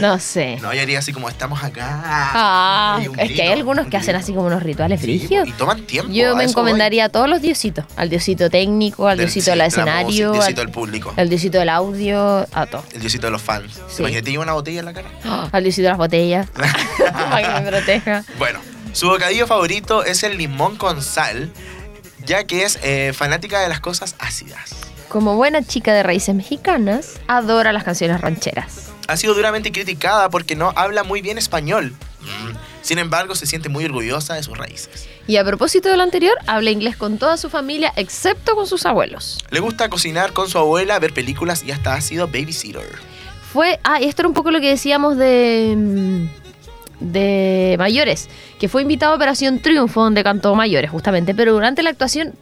No 0.00 0.18
sé. 0.18 0.58
No, 0.62 0.72
yo 0.72 0.80
haría 0.80 0.98
así 0.98 1.12
como 1.12 1.28
estamos 1.28 1.62
acá. 1.62 2.00
Ah, 2.04 3.00
es 3.18 3.32
que 3.32 3.42
hay 3.42 3.48
algunos 3.52 3.84
un 3.84 3.90
que 3.90 3.96
hacen 3.96 4.16
así 4.16 4.32
como 4.32 4.46
unos 4.46 4.62
rituales 4.62 5.00
Sí, 5.00 5.18
frigios. 5.18 5.48
y 5.48 5.52
toman 5.52 5.82
tiempo. 5.86 6.12
Yo 6.12 6.34
me 6.36 6.44
encomendaría 6.44 7.06
a 7.06 7.08
todos 7.08 7.28
los 7.28 7.40
diositos. 7.42 7.84
Al 7.96 8.08
diosito 8.08 8.50
técnico, 8.50 9.06
al 9.08 9.18
Del- 9.18 9.26
diosito 9.26 9.44
sí, 9.44 9.50
del 9.50 9.60
escenario, 9.62 10.04
música, 10.06 10.26
al, 10.28 10.32
diosito 10.34 10.60
del 10.60 10.70
público. 10.70 11.14
al 11.16 11.28
diosito 11.28 11.58
del 11.58 11.68
audio, 11.68 12.46
a 12.52 12.66
todo. 12.66 12.84
El 12.92 13.00
diosito 13.00 13.26
de 13.26 13.30
los 13.32 13.42
fans. 13.42 13.80
Sí. 13.88 14.02
Imagínate 14.02 14.30
lleva 14.30 14.42
una 14.44 14.52
botella 14.54 14.80
en 14.80 14.86
la 14.86 14.92
cara. 14.92 15.08
Al 15.52 15.62
diosito 15.62 15.82
de 15.82 15.88
las 15.88 15.98
botellas. 15.98 16.48
para 17.12 17.54
que 17.56 17.60
me 17.60 17.70
proteja. 17.70 18.24
Bueno, 18.38 18.60
su 18.92 19.08
bocadillo 19.08 19.46
favorito 19.46 20.04
es 20.04 20.22
el 20.22 20.38
limón 20.38 20.76
con 20.76 21.02
sal, 21.02 21.50
ya 22.24 22.44
que 22.44 22.64
es 22.64 22.78
eh, 22.82 23.12
fanática 23.14 23.60
de 23.60 23.68
las 23.68 23.80
cosas 23.80 24.14
ácidas. 24.18 24.74
Como 25.08 25.36
buena 25.36 25.62
chica 25.62 25.92
de 25.92 26.02
raíces 26.02 26.34
mexicanas, 26.34 27.20
adora 27.28 27.72
las 27.72 27.84
canciones 27.84 28.20
rancheras. 28.20 28.90
Ha 29.08 29.16
sido 29.16 29.34
duramente 29.34 29.72
criticada 29.72 30.30
porque 30.30 30.56
no 30.56 30.72
habla 30.76 31.02
muy 31.02 31.20
bien 31.20 31.38
español. 31.38 31.92
Mm. 32.20 32.56
Sin 32.82 32.98
embargo, 32.98 33.34
se 33.34 33.46
siente 33.46 33.68
muy 33.68 33.84
orgullosa 33.84 34.34
de 34.34 34.42
sus 34.42 34.56
raíces. 34.56 35.08
Y 35.26 35.36
a 35.36 35.44
propósito 35.44 35.88
de 35.88 35.96
lo 35.96 36.02
anterior, 36.02 36.36
habla 36.46 36.70
inglés 36.70 36.96
con 36.96 37.18
toda 37.18 37.36
su 37.36 37.48
familia, 37.48 37.92
excepto 37.96 38.56
con 38.56 38.66
sus 38.66 38.86
abuelos. 38.86 39.38
Le 39.50 39.60
gusta 39.60 39.88
cocinar 39.88 40.32
con 40.32 40.48
su 40.48 40.58
abuela, 40.58 40.98
ver 40.98 41.12
películas 41.12 41.62
y 41.64 41.70
hasta 41.70 41.94
ha 41.94 42.00
sido 42.00 42.26
babysitter. 42.26 42.98
Fue, 43.52 43.78
ah, 43.84 44.00
y 44.00 44.06
esto 44.06 44.22
era 44.22 44.28
un 44.28 44.34
poco 44.34 44.50
lo 44.50 44.60
que 44.60 44.68
decíamos 44.68 45.16
de, 45.16 45.74
mm, 45.76 46.41
de 47.02 47.76
Mayores, 47.78 48.28
que 48.58 48.68
fue 48.68 48.82
invitado 48.82 49.12
a 49.12 49.16
Operación 49.16 49.60
Triunfo, 49.60 50.02
donde 50.02 50.22
cantó 50.22 50.54
Mayores, 50.54 50.90
justamente, 50.90 51.34
pero 51.34 51.52
durante 51.52 51.82
la 51.82 51.90
actuación, 51.90 52.34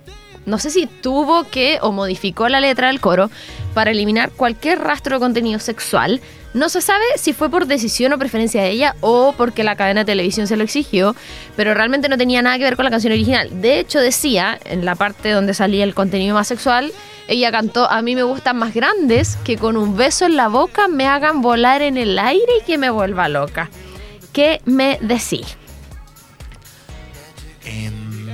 no 0.46 0.58
sé 0.58 0.70
si 0.70 0.86
tuvo 0.86 1.44
que 1.44 1.78
o 1.82 1.92
modificó 1.92 2.48
la 2.48 2.60
letra 2.60 2.88
del 2.88 3.00
coro 3.00 3.30
para 3.74 3.90
eliminar 3.90 4.30
cualquier 4.30 4.78
rastro 4.80 5.16
de 5.16 5.20
contenido 5.20 5.58
sexual. 5.58 6.20
No 6.52 6.68
se 6.68 6.80
sabe 6.80 7.04
si 7.16 7.32
fue 7.32 7.48
por 7.48 7.66
decisión 7.66 8.12
o 8.12 8.18
preferencia 8.18 8.62
de 8.62 8.70
ella 8.70 8.96
o 9.00 9.34
porque 9.36 9.62
la 9.62 9.76
cadena 9.76 10.00
de 10.00 10.06
televisión 10.06 10.48
se 10.48 10.56
lo 10.56 10.64
exigió, 10.64 11.14
pero 11.54 11.74
realmente 11.74 12.08
no 12.08 12.18
tenía 12.18 12.42
nada 12.42 12.58
que 12.58 12.64
ver 12.64 12.74
con 12.74 12.84
la 12.84 12.90
canción 12.90 13.12
original. 13.12 13.60
De 13.60 13.78
hecho, 13.78 14.00
decía, 14.00 14.58
en 14.64 14.84
la 14.84 14.96
parte 14.96 15.30
donde 15.30 15.54
salía 15.54 15.84
el 15.84 15.94
contenido 15.94 16.34
más 16.34 16.48
sexual, 16.48 16.90
ella 17.28 17.52
cantó, 17.52 17.88
a 17.88 18.02
mí 18.02 18.16
me 18.16 18.24
gustan 18.24 18.56
más 18.56 18.74
grandes 18.74 19.36
que 19.44 19.56
con 19.56 19.76
un 19.76 19.96
beso 19.96 20.24
en 20.24 20.34
la 20.34 20.48
boca 20.48 20.88
me 20.88 21.06
hagan 21.06 21.42
volar 21.42 21.82
en 21.82 21.96
el 21.96 22.18
aire 22.18 22.52
y 22.60 22.64
que 22.64 22.78
me 22.78 22.90
vuelva 22.90 23.28
loca. 23.28 23.70
¿Qué 24.32 24.60
me 24.64 24.98
decís? 25.00 25.56
Em, 27.64 28.26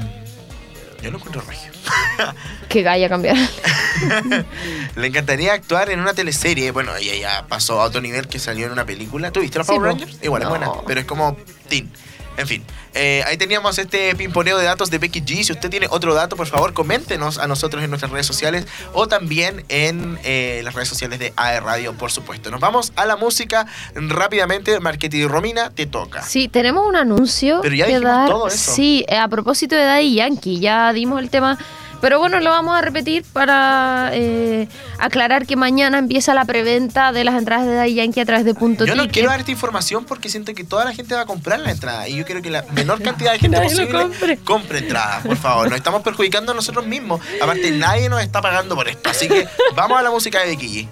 yo 1.02 1.10
lo 1.10 1.18
encuentro 1.18 1.42
regio. 1.42 1.70
Que 2.68 2.82
Gaia 2.82 3.08
cambiar. 3.08 3.36
Le 4.96 5.06
encantaría 5.06 5.52
actuar 5.52 5.88
en 5.90 6.00
una 6.00 6.14
teleserie. 6.14 6.72
Bueno, 6.72 6.94
ella 6.96 7.14
ya 7.14 7.46
pasó 7.46 7.80
a 7.80 7.84
otro 7.84 8.00
nivel 8.00 8.26
que 8.26 8.38
salió 8.40 8.66
en 8.66 8.72
una 8.72 8.84
película. 8.84 9.30
¿Tú 9.30 9.40
viste 9.40 9.58
los 9.58 9.66
Sí, 9.68 9.72
Power 9.74 9.92
po. 9.92 9.98
Rangers? 9.98 10.18
Igual, 10.22 10.42
No. 10.42 10.48
es 10.54 10.58
buena, 10.58 10.72
pero 10.86 11.00
es 11.00 11.06
como 11.06 11.36
teen. 11.68 11.90
En 12.36 12.46
fin, 12.48 12.64
eh, 12.96 13.22
ahí 13.26 13.36
teníamos 13.36 13.78
este 13.78 14.14
pimponeo 14.16 14.58
de 14.58 14.64
datos 14.64 14.90
de 14.90 14.98
Becky 14.98 15.20
G. 15.20 15.44
Si 15.44 15.52
usted 15.52 15.70
tiene 15.70 15.86
otro 15.90 16.14
dato, 16.14 16.34
por 16.36 16.46
favor, 16.46 16.72
coméntenos 16.72 17.38
a 17.38 17.46
nosotros 17.46 17.84
en 17.84 17.90
nuestras 17.90 18.10
redes 18.10 18.26
sociales 18.26 18.66
o 18.92 19.06
también 19.06 19.64
en 19.68 20.18
eh, 20.24 20.60
las 20.64 20.74
redes 20.74 20.88
sociales 20.88 21.18
de 21.18 21.32
AE 21.36 21.60
Radio, 21.60 21.92
por 21.94 22.10
supuesto. 22.10 22.50
Nos 22.50 22.60
vamos 22.60 22.92
a 22.96 23.04
la 23.06 23.16
música 23.16 23.66
rápidamente. 23.94 24.80
Marketing 24.80 25.18
y 25.20 25.26
Romina, 25.26 25.70
te 25.70 25.86
toca. 25.86 26.22
Sí, 26.22 26.48
tenemos 26.48 26.86
un 26.86 26.96
anuncio 26.96 27.60
Pero 27.62 27.74
ya 27.74 27.86
que 27.86 27.92
dijimos 27.92 28.12
dar. 28.16 28.28
todo 28.28 28.48
eso. 28.48 28.72
Sí, 28.72 29.04
eh, 29.08 29.16
a 29.16 29.28
propósito 29.28 29.74
de 29.76 29.84
Daddy 29.84 30.14
Yankee, 30.14 30.60
ya 30.60 30.92
dimos 30.92 31.20
el 31.20 31.30
tema 31.30 31.58
Pero 32.00 32.18
bueno, 32.18 32.40
lo 32.40 32.50
vamos 32.50 32.76
a 32.76 32.82
repetir 32.82 33.24
para 33.32 34.10
eh, 34.12 34.68
aclarar 34.98 35.46
que 35.46 35.56
mañana 35.56 35.98
empieza 35.98 36.34
la 36.34 36.44
preventa 36.44 37.12
de 37.12 37.24
las 37.24 37.34
entradas 37.36 37.66
de 37.66 37.74
Daddy 37.74 37.94
Yankee 37.94 38.20
a 38.20 38.24
través 38.24 38.44
de 38.44 38.54
Punto 38.54 38.84
Yo 38.84 38.94
no 38.94 39.08
quiero 39.08 39.30
dar 39.30 39.40
esta 39.40 39.52
información 39.52 40.04
porque 40.04 40.28
siento 40.28 40.54
que 40.54 40.64
toda 40.64 40.84
la 40.84 40.92
gente 40.92 41.14
va 41.14 41.22
a 41.22 41.26
comprar 41.26 41.60
la 41.60 41.70
entrada 41.70 42.08
y 42.08 42.16
yo 42.16 42.24
quiero 42.24 42.42
que 42.42 42.50
la 42.50 42.62
menor 42.72 43.02
cantidad 43.02 43.32
de 43.32 43.38
gente 43.38 43.60
posible 43.60 43.88
compre. 43.90 44.36
compre 44.38 44.78
entradas, 44.78 45.26
por 45.26 45.36
favor. 45.36 45.68
Nos 45.68 45.76
estamos 45.76 46.02
perjudicando 46.02 46.52
a 46.52 46.54
nosotros 46.54 46.86
mismos. 46.86 47.20
Aparte, 47.40 47.70
nadie 47.70 48.08
nos 48.08 48.22
está 48.22 48.40
pagando 48.40 48.74
por 48.74 48.88
esto. 48.88 49.10
Así 49.10 49.28
que 49.28 49.46
vamos 49.74 49.98
a 49.98 50.02
la 50.02 50.10
música 50.10 50.40
de 50.40 50.46
Becky. 50.48 50.88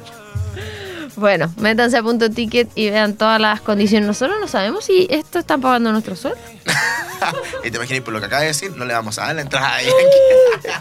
Bueno, 1.17 1.53
métanse 1.59 1.97
a 1.97 2.03
Punto 2.03 2.31
Ticket 2.31 2.69
y 2.75 2.91
vean 2.91 3.15
todas 3.15 3.41
las 3.41 3.61
condiciones. 3.61 4.07
Nosotros 4.07 4.37
no 4.41 4.49
sabemos 4.49 4.85
si 4.85 5.07
esto 5.11 5.39
están 5.39 5.61
pagando 5.61 5.93
nuestro 5.93 6.17
sueldo. 6.17 6.39
y 7.65 7.71
te 7.71 7.77
imaginas, 7.77 8.03
por 8.03 8.13
lo 8.15 8.21
que 8.21 8.27
acaba 8.27 8.43
de 8.43 8.49
decir, 8.49 8.73
no 8.77 8.85
le 8.85 8.95
vamos 8.95 9.19
a 9.19 9.27
dar 9.27 9.37
la 9.37 9.43
entrada 9.43 9.75
a 9.77 9.83
Yankee. 9.83 9.95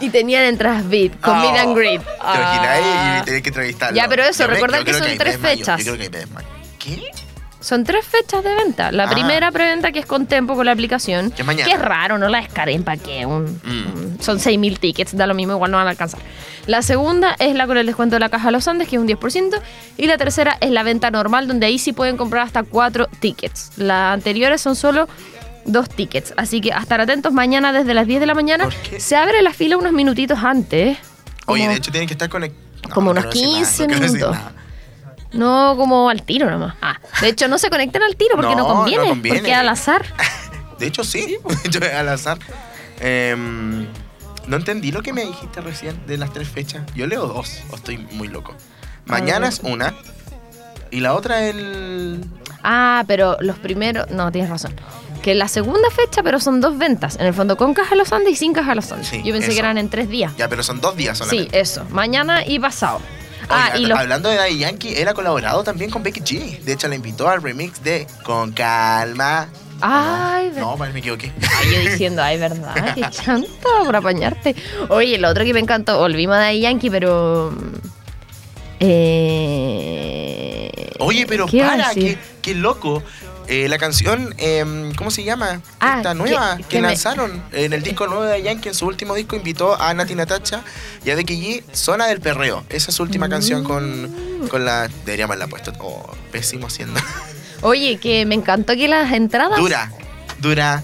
Y 0.00 0.10
tenían 0.10 0.44
entradas 0.44 0.88
VIP 0.88 1.20
con 1.20 1.36
Oh, 1.38 1.40
meet 1.40 1.60
and 1.60 1.76
greet. 1.76 2.00
Te 2.02 2.10
imaginas 2.10 2.68
Ah. 2.82 3.18
y 3.20 3.24
tener 3.24 3.42
que 3.42 3.48
entrevistarlo. 3.50 3.96
Ya, 3.96 4.08
pero 4.08 4.24
eso, 4.24 4.46
recuerda 4.46 4.82
que 4.84 4.92
son 4.94 5.02
ahí 5.04 5.18
tres 5.18 5.38
fechas. 5.38 5.78
Yo 5.84 5.92
creo 5.94 5.96
que 5.96 6.02
ahí 6.04 6.10
me 6.10 6.18
desmayo. 6.18 6.48
¿Qué? 6.78 7.10
Son 7.64 7.82
tres 7.82 8.04
fechas 8.04 8.44
de 8.44 8.54
venta. 8.54 8.92
La 8.92 9.04
Ah. 9.04 9.10
primera 9.10 9.50
preventa 9.50 9.90
que 9.90 9.98
es 10.00 10.06
con 10.06 10.26
Tempo 10.26 10.54
con 10.54 10.66
la 10.66 10.72
aplicación. 10.72 11.30
Que 11.30 11.40
es 11.42 11.46
mañana. 11.46 11.64
Que 11.66 11.74
es 11.74 11.80
raro, 11.80 12.18
no 12.18 12.28
la 12.28 12.38
descarguen 12.42 12.84
para 12.84 13.00
qué. 13.00 13.24
Un, 13.24 13.44
Mm. 13.64 13.68
un- 13.96 14.18
son 14.20 14.38
6.000 14.38 14.78
tickets, 14.78 15.16
da 15.16 15.26
lo 15.26 15.32
mismo, 15.34 15.54
igual 15.54 15.70
no 15.70 15.78
van 15.78 15.86
a 15.86 15.90
alcanzar. 15.90 16.20
La 16.66 16.82
segunda 16.82 17.34
es 17.38 17.54
la 17.56 17.66
con 17.66 17.78
el 17.78 17.86
descuento 17.86 18.16
de 18.16 18.20
la 18.20 18.28
caja 18.28 18.46
de 18.48 18.52
los 18.52 18.68
Andes, 18.68 18.86
que 18.88 18.96
es 18.96 19.00
un 19.00 19.06
10%. 19.06 19.56
Y 19.96 20.06
la 20.08 20.18
tercera 20.18 20.58
es 20.60 20.70
la 20.70 20.82
venta 20.82 21.10
normal, 21.10 21.48
donde 21.48 21.64
ahí 21.66 21.78
sí 21.78 21.94
pueden 21.94 22.16
comprar 22.18 22.42
hasta 22.46 22.64
cuatro 22.64 23.06
tickets. 23.20 23.72
Las 23.76 24.12
anteriores 24.12 24.60
son 24.60 24.76
solo 24.76 25.08
dos 25.64 25.88
tickets. 25.88 26.34
Así 26.36 26.60
que 26.60 26.70
a 26.74 26.78
estar 26.80 27.00
atentos 27.00 27.32
mañana 27.32 27.72
desde 27.72 27.94
las 27.94 28.06
10 28.06 28.20
de 28.20 28.26
la 28.26 28.34
mañana. 28.34 28.68
Se 28.98 29.16
abre 29.16 29.40
la 29.40 29.54
fila 29.54 29.78
unos 29.78 29.92
minutitos 29.92 30.38
antes. 30.44 30.98
Oye, 31.46 31.62
Como- 31.62 31.70
de 31.70 31.76
hecho 31.78 31.90
tienen 31.90 32.08
que 32.08 32.14
estar 32.14 32.28
conectados. 32.28 32.92
como 32.92 33.10
unos 33.12 33.24
15 33.26 33.88
minutos. 33.88 34.36
No 35.34 35.74
como 35.76 36.08
al 36.08 36.22
tiro 36.22 36.50
nomás. 36.50 36.74
Ah, 36.80 36.98
de 37.20 37.28
hecho, 37.28 37.48
no 37.48 37.58
se 37.58 37.68
conecten 37.70 38.02
al 38.02 38.16
tiro 38.16 38.36
porque 38.36 38.54
no, 38.54 38.62
No, 38.62 38.68
no 38.68 38.74
conviene, 38.76 39.08
conviene. 39.08 39.38
Porque 39.40 39.54
al 39.54 39.68
azar. 39.68 40.04
De 40.78 40.86
hecho, 40.86 41.04
sí. 41.04 41.36
De 41.62 41.68
hecho, 41.68 41.80
al 41.96 42.08
azar. 42.08 42.38
Em, 43.00 43.86
no 44.46 44.56
entendí 44.56 44.92
lo 44.92 45.02
que 45.02 45.12
me 45.12 45.24
dijiste 45.24 45.60
recién 45.60 46.06
de 46.06 46.16
las 46.18 46.32
tres 46.32 46.48
fechas. 46.48 46.82
Yo 46.94 47.06
leo 47.06 47.26
dos, 47.26 47.60
o 47.70 47.76
estoy 47.76 47.98
muy 47.98 48.28
loco. 48.28 48.54
Mañana 49.06 49.48
es 49.48 49.60
una. 49.62 49.94
Y 50.90 51.00
la 51.00 51.14
otra 51.14 51.44
el. 51.46 52.24
Ah, 52.62 53.04
pero 53.06 53.36
los 53.40 53.58
primeros. 53.58 54.10
No, 54.10 54.30
tienes 54.32 54.50
razón. 54.50 54.74
Que 55.22 55.34
la 55.34 55.48
segunda 55.48 55.88
fecha, 55.90 56.22
pero 56.22 56.38
son 56.38 56.60
dos 56.60 56.76
ventas. 56.78 57.16
En 57.16 57.26
el 57.26 57.34
fondo, 57.34 57.56
con 57.56 57.72
caja 57.74 57.94
los 57.94 58.12
Andes 58.12 58.32
y 58.34 58.36
sin 58.36 58.52
caja 58.52 58.74
los 58.74 58.90
Andes. 58.92 59.08
Sí, 59.08 59.18
Yo 59.24 59.32
pensé 59.32 59.46
eso. 59.48 59.54
que 59.54 59.58
eran 59.58 59.78
en 59.78 59.88
tres 59.88 60.08
días. 60.08 60.32
Ya, 60.36 60.48
pero 60.48 60.62
son 60.62 60.80
dos 60.80 60.96
días 60.96 61.16
Sí, 61.18 61.24
solamente. 61.24 61.60
eso. 61.60 61.84
Mañana 61.90 62.46
y 62.46 62.58
pasado. 62.58 63.00
Ah, 63.48 63.76
y. 63.78 63.90
Hablando 63.90 64.28
de 64.28 64.36
Daddy 64.36 64.58
Yankee, 64.58 64.94
él 64.96 65.08
ha 65.08 65.14
colaborado 65.14 65.64
también 65.64 65.90
con 65.90 66.02
Becky 66.02 66.20
G. 66.20 66.58
De 66.60 66.72
hecho, 66.72 66.88
la 66.88 66.94
invitó 66.94 67.28
al 67.28 67.42
remix 67.42 67.82
de 67.82 68.06
Con 68.22 68.52
Calma. 68.52 69.48
Ay, 69.80 70.52
No, 70.54 70.76
no, 70.76 70.84
que 70.86 70.92
me 70.92 70.98
equivoqué. 71.00 71.32
Ay, 71.58 71.74
yo 71.74 71.90
diciendo, 71.90 72.22
ay, 72.22 72.38
verdad, 72.38 72.94
qué 72.94 73.02
chanta 73.10 73.48
por 73.84 73.96
apañarte. 73.96 74.54
Oye, 74.88 75.18
lo 75.18 75.28
otro 75.28 75.44
que 75.44 75.52
me 75.52 75.60
encantó, 75.60 75.98
volvimos 75.98 76.38
de 76.38 76.60
Yankee, 76.60 76.90
pero. 76.90 77.50
mm, 77.52 77.74
Eh, 78.80 80.90
Oye, 80.98 81.26
pero 81.26 81.46
¿qué 81.46 81.58
iba 81.58 81.66
a 81.66 81.70
para, 81.76 81.94
qué, 81.94 82.18
qué 82.42 82.54
loco. 82.54 83.02
Eh, 83.46 83.68
la 83.68 83.76
canción, 83.78 84.34
em, 84.38 84.94
¿cómo 84.94 85.10
se 85.10 85.22
llama? 85.22 85.60
Ah, 85.80 85.96
Esta 85.98 86.14
nueva 86.14 86.58
que, 86.68 86.80
lanzaron 86.80 87.42
en 87.52 87.72
el 87.74 87.82
disco 87.82 88.06
nuevo 88.06 88.22
de 88.24 88.42
Yankee. 88.42 88.68
En 88.70 88.74
su 88.74 88.86
último 88.86 89.14
disco 89.14 89.36
invitó 89.36 89.80
a 89.80 89.92
Nati 89.92 90.14
Natacha 90.14 90.62
y 91.04 91.10
a 91.10 91.14
Becky 91.14 91.34
G, 91.36 91.62
Zona 91.74 92.06
del 92.06 92.20
Perreo. 92.20 92.64
Esa 92.70 92.90
es 92.90 92.96
su 92.96 93.02
última 93.02 93.28
canción 93.28 93.62
Mm. 93.62 93.66
con, 93.66 94.48
con 94.48 94.64
la. 94.64 94.88
Deberíamos 95.04 95.36
haberla 95.36 95.48
puesto. 95.48 95.72
Oh, 95.80 96.10
pésimo 96.32 96.68
haciendo. 96.68 96.98
Oye, 97.62 97.98
que 97.98 98.24
me 98.26 98.34
encantó 98.34 98.74
que 98.74 98.88
las 98.88 99.12
entradas. 99.12 99.58
dura, 99.58 99.92
dura, 100.38 100.82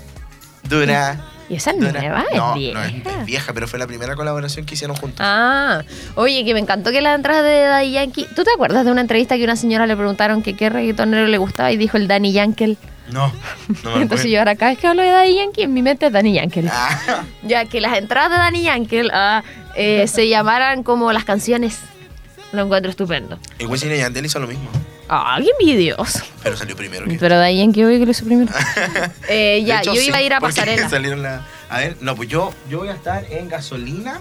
dura. 0.64 1.26
¿Y 1.50 1.56
esa 1.56 1.72
es 1.72 1.80
dura. 1.80 2.00
nueva? 2.00 2.24
No, 2.34 2.50
es 2.50 2.54
vieja. 2.60 2.78
no, 2.78 2.84
es, 2.84 2.94
es 3.18 3.26
vieja, 3.26 3.52
pero 3.52 3.66
fue 3.66 3.78
la 3.80 3.86
primera 3.88 4.14
colaboración 4.14 4.64
que 4.64 4.74
hicieron 4.74 4.96
juntos. 4.96 5.18
Ah, 5.20 5.82
oye, 6.14 6.44
que 6.44 6.54
me 6.54 6.60
encantó 6.60 6.92
que 6.92 7.00
las 7.00 7.16
entradas 7.16 7.42
de 7.44 7.62
Daddy 7.62 7.90
Yankee. 7.90 8.26
¿Tú 8.36 8.44
te 8.44 8.50
acuerdas 8.54 8.84
de 8.84 8.92
una 8.92 9.00
entrevista 9.00 9.36
que 9.36 9.42
una 9.44 9.56
señora 9.56 9.86
le 9.88 9.96
preguntaron 9.96 10.42
que 10.42 10.54
qué 10.54 10.70
reggaetonero 10.70 11.26
le 11.26 11.38
gustaba 11.38 11.72
y 11.72 11.76
dijo 11.76 11.96
el 11.96 12.06
Danny 12.06 12.32
Yankee? 12.32 12.78
No, 13.12 13.32
no 13.82 13.96
me 13.96 14.02
Entonces 14.02 14.30
yo 14.30 14.38
ahora 14.38 14.54
cada 14.54 14.70
vez 14.70 14.78
que 14.78 14.86
hablo 14.86 15.02
de 15.02 15.10
Daddy 15.10 15.34
Yankee, 15.34 15.62
en 15.62 15.74
mi 15.74 15.82
mente 15.82 16.06
es 16.06 16.12
Danny 16.12 16.32
Yankee. 16.34 16.62
Ah, 16.70 17.24
Ya 17.42 17.64
que 17.64 17.80
las 17.80 17.98
entradas 17.98 18.30
de 18.30 18.36
Danny 18.36 18.62
Yankee 18.62 19.08
ah, 19.12 19.42
eh, 19.74 20.06
se 20.06 20.28
llamaran 20.28 20.84
como 20.84 21.12
las 21.12 21.24
canciones. 21.24 21.80
Lo 22.52 22.62
encuentro 22.62 22.90
estupendo. 22.90 23.38
y 23.58 23.66
Wisin 23.66 23.92
y 23.92 23.98
Yandel 23.98 24.26
hizo 24.26 24.38
lo 24.38 24.46
mismo, 24.46 24.70
Ah, 25.12 25.38
qué 25.42 25.50
envidioso. 25.58 26.20
pero 26.42 26.56
salió 26.56 26.76
primero 26.76 27.04
que. 27.06 27.18
Pero 27.18 27.36
Daddy 27.36 27.58
Yankee 27.58 27.84
obvio 27.84 27.98
que 27.98 28.04
lo 28.04 28.10
hizo 28.12 28.24
primero. 28.24 28.52
Eh, 29.28 29.54
De 29.60 29.64
ya, 29.64 29.80
hecho, 29.80 29.92
yo 29.94 30.00
iba 30.02 30.18
a 30.18 30.22
ir 30.22 30.32
a 30.34 30.40
pasarela. 30.40 30.88
la- 31.16 31.46
A 31.68 31.78
ver, 31.78 31.96
no, 32.00 32.14
pues 32.14 32.28
yo, 32.28 32.52
yo 32.68 32.78
voy 32.78 32.88
a 32.88 32.92
estar 32.94 33.24
en 33.30 33.48
gasolina 33.48 34.20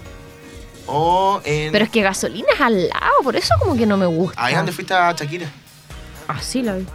o 0.86 1.40
en. 1.44 1.70
Pero 1.72 1.84
es 1.84 1.90
que 1.90 2.02
gasolina 2.02 2.48
es 2.54 2.60
al 2.60 2.88
lado, 2.88 3.12
por 3.22 3.36
eso 3.36 3.54
como 3.60 3.76
que 3.76 3.86
no 3.86 3.96
me 3.96 4.06
gusta. 4.06 4.44
Ahí 4.44 4.54
donde 4.54 4.72
fuiste 4.72 4.92
a 4.94 5.12
Shakira. 5.12 5.46
Ah, 6.26 6.40
sí, 6.42 6.62
la 6.62 6.74
vi. 6.74 6.86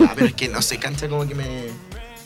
Ah, 0.00 0.12
pero 0.14 0.26
es 0.26 0.34
que 0.34 0.48
no 0.48 0.62
sé, 0.62 0.78
cancha 0.78 1.08
como 1.08 1.26
que 1.26 1.34
me. 1.34 1.66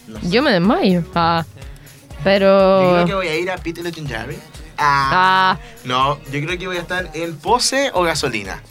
No 0.07 0.19
sé. 0.21 0.29
Yo 0.29 0.43
me 0.43 0.51
desmayo. 0.51 1.03
Ah. 1.15 1.43
Yo 1.47 2.15
Pero. 2.23 2.91
creo 2.93 3.05
que 3.05 3.13
voy 3.15 3.27
a 3.27 3.35
ir 3.37 3.49
a 3.51 3.57
Peter 3.57 3.83
Legendary. 3.83 4.37
Ah. 4.77 5.57
Ah, 5.57 5.59
No, 5.85 6.19
yo 6.31 6.41
creo 6.45 6.57
que 6.57 6.67
voy 6.67 6.77
a 6.77 6.81
estar 6.81 7.09
en 7.13 7.35
Pose 7.37 7.91
o 7.93 8.03
gasolina. 8.03 8.61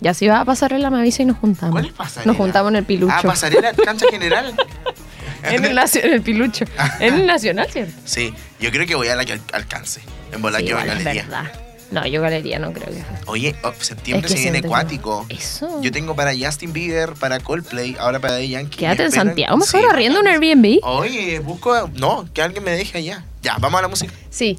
Ya 0.00 0.14
si 0.14 0.28
vas 0.28 0.40
a 0.40 0.44
pasarela 0.44 0.90
me 0.90 0.98
avisa 1.00 1.22
y 1.22 1.26
nos 1.26 1.38
juntamos. 1.38 1.72
¿Cuál 1.72 1.86
es 1.86 1.92
pasarela? 1.92 2.32
Nos 2.32 2.36
juntamos 2.36 2.70
en 2.70 2.76
el 2.76 2.84
pilucho. 2.84 3.14
Ah, 3.16 3.22
pasarela, 3.22 3.72
cancha 3.72 4.06
general. 4.10 4.54
en, 5.42 5.64
el, 5.64 5.78
en 5.78 6.12
el 6.12 6.22
pilucho. 6.22 6.64
en 7.00 7.14
el 7.14 7.26
nacional, 7.26 7.68
¿cierto? 7.70 7.92
Sí, 8.04 8.32
yo 8.60 8.70
creo 8.70 8.86
que 8.86 8.94
voy 8.94 9.08
a 9.08 9.16
la 9.16 9.24
que 9.24 9.34
al- 9.34 9.40
alcance. 9.52 10.00
En 10.32 10.42
volar 10.42 10.60
Sí, 10.60 10.66
que 10.68 10.74
va 10.74 10.82
a 10.82 10.86
galería. 10.86 11.22
verdad. 11.22 11.52
No, 11.92 12.04
yo 12.04 12.20
galería 12.20 12.58
no 12.58 12.72
creo 12.72 12.86
que. 12.88 13.00
Oye, 13.26 13.54
oh, 13.62 13.72
septiembre 13.78 14.26
Es 14.26 14.32
que 14.34 14.38
se 14.38 14.50
viene 14.50 14.66
acuático. 14.66 15.24
Eso. 15.28 15.80
Yo 15.82 15.92
tengo 15.92 16.16
para 16.16 16.32
Justin 16.36 16.72
Bieber, 16.72 17.12
para 17.12 17.38
Coldplay, 17.38 17.96
ahora 18.00 18.18
para 18.18 18.38
The 18.38 18.48
Yankee. 18.48 18.76
Quédate 18.78 19.04
en 19.04 19.12
Santiago, 19.12 19.56
mejor 19.56 19.80
Sí. 19.82 19.86
arriendo 19.88 20.18
un 20.18 20.26
Airbnb. 20.26 20.80
Oye, 20.82 21.38
busco. 21.38 21.88
No, 21.94 22.28
que 22.34 22.42
alguien 22.42 22.64
me 22.64 22.72
deje 22.72 22.98
allá. 22.98 23.24
Ya, 23.40 23.56
vamos 23.60 23.78
a 23.78 23.82
la 23.82 23.88
música. 23.88 24.12
Sí. 24.30 24.58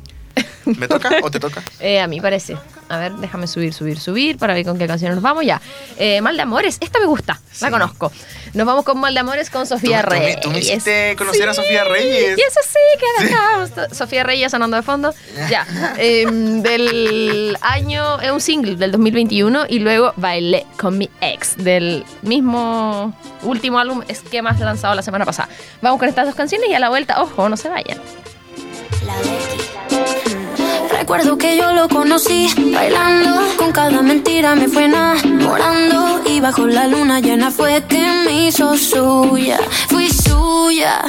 ¿Me 0.65 0.87
toca 0.87 1.09
o 1.21 1.29
te 1.29 1.39
toca? 1.39 1.61
Eh, 1.81 1.99
a 1.99 2.07
mí 2.07 2.21
parece. 2.21 2.55
A 2.89 2.97
ver, 2.99 3.13
déjame 3.13 3.47
subir, 3.47 3.73
subir, 3.73 3.99
subir 3.99 4.37
para 4.37 4.53
ver 4.53 4.65
con 4.65 4.77
qué 4.77 4.87
canción 4.87 5.13
nos 5.13 5.21
vamos 5.21 5.45
ya. 5.45 5.61
Eh, 5.97 6.21
Mal 6.21 6.35
de 6.37 6.43
Amores, 6.43 6.77
esta 6.79 6.99
me 6.99 7.05
gusta, 7.05 7.39
la 7.61 7.69
conozco. 7.69 8.11
Nos 8.53 8.65
vamos 8.65 8.85
con 8.85 8.97
Mal 8.99 9.13
de 9.13 9.19
Amores 9.19 9.49
con 9.49 9.65
Sofía 9.67 10.01
Tú- 10.03 10.07
tú 10.09 10.13
me- 10.13 10.19
Reyes. 10.19 10.39
tú 10.41 10.49
me 10.51 10.59
hiciste 10.59 11.15
conocer 11.17 11.49
a 11.49 11.53
Sofía 11.53 11.83
Reyes. 11.83 12.37
Y 12.37 12.41
eso 12.41 12.59
sí, 12.63 12.79
que 12.99 13.25
acá. 13.27 13.93
Sofía 13.93 14.23
Reyes 14.23 14.51
sonando 14.51 14.77
de 14.77 14.83
fondo. 14.83 15.13
Ya. 15.49 15.67
Eh, 15.97 16.25
del 16.29 17.57
año, 17.61 18.19
es 18.21 18.31
un 18.31 18.39
single 18.41 18.75
del 18.75 18.91
2021 18.91 19.65
y 19.67 19.79
luego 19.79 20.13
Bailé 20.15 20.65
con 20.79 20.97
mi 20.97 21.09
ex 21.21 21.57
del 21.57 22.05
mismo 22.21 23.13
último 23.43 23.79
álbum 23.79 24.01
esquemas 24.07 24.59
lanzado 24.59 24.95
la 24.95 25.01
semana 25.01 25.25
pasada. 25.25 25.49
Vamos 25.81 25.99
con 25.99 26.07
estas 26.07 26.25
dos 26.25 26.35
canciones 26.35 26.69
y 26.69 26.73
a 26.73 26.79
la 26.79 26.89
vuelta, 26.89 27.21
ojo, 27.21 27.49
no 27.49 27.57
se 27.57 27.67
vayan. 27.69 27.99
Recuerdo 31.07 31.37
que 31.37 31.55
yo 31.55 31.71
lo 31.71 31.87
conocí 31.87 32.49
bailando, 32.73 33.39
con 33.55 33.71
cada 33.71 34.01
mentira 34.01 34.55
me 34.55 34.67
fue 34.67 34.83
enamorando 34.83 36.21
y 36.25 36.41
bajo 36.41 36.67
la 36.67 36.85
luna 36.85 37.21
llena 37.21 37.49
fue 37.49 37.81
que 37.87 38.25
me 38.25 38.47
hizo 38.47 38.75
suya, 38.77 39.57
fui 39.87 40.09
suya. 40.09 41.01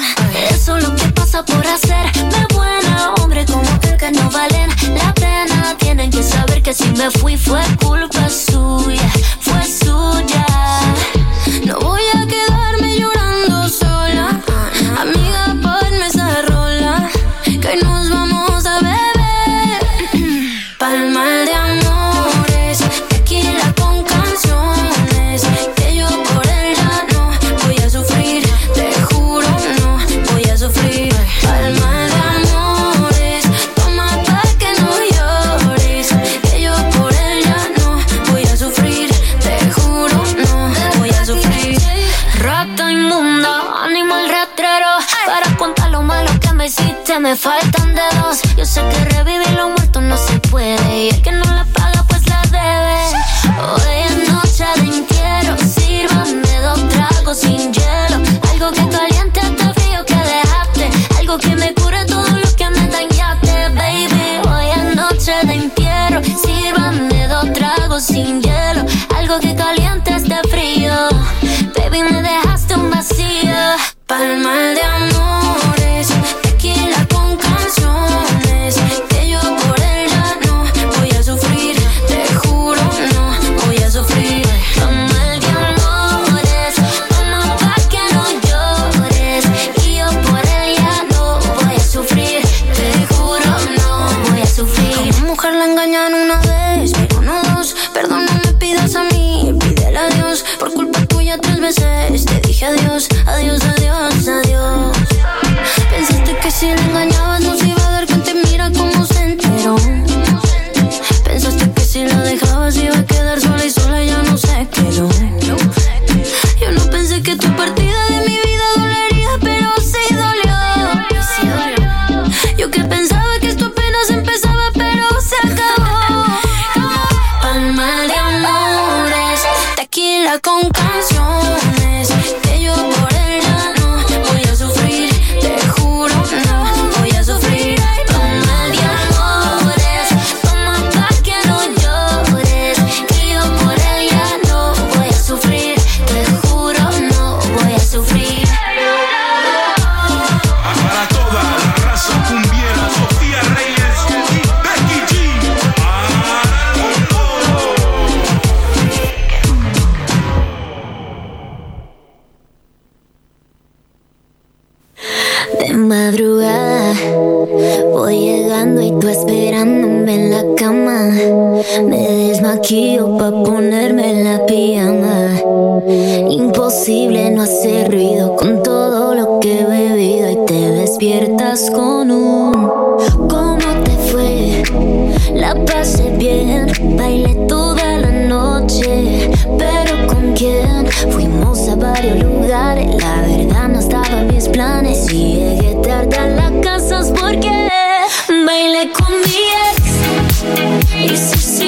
Eso 0.50 0.76
es 0.76 0.84
lo 0.84 0.94
que 0.94 1.08
pasa 1.08 1.44
por 1.44 1.66
hacerme 1.66 2.46
buena, 2.54 3.12
hombre 3.14 3.44
como 3.44 3.68
aquel 3.68 3.96
que 3.96 4.12
no 4.12 4.30
valen 4.30 4.70
la 4.94 5.12
pena. 5.14 5.74
Tienen 5.78 6.12
que 6.12 6.22
saber 6.22 6.62
que 6.62 6.72
si 6.72 6.88
me 6.90 7.10
fui 7.10 7.36
fue 7.36 7.60
culpa 7.82 8.30
suya, 8.30 9.10
fue 9.40 9.64
suya. 9.64 10.46
No 11.66 11.76
voy 11.80 12.02
a 12.14 12.24
quedarme 12.24 12.47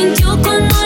se 0.00 0.06
sintió 0.06 0.30
como 0.42 0.79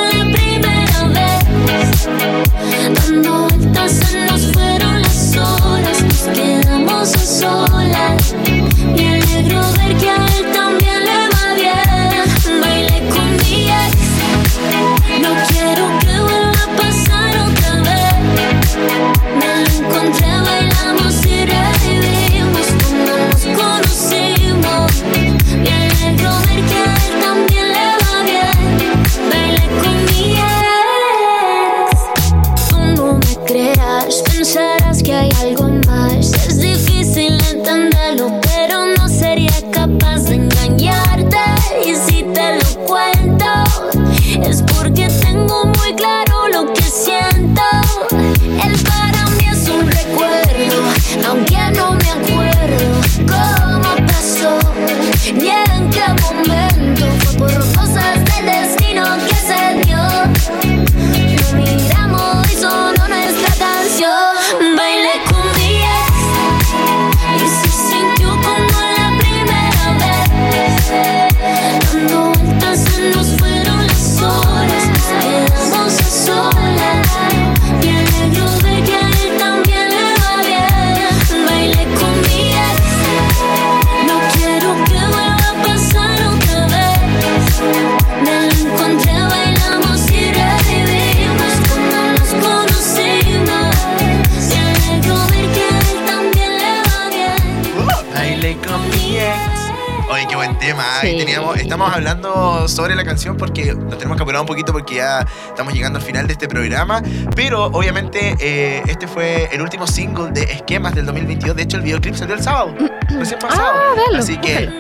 tema. 100.75 101.01
Sí. 101.01 101.09
Y 101.09 101.19
teníamos, 101.19 101.57
estamos 101.59 101.93
hablando 101.93 102.69
sobre 102.69 102.95
la 102.95 103.05
canción 103.05 103.37
porque 103.37 103.75
nos 103.75 103.99
tenemos 103.99 104.17
que 104.17 104.23
apurar 104.23 104.41
un 104.41 104.47
poquito 104.47 104.73
porque 104.73 104.97
ya 104.97 105.27
estamos 105.49 105.73
llegando 105.73 105.99
al 105.99 106.05
final 106.05 106.27
de 106.27 106.33
este 106.33 106.49
programa. 106.49 107.03
Pero 107.35 107.67
obviamente 107.67 108.37
eh, 108.41 108.83
este 108.87 109.07
fue 109.07 109.49
el 109.53 109.61
último 109.63 109.87
single 109.87 110.31
de 110.33 110.43
Esquemas 110.45 110.95
del 110.95 111.07
2022. 111.07 111.57
De 111.57 111.63
hecho, 111.63 111.77
el 111.77 111.83
videoclip 111.83 112.15
salió 112.15 112.35
el 112.35 112.43
sábado. 112.43 112.75
Recién 113.09 113.39
pasado. 113.39 113.63
Ah, 113.67 113.95
véalo, 113.97 114.19
Así 114.19 114.37
que. 114.39 114.71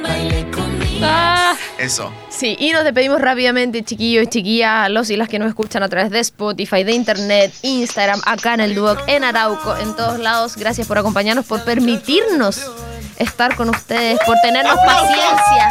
Ah, 1.03 1.55
eso. 1.79 2.11
sí, 2.31 2.57
y 2.59 2.71
nos 2.73 2.85
despedimos 2.85 3.21
rápidamente, 3.21 3.83
chiquillos 3.83 4.25
y 4.25 4.27
chiquillas, 4.29 4.89
los 4.91 5.11
y 5.11 5.17
las 5.17 5.29
que 5.29 5.39
nos 5.39 5.49
escuchan 5.49 5.83
a 5.83 5.89
través 5.89 6.11
de 6.11 6.21
Spotify, 6.21 6.85
de 6.85 6.93
Internet, 6.93 7.53
Instagram, 7.63 8.21
acá 8.25 8.55
en 8.55 8.61
el 8.61 8.75
Duoc, 8.75 9.01
en 9.09 9.25
Arauco, 9.25 9.77
en 9.77 9.95
todos 9.97 10.19
lados. 10.19 10.57
Gracias 10.57 10.87
por 10.87 10.97
acompañarnos, 10.97 11.45
por 11.45 11.63
permitirnos 11.65 12.65
estar 13.19 13.57
con 13.57 13.71
ustedes, 13.71 14.19
por 14.27 14.37
tenernos 14.43 14.77
paciencia. 14.85 15.69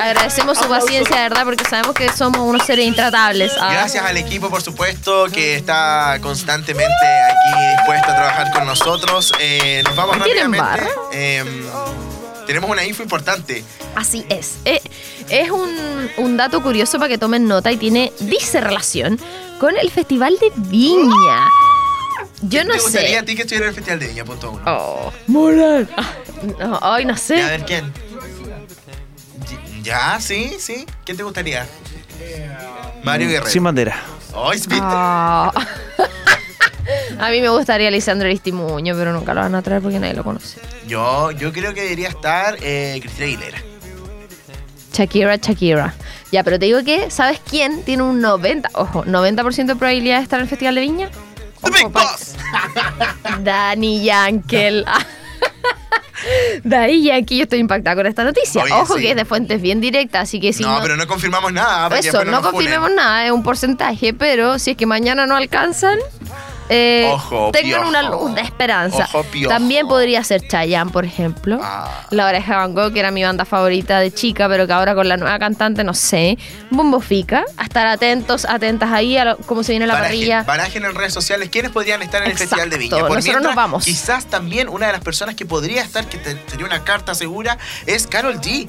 Agradecemos 0.00 0.58
su 0.58 0.68
paciencia, 0.68 1.16
de 1.16 1.22
verdad, 1.22 1.44
porque 1.44 1.64
sabemos 1.64 1.94
que 1.94 2.08
somos 2.10 2.40
unos 2.40 2.66
seres 2.66 2.86
intratables. 2.86 3.52
Ah. 3.60 3.70
Gracias 3.72 4.04
al 4.04 4.16
equipo, 4.16 4.50
por 4.50 4.62
supuesto, 4.62 5.26
que 5.32 5.56
está 5.56 6.18
constantemente 6.20 7.06
aquí 7.06 7.76
dispuesto 7.76 8.10
a 8.10 8.14
trabajar 8.14 8.52
con 8.52 8.66
nosotros. 8.66 9.32
Eh, 9.38 9.82
nos 9.84 9.94
vamos 9.94 10.22
¿Tienen 10.24 10.52
rápidamente. 10.52 10.90
Eh, 11.12 11.44
tenemos 12.46 12.68
una 12.70 12.84
info 12.84 13.02
importante. 13.02 13.64
Así 13.94 14.26
es. 14.28 14.56
Eh, 14.64 14.80
es 15.28 15.50
un, 15.50 16.10
un 16.16 16.36
dato 16.36 16.62
curioso 16.62 16.98
para 16.98 17.08
que 17.08 17.18
tomen 17.18 17.46
nota 17.46 17.70
y 17.70 17.76
tiene, 17.76 18.12
dice 18.20 18.60
relación 18.60 19.20
con 19.60 19.76
el 19.76 19.90
Festival 19.90 20.36
de 20.40 20.50
Viña. 20.56 21.48
Yo 22.42 22.64
no 22.64 22.72
¿Te 22.74 22.80
gustaría 22.80 23.08
sé. 23.10 23.18
a 23.18 23.24
ti 23.24 23.34
que 23.36 23.42
estuviera 23.42 23.66
en 23.66 23.70
el 23.70 23.74
Festival 23.74 24.00
de 24.00 24.06
Viña? 24.08 24.24
Punto 24.24 24.50
uno. 24.50 24.62
Oh, 24.66 25.12
moral. 25.28 25.88
Ah, 25.96 26.12
no, 26.58 26.78
ay, 26.82 27.04
no 27.04 27.10
Ya, 27.12 27.14
a 27.14 27.18
sé. 27.18 27.34
ver, 27.36 27.64
¿quién? 27.64 27.92
Ya, 29.82 30.18
sí, 30.20 30.56
sí. 30.58 30.86
¿Quién 31.04 31.16
te 31.16 31.22
gustaría? 31.22 31.66
Mario 33.04 33.28
Guerrero. 33.28 33.50
Sin 33.50 33.62
bandera. 33.64 34.00
Ay, 34.34 34.52
¿viste? 34.58 34.74
Ah. 34.80 35.52
A 37.20 37.30
mí 37.30 37.40
me 37.40 37.48
gustaría 37.48 37.90
Lisandro 37.90 38.26
Aristimuño, 38.26 38.96
pero 38.96 39.12
nunca 39.12 39.34
lo 39.34 39.40
van 39.40 39.54
a 39.54 39.62
traer 39.62 39.80
porque 39.82 40.00
nadie 40.00 40.14
lo 40.14 40.24
conoce. 40.24 40.58
Yo, 40.88 41.30
yo 41.30 41.52
creo 41.52 41.72
que 41.74 41.82
debería 41.82 42.08
estar 42.08 42.56
eh, 42.60 42.98
Cristina 43.00 43.26
Aguilera. 43.26 43.58
Shakira, 44.92 45.36
Shakira. 45.36 45.94
Ya, 46.32 46.42
pero 46.42 46.58
te 46.58 46.66
digo 46.66 46.82
que, 46.82 47.10
¿sabes 47.10 47.40
quién 47.48 47.82
tiene 47.84 48.02
un 48.02 48.20
90, 48.20 48.70
ojo, 48.74 49.04
90% 49.04 49.66
de 49.66 49.76
probabilidad 49.76 50.16
de 50.18 50.22
estar 50.24 50.38
en 50.40 50.44
el 50.44 50.48
Festival 50.48 50.74
de 50.74 50.80
Viña? 50.80 51.10
The 51.64 51.70
Big 51.70 51.92
Boss. 51.92 52.34
Dani 53.42 54.04
Yankel. 54.04 54.84
Dani 56.64 57.02
Yankee, 57.02 57.36
yo 57.38 57.42
estoy 57.44 57.58
impactada 57.58 57.96
con 57.96 58.06
esta 58.06 58.24
noticia. 58.24 58.62
Oye, 58.62 58.72
Ojo 58.72 58.94
sí. 58.96 59.02
que 59.02 59.10
es 59.10 59.16
de 59.16 59.24
fuentes 59.24 59.60
bien 59.60 59.80
directas, 59.80 60.22
así 60.22 60.40
que 60.40 60.52
si 60.52 60.62
no, 60.62 60.76
no, 60.76 60.82
pero 60.82 60.96
no 60.96 61.06
confirmamos 61.06 61.52
nada. 61.52 61.98
eso, 61.98 62.24
no 62.24 62.42
confirmemos 62.42 62.90
nada, 62.94 63.26
es 63.26 63.32
un 63.32 63.42
porcentaje, 63.42 64.14
pero 64.14 64.58
si 64.58 64.72
es 64.72 64.76
que 64.76 64.86
mañana 64.86 65.26
no 65.26 65.36
alcanzan, 65.36 65.98
eh, 66.68 67.10
Ojo, 67.12 67.50
tengan 67.52 67.84
una 67.86 68.02
luz 68.02 68.34
de 68.34 68.40
esperanza. 68.40 69.08
Ojo. 69.12 69.24
También 69.48 69.86
podría 69.86 70.22
ser 70.24 70.46
Chayanne, 70.46 70.90
por 70.90 71.04
ejemplo. 71.04 71.60
Ah. 71.62 72.06
La 72.10 72.26
Oreja 72.26 72.56
Van 72.58 72.74
Gogh, 72.74 72.92
que 72.92 73.00
era 73.00 73.10
mi 73.10 73.22
banda 73.22 73.44
favorita 73.44 73.98
de 74.00 74.12
chica, 74.12 74.48
pero 74.48 74.66
que 74.66 74.72
ahora 74.72 74.94
con 74.94 75.08
la 75.08 75.16
nueva 75.16 75.38
cantante, 75.38 75.84
no 75.84 75.94
sé. 75.94 76.38
Bombo 76.70 77.00
Fica. 77.00 77.44
A 77.56 77.64
estar 77.64 77.86
atentos, 77.86 78.44
atentas 78.44 78.90
ahí 78.90 79.16
a 79.16 79.24
lo- 79.24 79.36
cómo 79.38 79.62
se 79.62 79.72
viene 79.72 79.86
la 79.86 79.94
parrilla. 79.98 80.42
barajen 80.44 80.84
en 80.84 80.94
redes 80.94 81.12
sociales 81.12 81.48
quiénes 81.50 81.70
podrían 81.72 82.02
estar 82.02 82.22
en 82.22 82.30
el. 82.30 82.38
Festival 82.38 82.70
de 82.70 82.78
Viña. 82.78 82.90
Por 82.90 83.02
Nosotros 83.02 83.24
mientras, 83.24 83.44
nos 83.44 83.54
vamos. 83.54 83.84
Quizás 83.84 84.26
también 84.26 84.68
una 84.68 84.86
de 84.86 84.92
las 84.92 85.02
personas 85.02 85.34
que 85.34 85.44
podría 85.46 85.82
estar, 85.82 86.06
que 86.06 86.18
te- 86.18 86.36
sería 86.48 86.66
una 86.66 86.84
carta 86.84 87.14
segura, 87.14 87.58
es 87.86 88.06
Carol 88.06 88.40
G. 88.40 88.68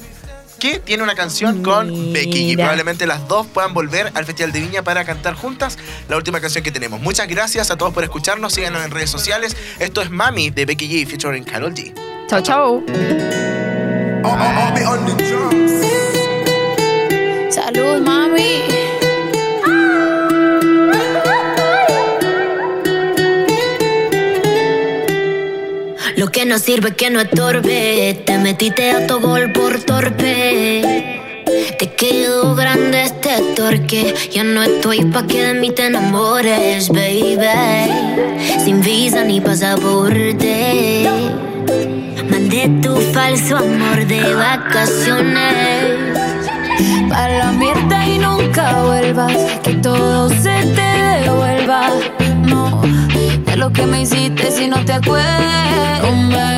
Que 0.58 0.78
tiene 0.78 1.02
una 1.02 1.14
canción 1.14 1.62
con 1.62 2.12
Becky 2.12 2.52
y 2.52 2.56
probablemente 2.56 3.06
las 3.06 3.28
dos 3.28 3.46
puedan 3.46 3.74
volver 3.74 4.10
al 4.14 4.24
Festival 4.24 4.52
de 4.52 4.60
Viña 4.60 4.82
para 4.82 5.04
cantar 5.04 5.34
juntas 5.34 5.78
la 6.08 6.16
última 6.16 6.40
canción 6.40 6.64
que 6.64 6.70
tenemos. 6.70 7.00
Muchas 7.00 7.28
gracias 7.28 7.70
a 7.70 7.76
todos 7.76 7.92
por 7.92 8.02
escucharnos, 8.02 8.54
síganos 8.54 8.84
en 8.84 8.90
redes 8.90 9.10
sociales. 9.10 9.56
Esto 9.78 10.00
es 10.00 10.10
Mami 10.10 10.50
de 10.50 10.64
Becky 10.64 10.88
G 10.88 11.06
featuring 11.06 11.44
Carol 11.44 11.74
G. 11.74 11.92
Chau, 12.28 12.42
chau. 12.42 12.84
Salud, 17.50 18.00
mami. 18.00 18.83
Lo 26.24 26.30
que 26.30 26.46
no 26.46 26.58
sirve 26.58 26.92
que 26.92 27.10
no 27.10 27.20
estorbe. 27.20 28.18
Te 28.24 28.38
metiste 28.38 28.92
a 28.92 29.06
tu 29.06 29.20
gol 29.20 29.52
por 29.52 29.78
torpe. 29.80 31.20
Te 31.78 31.92
quedó 31.98 32.54
grande 32.54 33.02
este 33.02 33.42
torque. 33.54 34.14
Ya 34.32 34.42
no 34.42 34.62
estoy 34.62 35.04
pa' 35.04 35.26
que 35.26 35.42
de 35.48 35.52
mí 35.52 35.70
te 35.70 35.84
enamores, 35.84 36.88
baby. 36.88 37.36
Sin 38.64 38.80
visa 38.80 39.22
ni 39.22 39.42
pasaporte. 39.42 41.06
Mandé 42.30 42.70
tu 42.80 42.96
falso 43.12 43.58
amor 43.58 44.06
de 44.06 44.22
vacaciones. 44.32 46.16
Para 47.10 47.36
la 47.36 47.52
mierda 47.52 48.06
y 48.06 48.18
nunca 48.18 48.82
vuelvas, 48.82 49.36
que 49.62 49.74
todo 49.74 50.30
se 50.30 50.56
te 50.74 51.20
devuelva. 51.20 51.90
No, 52.46 52.80
si 54.64 54.70
no 54.70 54.82
te 54.86 54.94
acuerdas. 54.94 56.53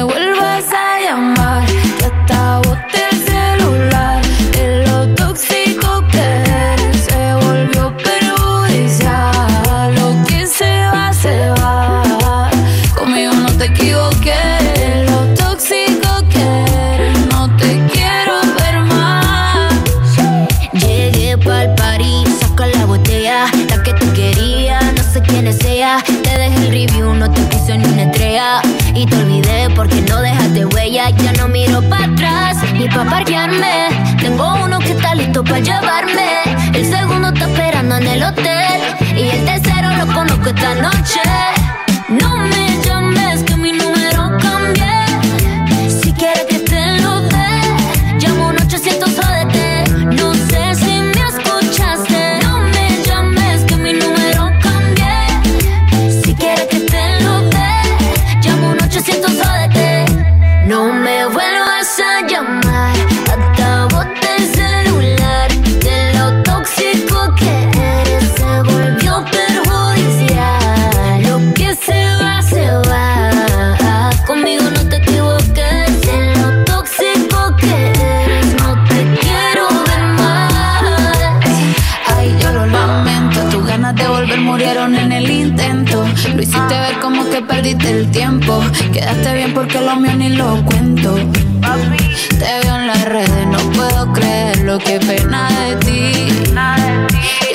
Que 94.79 94.99
pena 95.01 95.49
de 95.61 95.77
ti. 95.77 96.29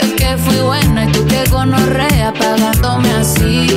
Yo 0.01 0.15
que 0.15 0.37
fui 0.37 0.57
buena 0.57 1.05
y 1.05 1.11
tú 1.11 1.25
que 1.27 1.43
gonorrea 1.49 2.33
pagándome 2.33 3.11
así. 3.11 3.67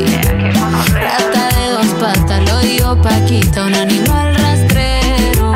Rata 0.92 1.48
de 1.56 1.70
dos 1.70 1.86
patas, 2.00 2.48
lo 2.48 2.58
digo 2.60 2.96
Paquita, 3.02 3.64
un 3.64 3.74
animal 3.74 4.34
rastrero. 4.36 5.52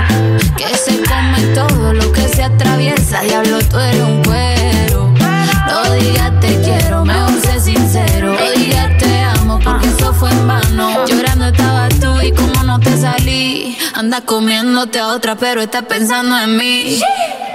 Que 0.56 0.74
se 0.76 1.02
come 1.02 1.40
todo 1.54 1.94
lo 1.94 2.12
que 2.12 2.28
se 2.28 2.42
atraviesa. 2.44 3.20
Diablo, 3.22 3.58
tú 3.70 3.78
eres 3.78 4.02
un 4.02 4.22
cuero. 4.22 5.14
No 5.66 5.92
digas 5.94 6.32
te 6.40 6.60
quiero, 6.60 7.04
mejor 7.04 7.40
sé 7.40 7.60
sincero. 7.60 8.34
No 8.34 8.50
digas 8.58 8.98
te 8.98 9.20
amo, 9.20 9.58
porque 9.62 9.88
eso 9.88 10.12
fue 10.12 10.30
en 10.30 10.46
vano. 10.46 11.06
Llorando 11.06 11.46
estabas 11.46 11.94
tú 12.00 12.20
y 12.20 12.32
como 12.32 12.64
no 12.64 12.80
te 12.80 12.96
salí. 12.96 13.78
Anda 13.94 14.20
comiéndote 14.20 14.98
a 14.98 15.08
otra, 15.08 15.36
pero 15.36 15.62
estás 15.62 15.84
pensando 15.84 16.38
en 16.38 16.56
mí. 16.56 17.00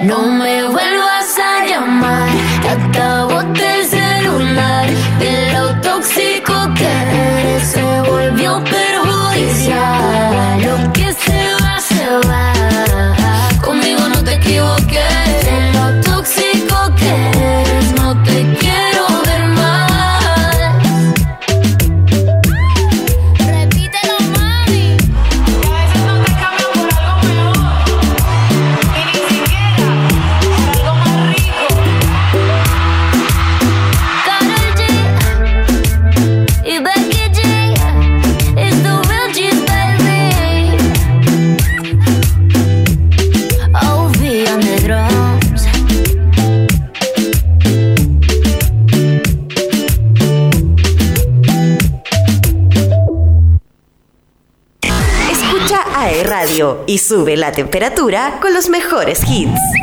No 0.04 0.28
me 0.28 0.64
vuelvas 0.66 1.40
a 1.40 1.66
llamar, 1.66 2.30
que 2.62 2.70
hasta 2.70 3.24
boté 3.26 3.80
el 3.80 3.86
celular. 3.86 4.88
De 5.20 5.54
lo 5.54 5.82
tóxico 5.82 6.54
que 6.76 6.86
eres, 6.86 7.64
se 7.64 8.02
volvió 8.02 8.62
perjudicial. 8.66 10.04
Y 56.94 57.00
sube 57.00 57.36
la 57.38 57.52
temperatura 57.52 58.38
con 58.40 58.54
los 58.54 58.70
mejores 58.70 59.24
hits. 59.28 59.83